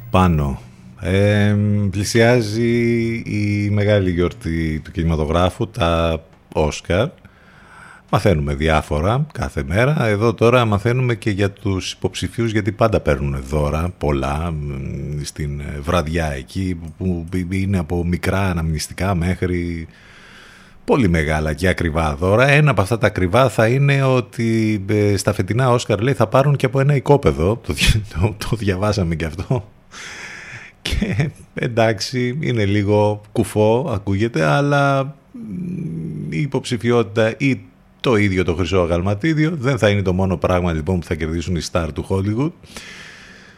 πάνω. 0.09 0.61
Ε, 1.01 1.55
πλησιάζει 1.91 3.13
η 3.15 3.69
μεγάλη 3.71 4.11
γιορτή 4.11 4.81
του 4.83 4.91
κινηματογράφου, 4.91 5.67
τα 5.67 6.21
Όσκαρ. 6.53 7.09
Μαθαίνουμε 8.09 8.55
διάφορα 8.55 9.25
κάθε 9.31 9.63
μέρα. 9.67 10.05
Εδώ 10.05 10.33
τώρα 10.33 10.65
μαθαίνουμε 10.65 11.15
και 11.15 11.29
για 11.29 11.51
τους 11.51 11.91
υποψηφίους 11.91 12.51
γιατί 12.51 12.71
πάντα 12.71 12.99
παίρνουν 12.99 13.43
δώρα 13.49 13.93
πολλά 13.97 14.51
μ, 14.51 15.23
στην 15.23 15.61
βραδιά 15.81 16.31
εκεί 16.31 16.79
που 16.97 17.25
είναι 17.49 17.77
από 17.77 18.05
μικρά 18.05 18.49
αναμνηστικά 18.49 19.15
μέχρι 19.15 19.87
πολύ 20.85 21.09
μεγάλα 21.09 21.53
και 21.53 21.67
ακριβά 21.67 22.15
δώρα. 22.15 22.47
Ένα 22.47 22.71
από 22.71 22.81
αυτά 22.81 22.97
τα 22.97 23.07
ακριβά 23.07 23.49
θα 23.49 23.67
είναι 23.67 24.03
ότι 24.03 24.83
ε, 24.89 25.17
στα 25.17 25.33
φετινά 25.33 25.69
Όσκαρ 25.71 26.01
λέει 26.01 26.13
θα 26.13 26.27
πάρουν 26.27 26.55
και 26.55 26.65
από 26.65 26.79
ένα 26.79 26.95
οικόπεδο. 26.95 27.61
Το, 27.67 27.73
δι- 27.73 28.01
το, 28.13 28.35
το 28.49 28.55
διαβάσαμε 28.55 29.15
και 29.15 29.25
αυτό. 29.25 29.69
Και 30.81 31.29
εντάξει, 31.53 32.37
είναι 32.41 32.65
λίγο 32.65 33.21
κουφό, 33.31 33.89
ακούγεται, 33.93 34.43
αλλά 34.43 35.03
μ, 35.31 36.31
η 36.31 36.39
υποψηφιότητα 36.41 37.33
ή 37.37 37.59
το 37.99 38.15
ίδιο 38.15 38.43
το 38.43 38.55
χρυσό 38.55 38.77
αγαλματίδιο 38.79 39.51
δεν 39.59 39.77
θα 39.77 39.89
είναι 39.89 40.01
το 40.01 40.13
μόνο 40.13 40.37
πράγμα 40.37 40.73
λοιπόν 40.73 40.99
που 40.99 41.05
θα 41.05 41.15
κερδίσουν 41.15 41.55
οι 41.55 41.61
στάρ 41.61 41.93
του 41.93 42.05
Hollywood. 42.09 42.51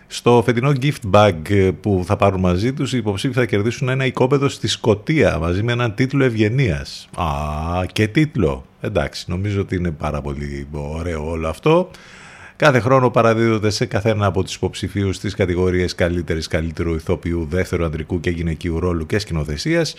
Στο 0.08 0.42
φετινό 0.46 0.72
gift 0.82 1.12
bag 1.12 1.72
που 1.82 2.04
θα 2.06 2.16
πάρουν 2.16 2.40
μαζί 2.40 2.74
τους, 2.74 2.94
οι 2.94 2.98
υποψήφοι 2.98 3.34
θα 3.34 3.46
κερδίσουν 3.46 3.90
ένα 3.90 4.06
οικόπεδο 4.06 4.50
στη 4.50 4.68
Σκωτία 4.68 5.38
μαζί 5.38 5.64
με 5.64 5.72
έναν 5.72 5.94
τίτλο 5.96 6.24
ευγενίας. 6.24 7.10
Α, 7.16 7.26
και 7.94 8.08
τίτλο. 8.08 8.66
Εντάξει, 8.82 9.26
νομίζω 9.28 9.62
ότι 9.62 9.76
είναι 9.76 9.92
πάρα 9.92 10.22
πολύ 10.22 10.68
ωραίο 10.72 11.30
όλο 11.30 11.48
αυτό. 11.48 11.90
Κάθε 12.56 12.80
χρόνο 12.80 13.10
παραδίδονται 13.10 13.70
σε 13.70 13.86
καθένα 13.86 14.26
από 14.26 14.44
τους 14.44 14.56
υποψηφίους 14.56 15.16
στις 15.16 15.34
κατηγορίες 15.36 15.96
καλύτερης 15.96 16.48
καλύτερου 16.48 16.96
ηθοποιού, 16.96 17.48
δεύτερου 17.50 17.86
ανδρικού 17.86 18.20
και 18.20 18.30
γυναικείου 18.30 18.80
ρόλου 18.80 19.06
και 19.06 19.20
σκηνοθεσίας 19.20 19.96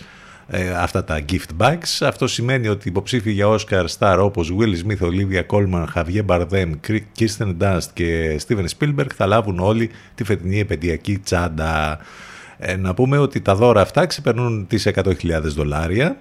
ε, 0.51 0.69
αυτά 0.69 1.03
τα 1.03 1.19
gift 1.31 1.63
bags. 1.63 2.07
Αυτό 2.07 2.27
σημαίνει 2.27 2.67
ότι 2.67 2.87
υποψήφοι 2.87 3.31
για 3.31 3.47
Oscar 3.47 3.85
Star 3.97 4.17
όπως 4.21 4.53
Will 4.59 4.73
Smith, 4.87 5.07
Olivia 5.07 5.43
Colman, 5.47 5.85
Javier 5.95 6.25
Bardem, 6.25 6.71
Kirsten 7.19 7.57
Dunst 7.61 7.87
και 7.93 8.39
Steven 8.47 8.65
Spielberg 8.77 9.09
θα 9.15 9.25
λάβουν 9.25 9.59
όλοι 9.59 9.89
τη 10.15 10.23
φετινή 10.23 10.59
επαιδειακή 10.59 11.17
τσάντα. 11.17 11.99
Ε, 12.57 12.75
να 12.75 12.93
πούμε 12.93 13.17
ότι 13.17 13.41
τα 13.41 13.55
δώρα 13.55 13.81
αυτά 13.81 14.05
ξεπερνούν 14.05 14.67
τις 14.67 14.87
100.000 14.93 15.13
δολάρια 15.41 16.17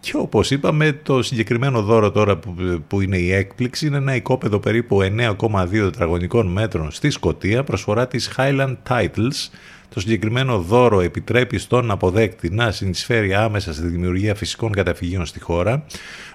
και 0.00 0.16
όπως 0.16 0.50
είπαμε 0.50 0.92
το 0.92 1.22
συγκεκριμένο 1.22 1.82
δώρο 1.82 2.10
τώρα 2.10 2.36
που, 2.36 2.54
που 2.88 3.00
είναι 3.00 3.16
η 3.16 3.32
έκπληξη 3.32 3.86
είναι 3.86 3.96
ένα 3.96 4.14
οικόπεδο 4.14 4.58
περίπου 4.58 4.98
9,2 5.02 5.68
τετραγωνικών 5.70 6.46
μέτρων 6.46 6.90
στη 6.90 7.10
Σκωτία 7.10 7.64
προσφορά 7.64 8.06
της 8.06 8.32
Highland 8.36 8.76
Titles 8.88 9.50
το 9.94 10.00
συγκεκριμένο 10.00 10.58
δώρο 10.58 11.00
επιτρέπει 11.00 11.58
στον 11.58 11.90
αποδέκτη 11.90 12.50
να 12.50 12.70
συνεισφέρει 12.70 13.34
άμεσα 13.34 13.72
στη 13.72 13.86
δημιουργία 13.86 14.34
φυσικών 14.34 14.72
καταφυγίων 14.72 15.26
στη 15.26 15.40
χώρα. 15.40 15.84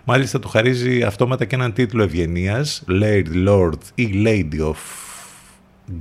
Μάλιστα 0.04 0.40
του 0.40 0.48
χαρίζει 0.48 1.04
αυτόματα 1.04 1.46
και 1.46 1.56
έναν 1.56 1.74
τίτλο 1.74 2.04
ευγενίας, 2.04 2.84
Lady 2.90 3.48
Lord 3.48 3.80
ή 3.96 4.24
Lady 4.26 4.60
of 4.60 4.76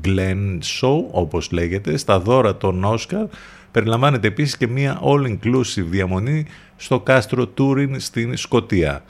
Glen 0.04 0.58
Show, 0.80 1.04
όπως 1.10 1.50
λέγεται, 1.50 1.96
στα 1.96 2.20
δώρα 2.20 2.56
των 2.56 2.84
Όσκαρ. 2.84 3.26
Περιλαμβάνεται 3.70 4.26
επίσης 4.26 4.56
και 4.56 4.66
μια 4.66 5.00
all-inclusive 5.02 5.84
διαμονή 5.84 6.46
στο 6.76 7.00
κάστρο 7.00 7.46
Τούριν 7.46 8.00
στην 8.00 8.36
Σκοτία. 8.36 9.04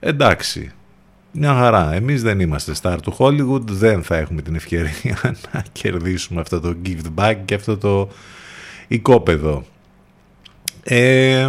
Εντάξει, 0.00 0.72
μια 1.32 1.54
χαρά. 1.54 1.92
Εμείς 1.94 2.22
δεν 2.22 2.40
είμαστε 2.40 2.72
star 2.82 2.96
του 3.02 3.16
Hollywood, 3.18 3.62
δεν 3.66 4.02
θα 4.02 4.16
έχουμε 4.16 4.42
την 4.42 4.54
ευκαιρία 4.54 5.18
να 5.52 5.64
κερδίσουμε 5.72 6.40
αυτό 6.40 6.60
το 6.60 6.74
gift 6.86 7.14
bag 7.14 7.36
και 7.44 7.54
αυτό 7.54 7.76
το 7.76 8.08
οικόπεδο. 8.88 9.64
Ε, 10.84 11.48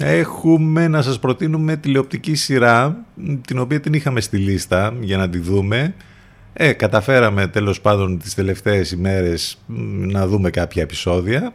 έχουμε 0.00 0.88
να 0.88 1.02
σας 1.02 1.18
προτείνουμε 1.18 1.76
τηλεοπτική 1.76 2.34
σειρά 2.34 3.04
την 3.46 3.58
οποία 3.58 3.80
την 3.80 3.92
είχαμε 3.92 4.20
στη 4.20 4.36
λίστα 4.36 4.94
για 5.00 5.16
να 5.16 5.28
τη 5.28 5.38
δούμε 5.38 5.94
ε, 6.52 6.72
καταφέραμε 6.72 7.46
τέλος 7.46 7.80
πάντων 7.80 8.18
τις 8.18 8.34
τελευταίες 8.34 8.90
ημέρες 8.90 9.58
να 10.06 10.26
δούμε 10.26 10.50
κάποια 10.50 10.82
επεισόδια 10.82 11.52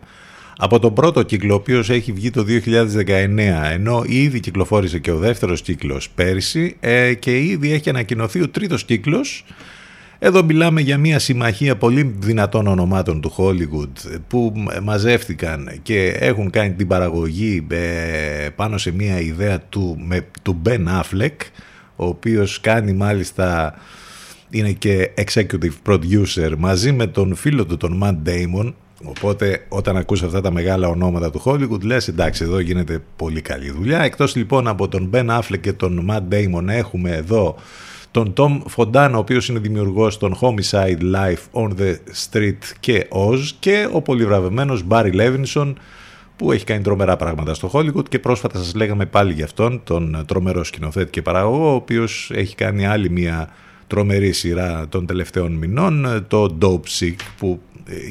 από 0.62 0.80
τον 0.80 0.94
πρώτο 0.94 1.24
κύκλο, 1.24 1.54
ο 1.54 1.56
οποίος 1.56 1.90
έχει 1.90 2.12
βγει 2.12 2.30
το 2.30 2.46
2019, 2.48 3.38
ενώ 3.72 4.04
ήδη 4.08 4.40
κυκλοφόρησε 4.40 5.00
και 5.00 5.12
ο 5.12 5.18
δεύτερος 5.18 5.62
κύκλος 5.62 6.10
πέρυσι 6.10 6.76
ε, 6.80 7.14
και 7.14 7.40
ήδη 7.40 7.72
έχει 7.72 7.90
ανακοινωθεί 7.90 8.42
ο 8.42 8.50
τρίτος 8.50 8.84
κύκλος. 8.84 9.46
Εδώ 10.20 10.44
μιλάμε 10.44 10.82
για 10.82 10.98
μια 10.98 11.20
συμμαχία 11.20 11.76
πολύ 11.76 12.16
δυνατών 12.20 12.68
ονομάτων 12.68 13.22
του 13.22 13.34
Hollywood 13.38 14.20
που 14.28 14.54
μαζεύτηκαν 14.84 15.70
και 15.82 16.08
έχουν 16.20 16.50
κάνει 16.50 16.74
την 16.74 16.88
παραγωγή 16.88 17.68
ε, 17.70 18.50
πάνω 18.56 18.78
σε 18.78 18.92
μια 18.92 19.20
ιδέα 19.20 19.60
του, 19.60 19.98
με, 20.08 20.26
του 20.42 20.62
Ben 20.66 20.86
Affleck, 20.88 21.36
ο 21.96 22.06
οποίος 22.06 22.60
κάνει 22.60 22.94
μάλιστα 22.94 23.76
είναι 24.50 24.72
και 24.72 25.10
executive 25.18 25.92
producer 25.92 26.54
μαζί 26.58 26.92
με 26.92 27.08
τον 27.08 27.36
φίλο 27.36 27.66
του 27.66 27.78
τον 27.78 28.02
Matt 28.04 28.30
Damon 28.30 28.74
Οπότε 29.04 29.66
όταν 29.70 29.98
ακούς 29.98 30.24
αυτά 30.24 30.42
τα 30.42 30.52
μεγάλα 30.52 30.88
ονόματα 30.88 31.30
του 31.30 31.42
Hollywood 31.46 31.82
λες 31.82 32.08
εντάξει 32.08 32.44
εδώ 32.44 32.60
γίνεται 32.60 33.04
πολύ 33.16 33.42
καλή 33.42 33.72
δουλειά. 33.72 34.00
Εκτός 34.00 34.36
λοιπόν 34.36 34.68
από 34.68 34.88
τον 34.88 35.10
Ben 35.14 35.40
Affleck 35.40 35.60
και 35.62 35.74
τον 35.74 36.08
Matt 36.10 36.34
Damon 36.34 36.68
έχουμε 36.68 37.16
εδώ 37.16 37.56
τον 38.12 38.34
Tom 38.38 38.62
Fontana 38.76 39.12
ο 39.14 39.18
οποίος 39.18 39.50
είναι 39.50 39.60
δημιουργός 39.60 40.18
των 40.18 40.38
Homicide 40.42 41.02
Life 41.16 41.62
on 41.64 41.70
the 41.80 41.96
Street 42.30 42.58
και 42.80 43.08
Oz 43.12 43.40
και 43.60 43.90
ο 43.92 44.02
πολυβραβευμένος 44.02 44.86
Barry 44.90 45.14
Levinson 45.14 45.74
που 46.36 46.52
έχει 46.52 46.64
κάνει 46.64 46.82
τρομερά 46.82 47.16
πράγματα 47.16 47.54
στο 47.54 47.70
Hollywood 47.74 48.10
και 48.10 48.20
πρόσφατα 48.20 48.58
σας 48.58 48.76
λέγαμε 48.76 49.06
πάλι 49.06 49.34
για 49.34 49.46
αυτόν 49.46 49.82
τον 49.84 50.24
τρομερό 50.28 50.64
σκηνοθέτη 50.64 51.10
και 51.10 51.22
παραγωγό 51.22 51.72
ο 51.72 51.76
οποίος 51.76 52.32
έχει 52.34 52.56
κάνει 52.56 52.88
άλλη 52.88 53.10
μια 53.10 53.50
τρομερή 53.90 54.32
σειρά 54.32 54.86
των 54.90 55.06
τελευταίων 55.06 55.52
μηνών 55.52 56.26
το 56.28 56.58
Dope 56.62 57.00
Sick 57.00 57.16
που 57.38 57.62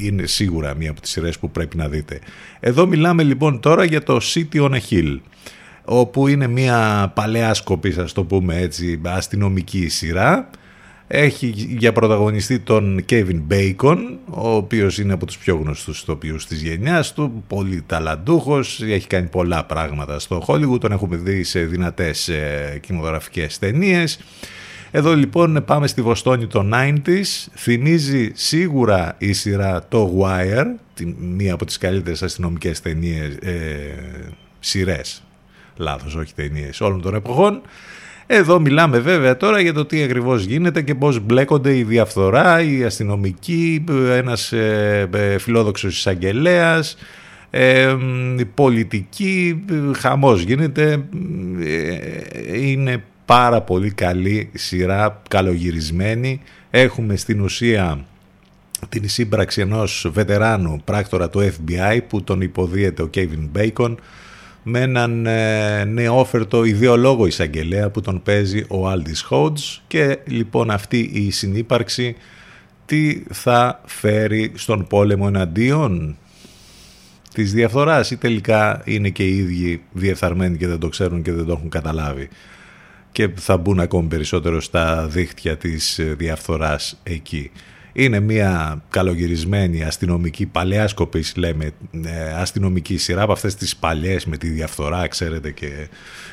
είναι 0.03 0.27
σίγουρα 0.27 0.75
μία 0.75 0.91
από 0.91 1.01
τις 1.01 1.11
σειρές 1.11 1.39
που 1.39 1.51
πρέπει 1.51 1.77
να 1.77 1.89
δείτε. 1.89 2.21
Εδώ 2.61 2.87
μιλάμε 2.87 3.23
λοιπόν 3.23 3.61
τώρα 3.61 3.85
για 3.85 4.03
το 4.03 4.21
City 4.35 4.61
on 4.61 4.71
a 4.71 4.81
Hill 4.91 5.19
όπου 5.85 6.29
είναι 6.29 6.47
μια 6.47 7.13
παλαιά 7.15 7.55
σκοπή, 7.55 7.95
ας 8.01 8.13
το 8.13 8.25
πούμε 8.25 8.57
έτσι, 8.57 9.01
αστυνομική 9.05 9.89
σειρά. 9.89 10.51
Έχει 11.11 11.55
για 11.57 11.93
πρωταγωνιστή 11.93 12.59
τον 12.59 13.05
Kevin 13.09 13.41
Bacon, 13.51 13.99
ο 14.31 14.49
οποίος 14.49 14.99
είναι 14.99 15.13
από 15.13 15.27
τους 15.27 15.39
πιο 15.39 15.57
γνωστούς 15.57 16.01
ηθοποιούς 16.01 16.47
της 16.47 16.63
γενιάς 16.63 17.13
του, 17.13 17.45
πολύ 17.47 17.83
ταλαντούχος, 17.87 18.83
έχει 18.83 19.07
κάνει 19.07 19.27
πολλά 19.27 19.65
πράγματα 19.65 20.19
στο 20.19 20.45
Hollywood, 20.47 20.81
τον 20.81 20.93
έχουμε 20.93 21.17
δει 21.17 21.43
σε 21.43 21.61
δυνατές 21.61 22.29
ε, 22.29 22.79
κινηματογραφικές 22.83 23.59
ταινίες. 23.59 24.19
Εδώ 24.91 25.15
λοιπόν 25.15 25.65
πάμε 25.65 25.87
στη 25.87 26.03
Βοστόνη 26.03 26.47
των 26.47 26.73
90s. 26.75 27.47
Θυμίζει 27.55 28.31
σίγουρα 28.35 29.15
η 29.19 29.33
σειρά 29.33 29.87
το 29.89 30.21
Wire, 30.23 30.67
μία 31.19 31.55
από 31.55 31.65
τις 31.65 31.79
καλύτερες 31.79 32.23
αστυνομικές 32.23 32.81
ταινίες, 32.81 33.35
ε, 33.37 33.55
σειρές, 34.61 35.23
λάθος 35.77 36.15
όχι 36.15 36.35
ταινίες, 36.35 36.81
όλων 36.81 37.01
των 37.01 37.15
εποχών. 37.15 37.61
Εδώ 38.27 38.61
μιλάμε 38.61 38.99
βέβαια 38.99 39.37
τώρα 39.37 39.61
για 39.61 39.73
το 39.73 39.85
τι 39.85 40.03
ακριβώς 40.03 40.45
γίνεται 40.45 40.83
και 40.83 40.95
πώς 40.95 41.21
μπλέκονται 41.21 41.77
η 41.77 41.83
διαφθορά, 41.83 42.63
η 42.63 42.85
αστυνομική, 42.85 43.85
ένας 44.11 44.53
ε, 44.53 45.09
ε 45.13 45.39
φιλόδοξος 45.39 45.97
εισαγγελέας, 45.97 46.97
ε, 47.51 47.97
η 48.39 48.45
πολιτική, 48.45 49.65
χαμός 49.97 50.43
γίνεται, 50.43 51.05
ε, 51.61 52.61
είναι 52.61 53.03
πάρα 53.29 53.61
πολύ 53.61 53.91
καλή 53.91 54.51
σειρά, 54.55 55.23
καλογυρισμένη. 55.29 56.41
Έχουμε 56.71 57.17
στην 57.17 57.41
ουσία 57.41 58.05
την 58.89 59.09
σύμπραξη 59.09 59.61
ενός 59.61 60.09
βετεράνου 60.13 60.81
πράκτορα 60.85 61.29
του 61.29 61.41
FBI 61.41 61.99
που 62.09 62.23
τον 62.23 62.41
υποδίεται 62.41 63.03
ο 63.03 63.11
Kevin 63.15 63.49
Bacon 63.57 63.95
με 64.63 64.81
έναν 64.81 65.27
ε, 65.27 65.85
νεόφερτο 65.85 66.65
ιδεολόγο 66.65 67.27
εισαγγελέα 67.27 67.91
που 67.91 68.01
τον 68.01 68.23
παίζει 68.23 68.61
ο 68.69 68.91
Aldis 68.91 69.29
Hodge 69.31 69.79
και 69.87 70.19
λοιπόν 70.25 70.71
αυτή 70.71 71.11
η 71.13 71.31
συνύπαρξη 71.31 72.17
τι 72.87 73.23
θα 73.31 73.81
φέρει 73.85 74.53
στον 74.55 74.87
πόλεμο 74.87 75.25
εναντίον 75.29 76.17
της 77.35 77.53
διαφθοράς 77.53 78.11
ή 78.11 78.17
τελικά 78.17 78.83
είναι 78.85 79.09
και 79.09 79.25
οι 79.25 79.37
ίδιοι 79.37 79.83
διεφθαρμένοι 79.93 80.57
και 80.57 80.67
δεν 80.67 80.79
το 80.79 80.89
ξέρουν 80.89 81.23
και 81.23 81.33
δεν 81.33 81.45
το 81.45 81.53
έχουν 81.53 81.69
καταλάβει 81.69 82.29
και 83.13 83.29
θα 83.35 83.57
μπουν 83.57 83.81
ακόμη 83.81 84.09
περισσότερο 84.09 84.61
στα 84.61 85.07
δίχτυα 85.07 85.57
της 85.57 85.99
ε, 85.99 86.15
διαφθοράς 86.19 87.01
εκεί. 87.03 87.51
Είναι 87.93 88.21
μια 88.21 88.83
καλογυρισμένη 88.91 89.85
αστυνομική, 89.85 90.47
παλαιά 90.47 90.89
σκοπής 90.89 91.37
λέμε, 91.37 91.71
ε, 92.05 92.33
αστυνομική 92.33 92.97
σειρά 92.97 93.23
από 93.23 93.33
αυτές 93.33 93.55
τις 93.55 93.77
παλιές 93.77 94.27
με 94.27 94.37
τη 94.37 94.49
διαφθορά, 94.49 95.09
ξέρετε 95.09 95.51
και, 95.51 95.89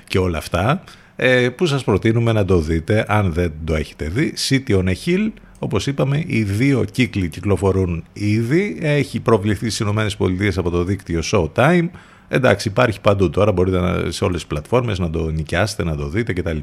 και 0.08 0.18
όλα 0.18 0.38
αυτά, 0.38 0.84
ε, 1.16 1.50
που 1.50 1.66
σας 1.66 1.84
προτείνουμε 1.84 2.32
να 2.32 2.46
το 2.46 2.60
δείτε 2.60 3.06
αν 3.08 3.34
δεν 3.34 3.54
το 3.64 3.76
έχετε 3.76 4.08
δει. 4.08 4.34
City 4.50 4.78
on 4.78 4.84
a 4.84 4.94
Hill, 5.06 5.32
όπως 5.60 5.88
είπαμε, 5.88 6.24
οι 6.28 6.44
δύο 6.44 6.86
κύκλοι 6.92 7.30
κυκλοφορούν 7.30 8.04
ήδη, 8.14 8.78
έχει 8.82 9.20
προβληθεί 9.20 9.70
στις 9.70 9.88
ΗΠΑ 9.88 10.60
από 10.60 10.70
το 10.70 10.84
δίκτυο 10.84 11.22
Showtime, 11.32 11.88
Εντάξει, 12.28 12.68
υπάρχει 12.68 13.02
παντού 13.02 13.30
τώρα, 13.30 13.52
μπορείτε 13.52 13.80
να, 13.80 14.12
σε 14.12 14.24
όλες 14.24 14.36
τις 14.36 14.46
πλατφόρμες 14.46 15.00
να 15.00 15.10
το 15.10 15.30
νοικιάσετε, 15.30 15.84
να 15.84 15.96
το 15.96 16.08
δείτε 16.08 16.34
κτλ. 16.34 16.58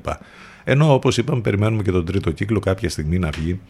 Ενώ 0.65 0.95
όπως 0.95 1.17
είπαμε 1.17 1.41
περιμένουμε 1.41 1.83
και 1.83 1.91
τον 1.91 2.05
τρίτο 2.05 2.31
κύκλο 2.31 2.59
κάποια 2.61 2.89
στιγμή 2.89 3.19
να 3.19 3.31
βγει 3.31 3.61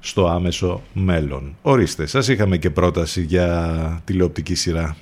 στο 0.00 0.26
άμεσο 0.26 0.82
μέλλον. 0.92 1.56
Ορίστε, 1.62 2.06
σας 2.06 2.28
είχαμε 2.28 2.56
και 2.56 2.70
πρόταση 2.70 3.22
για 3.22 4.00
τηλεοπτική 4.04 4.54
σειρά. 4.54 4.96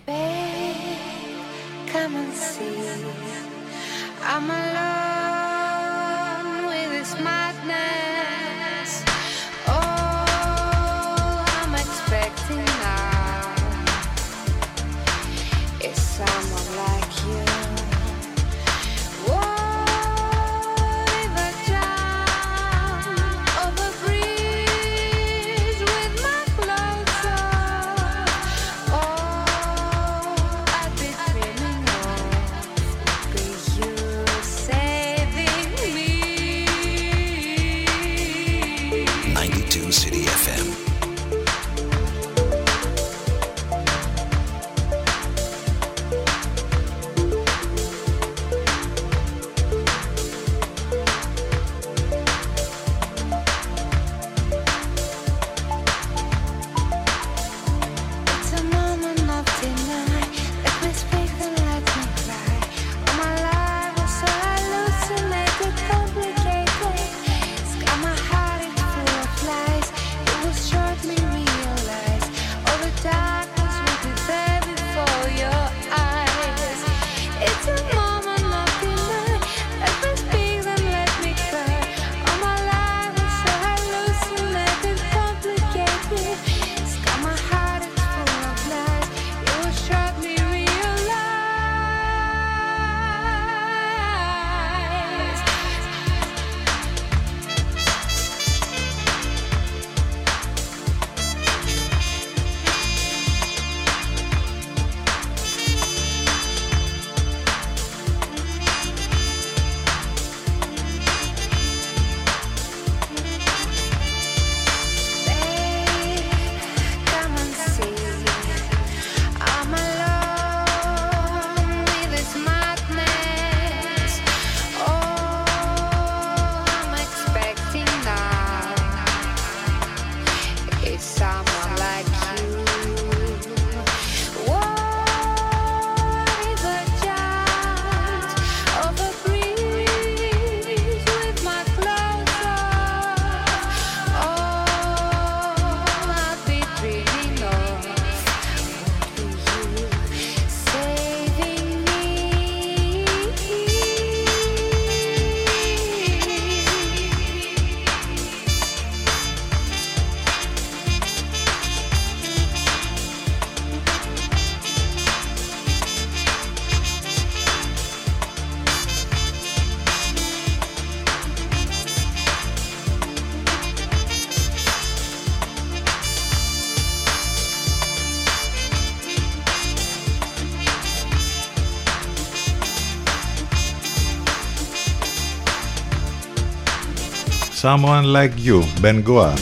Someone 187.64 188.12
Like 188.12 188.36
You, 188.46 188.60
Ben 188.82 189.02
Goa. 189.08 189.32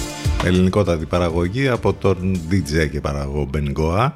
Ελληνικότατη 0.44 1.06
παραγωγή 1.06 1.68
από 1.68 1.92
τον 1.92 2.40
DJ 2.50 2.90
και 2.90 3.00
παραγωγό 3.00 3.50
Ben 3.54 3.72
Goa 3.78 4.10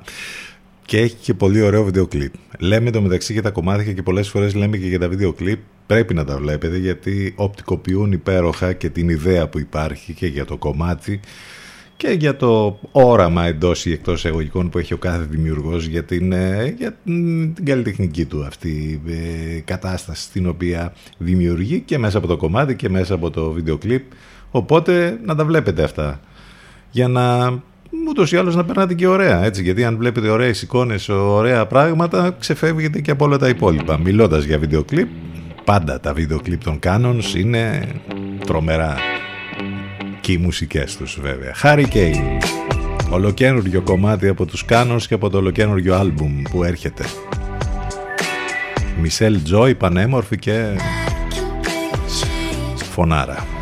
και 0.85 0.99
έχει 0.99 1.15
και 1.15 1.35
πολύ 1.35 1.61
ωραίο 1.61 1.85
βίντεο 1.85 2.07
κλιπ. 2.07 2.33
Λέμε 2.59 2.91
το 2.91 3.01
μεταξύ 3.01 3.33
για 3.33 3.43
τα 3.43 3.51
κομμάτια 3.51 3.93
και 3.93 4.03
πολλές 4.03 4.29
φορές 4.29 4.55
λέμε 4.55 4.77
και 4.77 4.87
για 4.87 4.99
τα 4.99 5.09
βίντεο 5.09 5.33
κλιπ. 5.33 5.59
Πρέπει 5.87 6.15
να 6.15 6.25
τα 6.25 6.37
βλέπετε 6.37 6.79
γιατί 6.79 7.33
οπτικοποιούν 7.37 8.13
υπέροχα 8.13 8.73
και 8.73 8.89
την 8.89 9.09
ιδέα 9.09 9.49
που 9.49 9.59
υπάρχει 9.59 10.13
και 10.13 10.27
για 10.27 10.45
το 10.45 10.57
κομμάτι 10.57 11.21
και 11.97 12.09
για 12.09 12.37
το 12.37 12.79
όραμα 12.93 13.47
εντός 13.47 13.87
ή 13.87 13.93
εκτός 13.93 14.25
εγωγικών 14.25 14.71
που 14.71 14.79
έχει 14.79 14.95
ο 14.95 14.97
κάθε 14.97 15.27
δημιουργός 15.31 15.87
για 15.87 16.05
την, 16.05 16.33
ε, 16.33 16.75
για 16.79 16.97
την 17.05 17.65
καλλιτεχνική 17.65 18.25
του 18.25 18.45
αυτή 18.45 19.03
ε, 19.09 19.61
κατάσταση 19.61 20.23
στην 20.23 20.49
οποία 20.49 20.93
δημιουργεί 21.19 21.81
και 21.81 21.99
μέσα 21.99 22.19
από 22.19 22.27
το 22.27 22.37
κομμάτι 22.37 22.77
και 22.77 22.89
μέσα 22.89 23.15
από 23.15 23.31
το 23.31 23.51
βίντεο 23.51 23.79
κλιπ. 23.79 24.03
Οπότε 24.51 25.19
να 25.25 25.35
τα 25.35 25.45
βλέπετε 25.45 25.83
αυτά 25.83 26.21
για 26.91 27.09
να 27.09 27.53
ούτως 28.09 28.33
ή 28.33 28.37
άλλως 28.37 28.55
να 28.55 28.65
περνάτε 28.65 28.95
και 28.95 29.07
ωραία. 29.07 29.45
Έτσι, 29.45 29.63
γιατί 29.63 29.85
αν 29.85 29.97
βλέπετε 29.97 30.29
ωραίες 30.29 30.63
εικόνες, 30.63 31.09
ωραία 31.09 31.67
πράγματα, 31.67 32.37
ξεφεύγετε 32.39 33.01
και 33.01 33.11
από 33.11 33.25
όλα 33.25 33.39
τα 33.39 33.49
υπόλοιπα. 33.49 33.99
Μιλώντας 33.99 34.45
για 34.45 34.59
βίντεο 34.59 34.85
κλιπ, 34.85 35.09
πάντα 35.65 36.01
τα 36.01 36.13
βίντεο 36.13 36.41
κλιπ 36.41 36.65
των 36.65 36.79
Canons 36.83 37.35
είναι 37.37 37.89
τρομερά. 38.47 39.16
Και 40.27 40.33
οι 40.33 40.39
μουσικές 40.39 40.97
τους 40.97 41.19
βέβαια. 41.21 41.55
Hurricane. 41.63 42.43
Ολοκένουργιο 43.11 43.83
κομμάτι 43.83 44.29
από 44.29 44.47
τους 44.47 44.65
Canons 44.69 45.03
και 45.09 45.15
από 45.15 45.31
το 45.31 45.39
ολοκένουργιο 45.39 45.95
άλμπουμ 45.95 46.43
που 46.43 46.65
έρχεται. 46.65 47.05
Μισελ 49.01 49.43
Τζόι, 49.43 49.75
πανέμορφη 49.75 50.39
και 50.39 50.77
φωνάρα. 52.91 53.56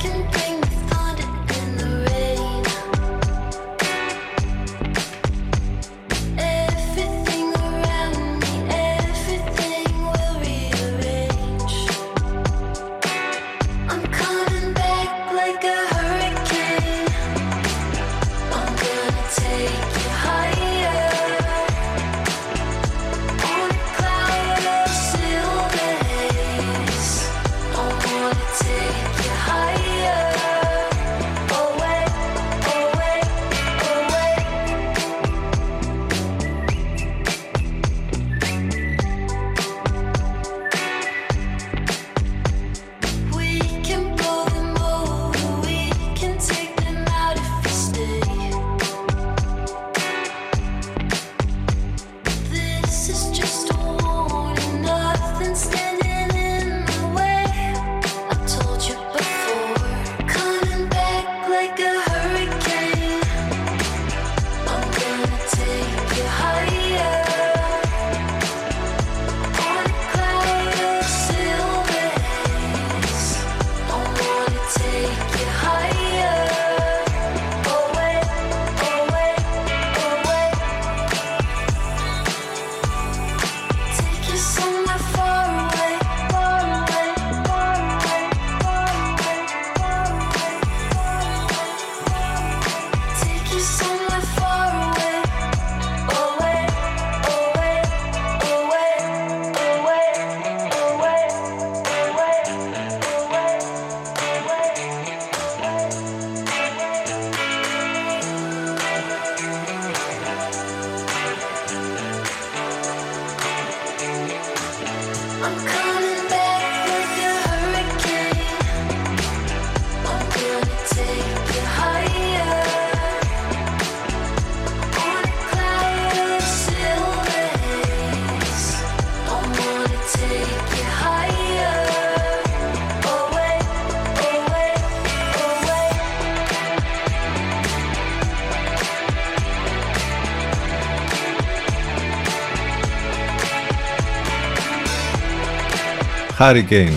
Hurricane. 146.39 146.93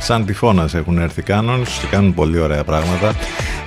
Σαν 0.00 0.24
τυφώνας 0.24 0.74
έχουν 0.74 0.98
έρθει 0.98 1.22
Canons 1.26 1.66
και 1.80 1.86
κάνουν 1.90 2.14
πολύ 2.14 2.38
ωραία 2.38 2.64
πράγματα. 2.64 3.14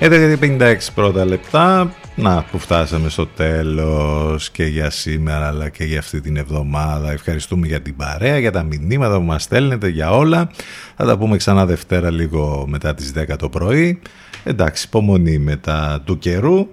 11.56 0.00 0.76
πρώτα 0.94 1.24
λεπτά. 1.24 1.94
Να 2.14 2.42
που 2.50 2.58
φτάσαμε 2.58 3.08
στο 3.08 3.26
τέλος 3.26 4.50
και 4.50 4.64
για 4.64 4.90
σήμερα 4.90 5.46
αλλά 5.46 5.68
και 5.68 5.84
για 5.84 5.98
αυτή 5.98 6.20
την 6.20 6.36
εβδομάδα. 6.36 7.12
Ευχαριστούμε 7.12 7.66
για 7.66 7.82
την 7.82 7.96
παρέα, 7.96 8.38
για 8.38 8.52
τα 8.52 8.62
μηνύματα 8.62 9.16
που 9.16 9.22
μας 9.22 9.42
στέλνετε, 9.42 9.88
για 9.88 10.10
όλα. 10.10 10.50
Θα 10.96 11.04
τα 11.04 11.18
πούμε 11.18 11.36
ξανά 11.36 11.66
Δευτέρα 11.66 12.10
λίγο 12.10 12.64
μετά 12.68 12.94
τις 12.94 13.12
10 13.16 13.36
το 13.38 13.48
πρωί. 13.48 14.00
Εντάξει, 14.44 14.84
υπομονή 14.86 15.38
μετά 15.38 16.02
του 16.04 16.18
καιρού. 16.18 16.68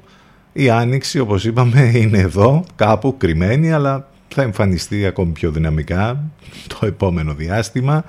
Η 0.53 0.69
Άνοιξη 0.69 1.19
όπως 1.19 1.45
είπαμε 1.45 1.91
είναι 1.93 2.17
εδώ 2.17 2.63
κάπου 2.75 3.17
κρυμμένη 3.17 3.71
αλλά 3.71 4.07
θα 4.27 4.41
εμφανιστεί 4.41 5.05
ακόμη 5.05 5.31
πιο 5.31 5.51
δυναμικά 5.51 6.23
το 6.67 6.85
επόμενο 6.85 7.33
διάστημα. 7.33 8.03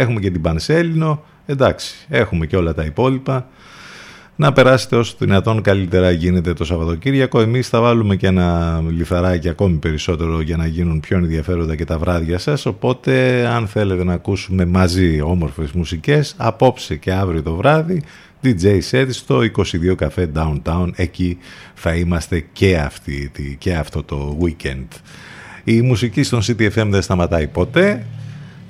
Έχουμε 0.00 0.20
και 0.20 0.30
την 0.30 0.40
Πανσέλινο, 0.40 1.24
εντάξει, 1.46 1.94
έχουμε 2.08 2.46
και 2.46 2.56
όλα 2.56 2.74
τα 2.74 2.84
υπόλοιπα. 2.84 3.48
Να 4.36 4.52
περάσετε 4.52 4.96
όσο 4.96 5.14
δυνατόν 5.18 5.62
καλύτερα 5.62 6.10
γίνεται 6.10 6.52
το 6.52 6.64
Σαββατοκύριακο. 6.64 7.40
Εμείς 7.40 7.68
θα 7.68 7.80
βάλουμε 7.80 8.16
και 8.16 8.26
ένα 8.26 8.80
λιθαράκι 8.88 9.48
ακόμη 9.48 9.76
περισσότερο 9.76 10.40
για 10.40 10.56
να 10.56 10.66
γίνουν 10.66 11.00
πιο 11.00 11.16
ενδιαφέροντα 11.16 11.76
και 11.76 11.84
τα 11.84 11.98
βράδια 11.98 12.38
σας. 12.38 12.66
Οπότε 12.66 13.46
αν 13.46 13.66
θέλετε 13.66 14.04
να 14.04 14.12
ακούσουμε 14.12 14.64
μαζί 14.64 15.20
όμορφες 15.20 15.72
μουσικές, 15.72 16.34
απόψε 16.36 16.96
και 16.96 17.12
αύριο 17.12 17.42
το 17.42 17.54
βράδυ, 17.54 18.02
DJ 18.42 18.78
set 18.90 19.06
στο 19.08 19.40
22 19.40 19.94
Café 19.98 20.26
Downtown. 20.34 20.90
Εκεί 20.94 21.38
θα 21.74 21.94
είμαστε 21.94 22.44
και, 22.52 22.76
αυτή, 22.76 23.30
και 23.58 23.74
αυτό 23.74 24.02
το 24.02 24.38
weekend. 24.42 24.86
Η 25.64 25.82
μουσική 25.82 26.22
στον 26.22 26.40
CTFM 26.42 26.86
δεν 26.90 27.02
σταματάει 27.02 27.46
ποτέ. 27.46 28.06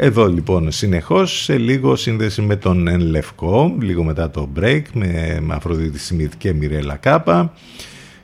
Εδώ 0.01 0.29
λοιπόν 0.29 0.70
συνεχώς 0.70 1.43
σε 1.43 1.59
λίγο 1.59 1.97
σύνδεση 1.97 2.43
με 2.43 2.57
τον 2.57 2.89
Εν 2.89 3.01
Λευκό, 3.01 3.77
λίγο 3.81 4.05
μετά 4.05 4.31
το 4.31 4.49
break 4.57 4.83
με 4.93 5.41
Αφροδίτη 5.49 5.99
Σιμίτ 5.99 6.33
και 6.39 6.53
Μιρέλα 6.53 6.97
Κάπα 6.97 7.53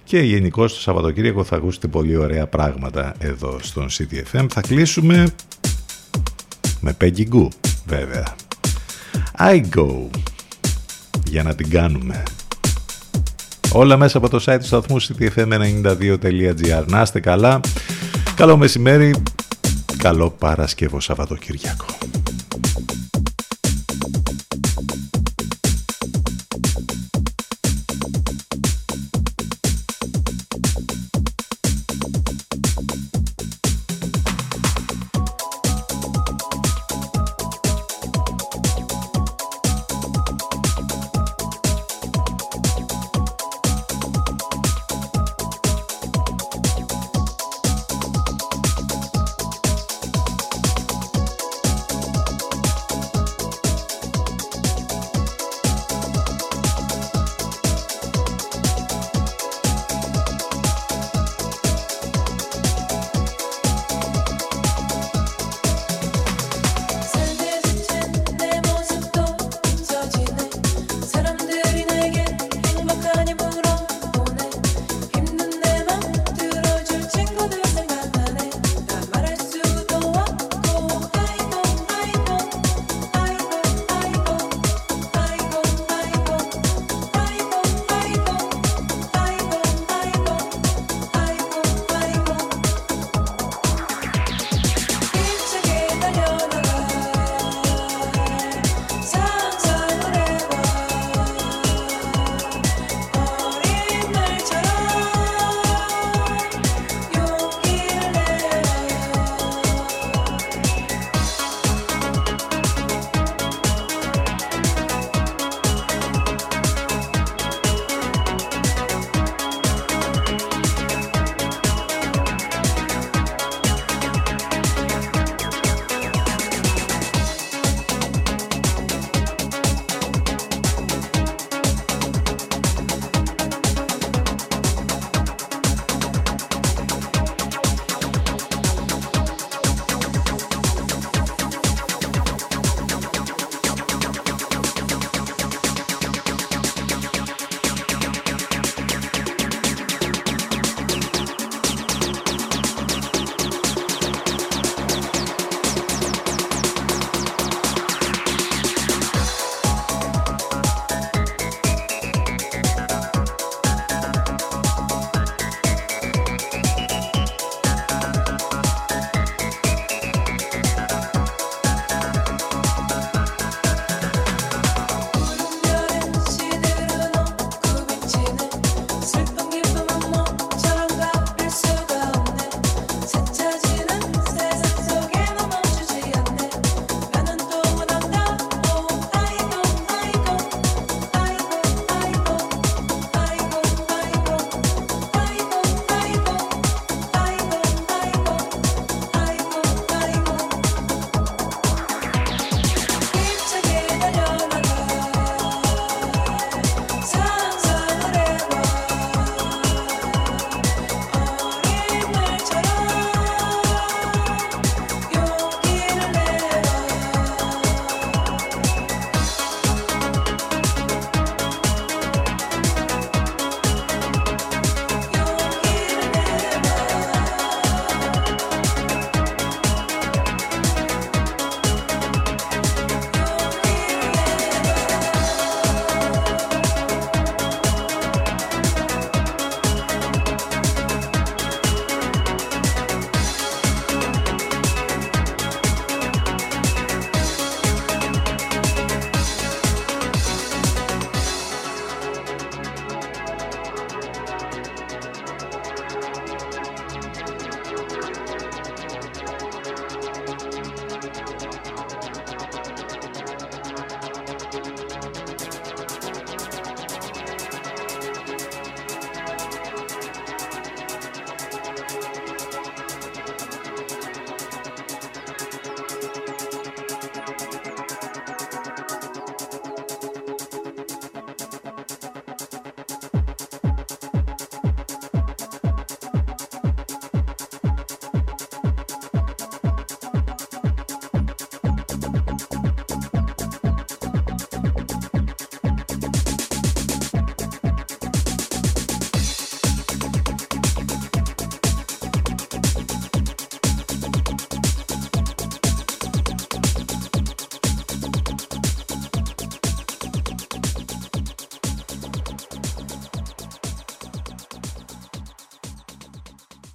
και 0.04 0.18
γενικώς 0.18 0.74
το 0.74 0.80
Σαββατοκύριακο 0.80 1.44
θα 1.44 1.56
ακούσετε 1.56 1.88
πολύ 1.88 2.16
ωραία 2.16 2.46
πράγματα 2.46 3.14
εδώ 3.18 3.58
στον 3.62 3.86
CTFM. 3.90 4.46
Θα 4.50 4.60
κλείσουμε 4.60 5.26
με 6.80 6.96
Peggy 7.00 7.24
Goo 7.32 7.48
βέβαια. 7.86 8.34
I 9.38 9.62
go 9.76 9.88
για 11.26 11.42
να 11.42 11.54
την 11.54 11.70
κάνουμε. 11.70 12.22
Όλα 13.72 13.96
μέσα 13.96 14.18
από 14.18 14.28
το 14.28 14.44
site 14.46 14.58
του 14.60 14.66
σταθμού 14.66 15.02
ctfm92.gr. 15.02 16.84
Να 16.86 17.00
είστε 17.00 17.20
καλά. 17.20 17.60
Καλό 18.34 18.56
μεσημέρι. 18.56 19.14
Καλό 19.98 20.30
Παρασκευό 20.30 21.00
Σαββατοκύριακο. 21.00 21.86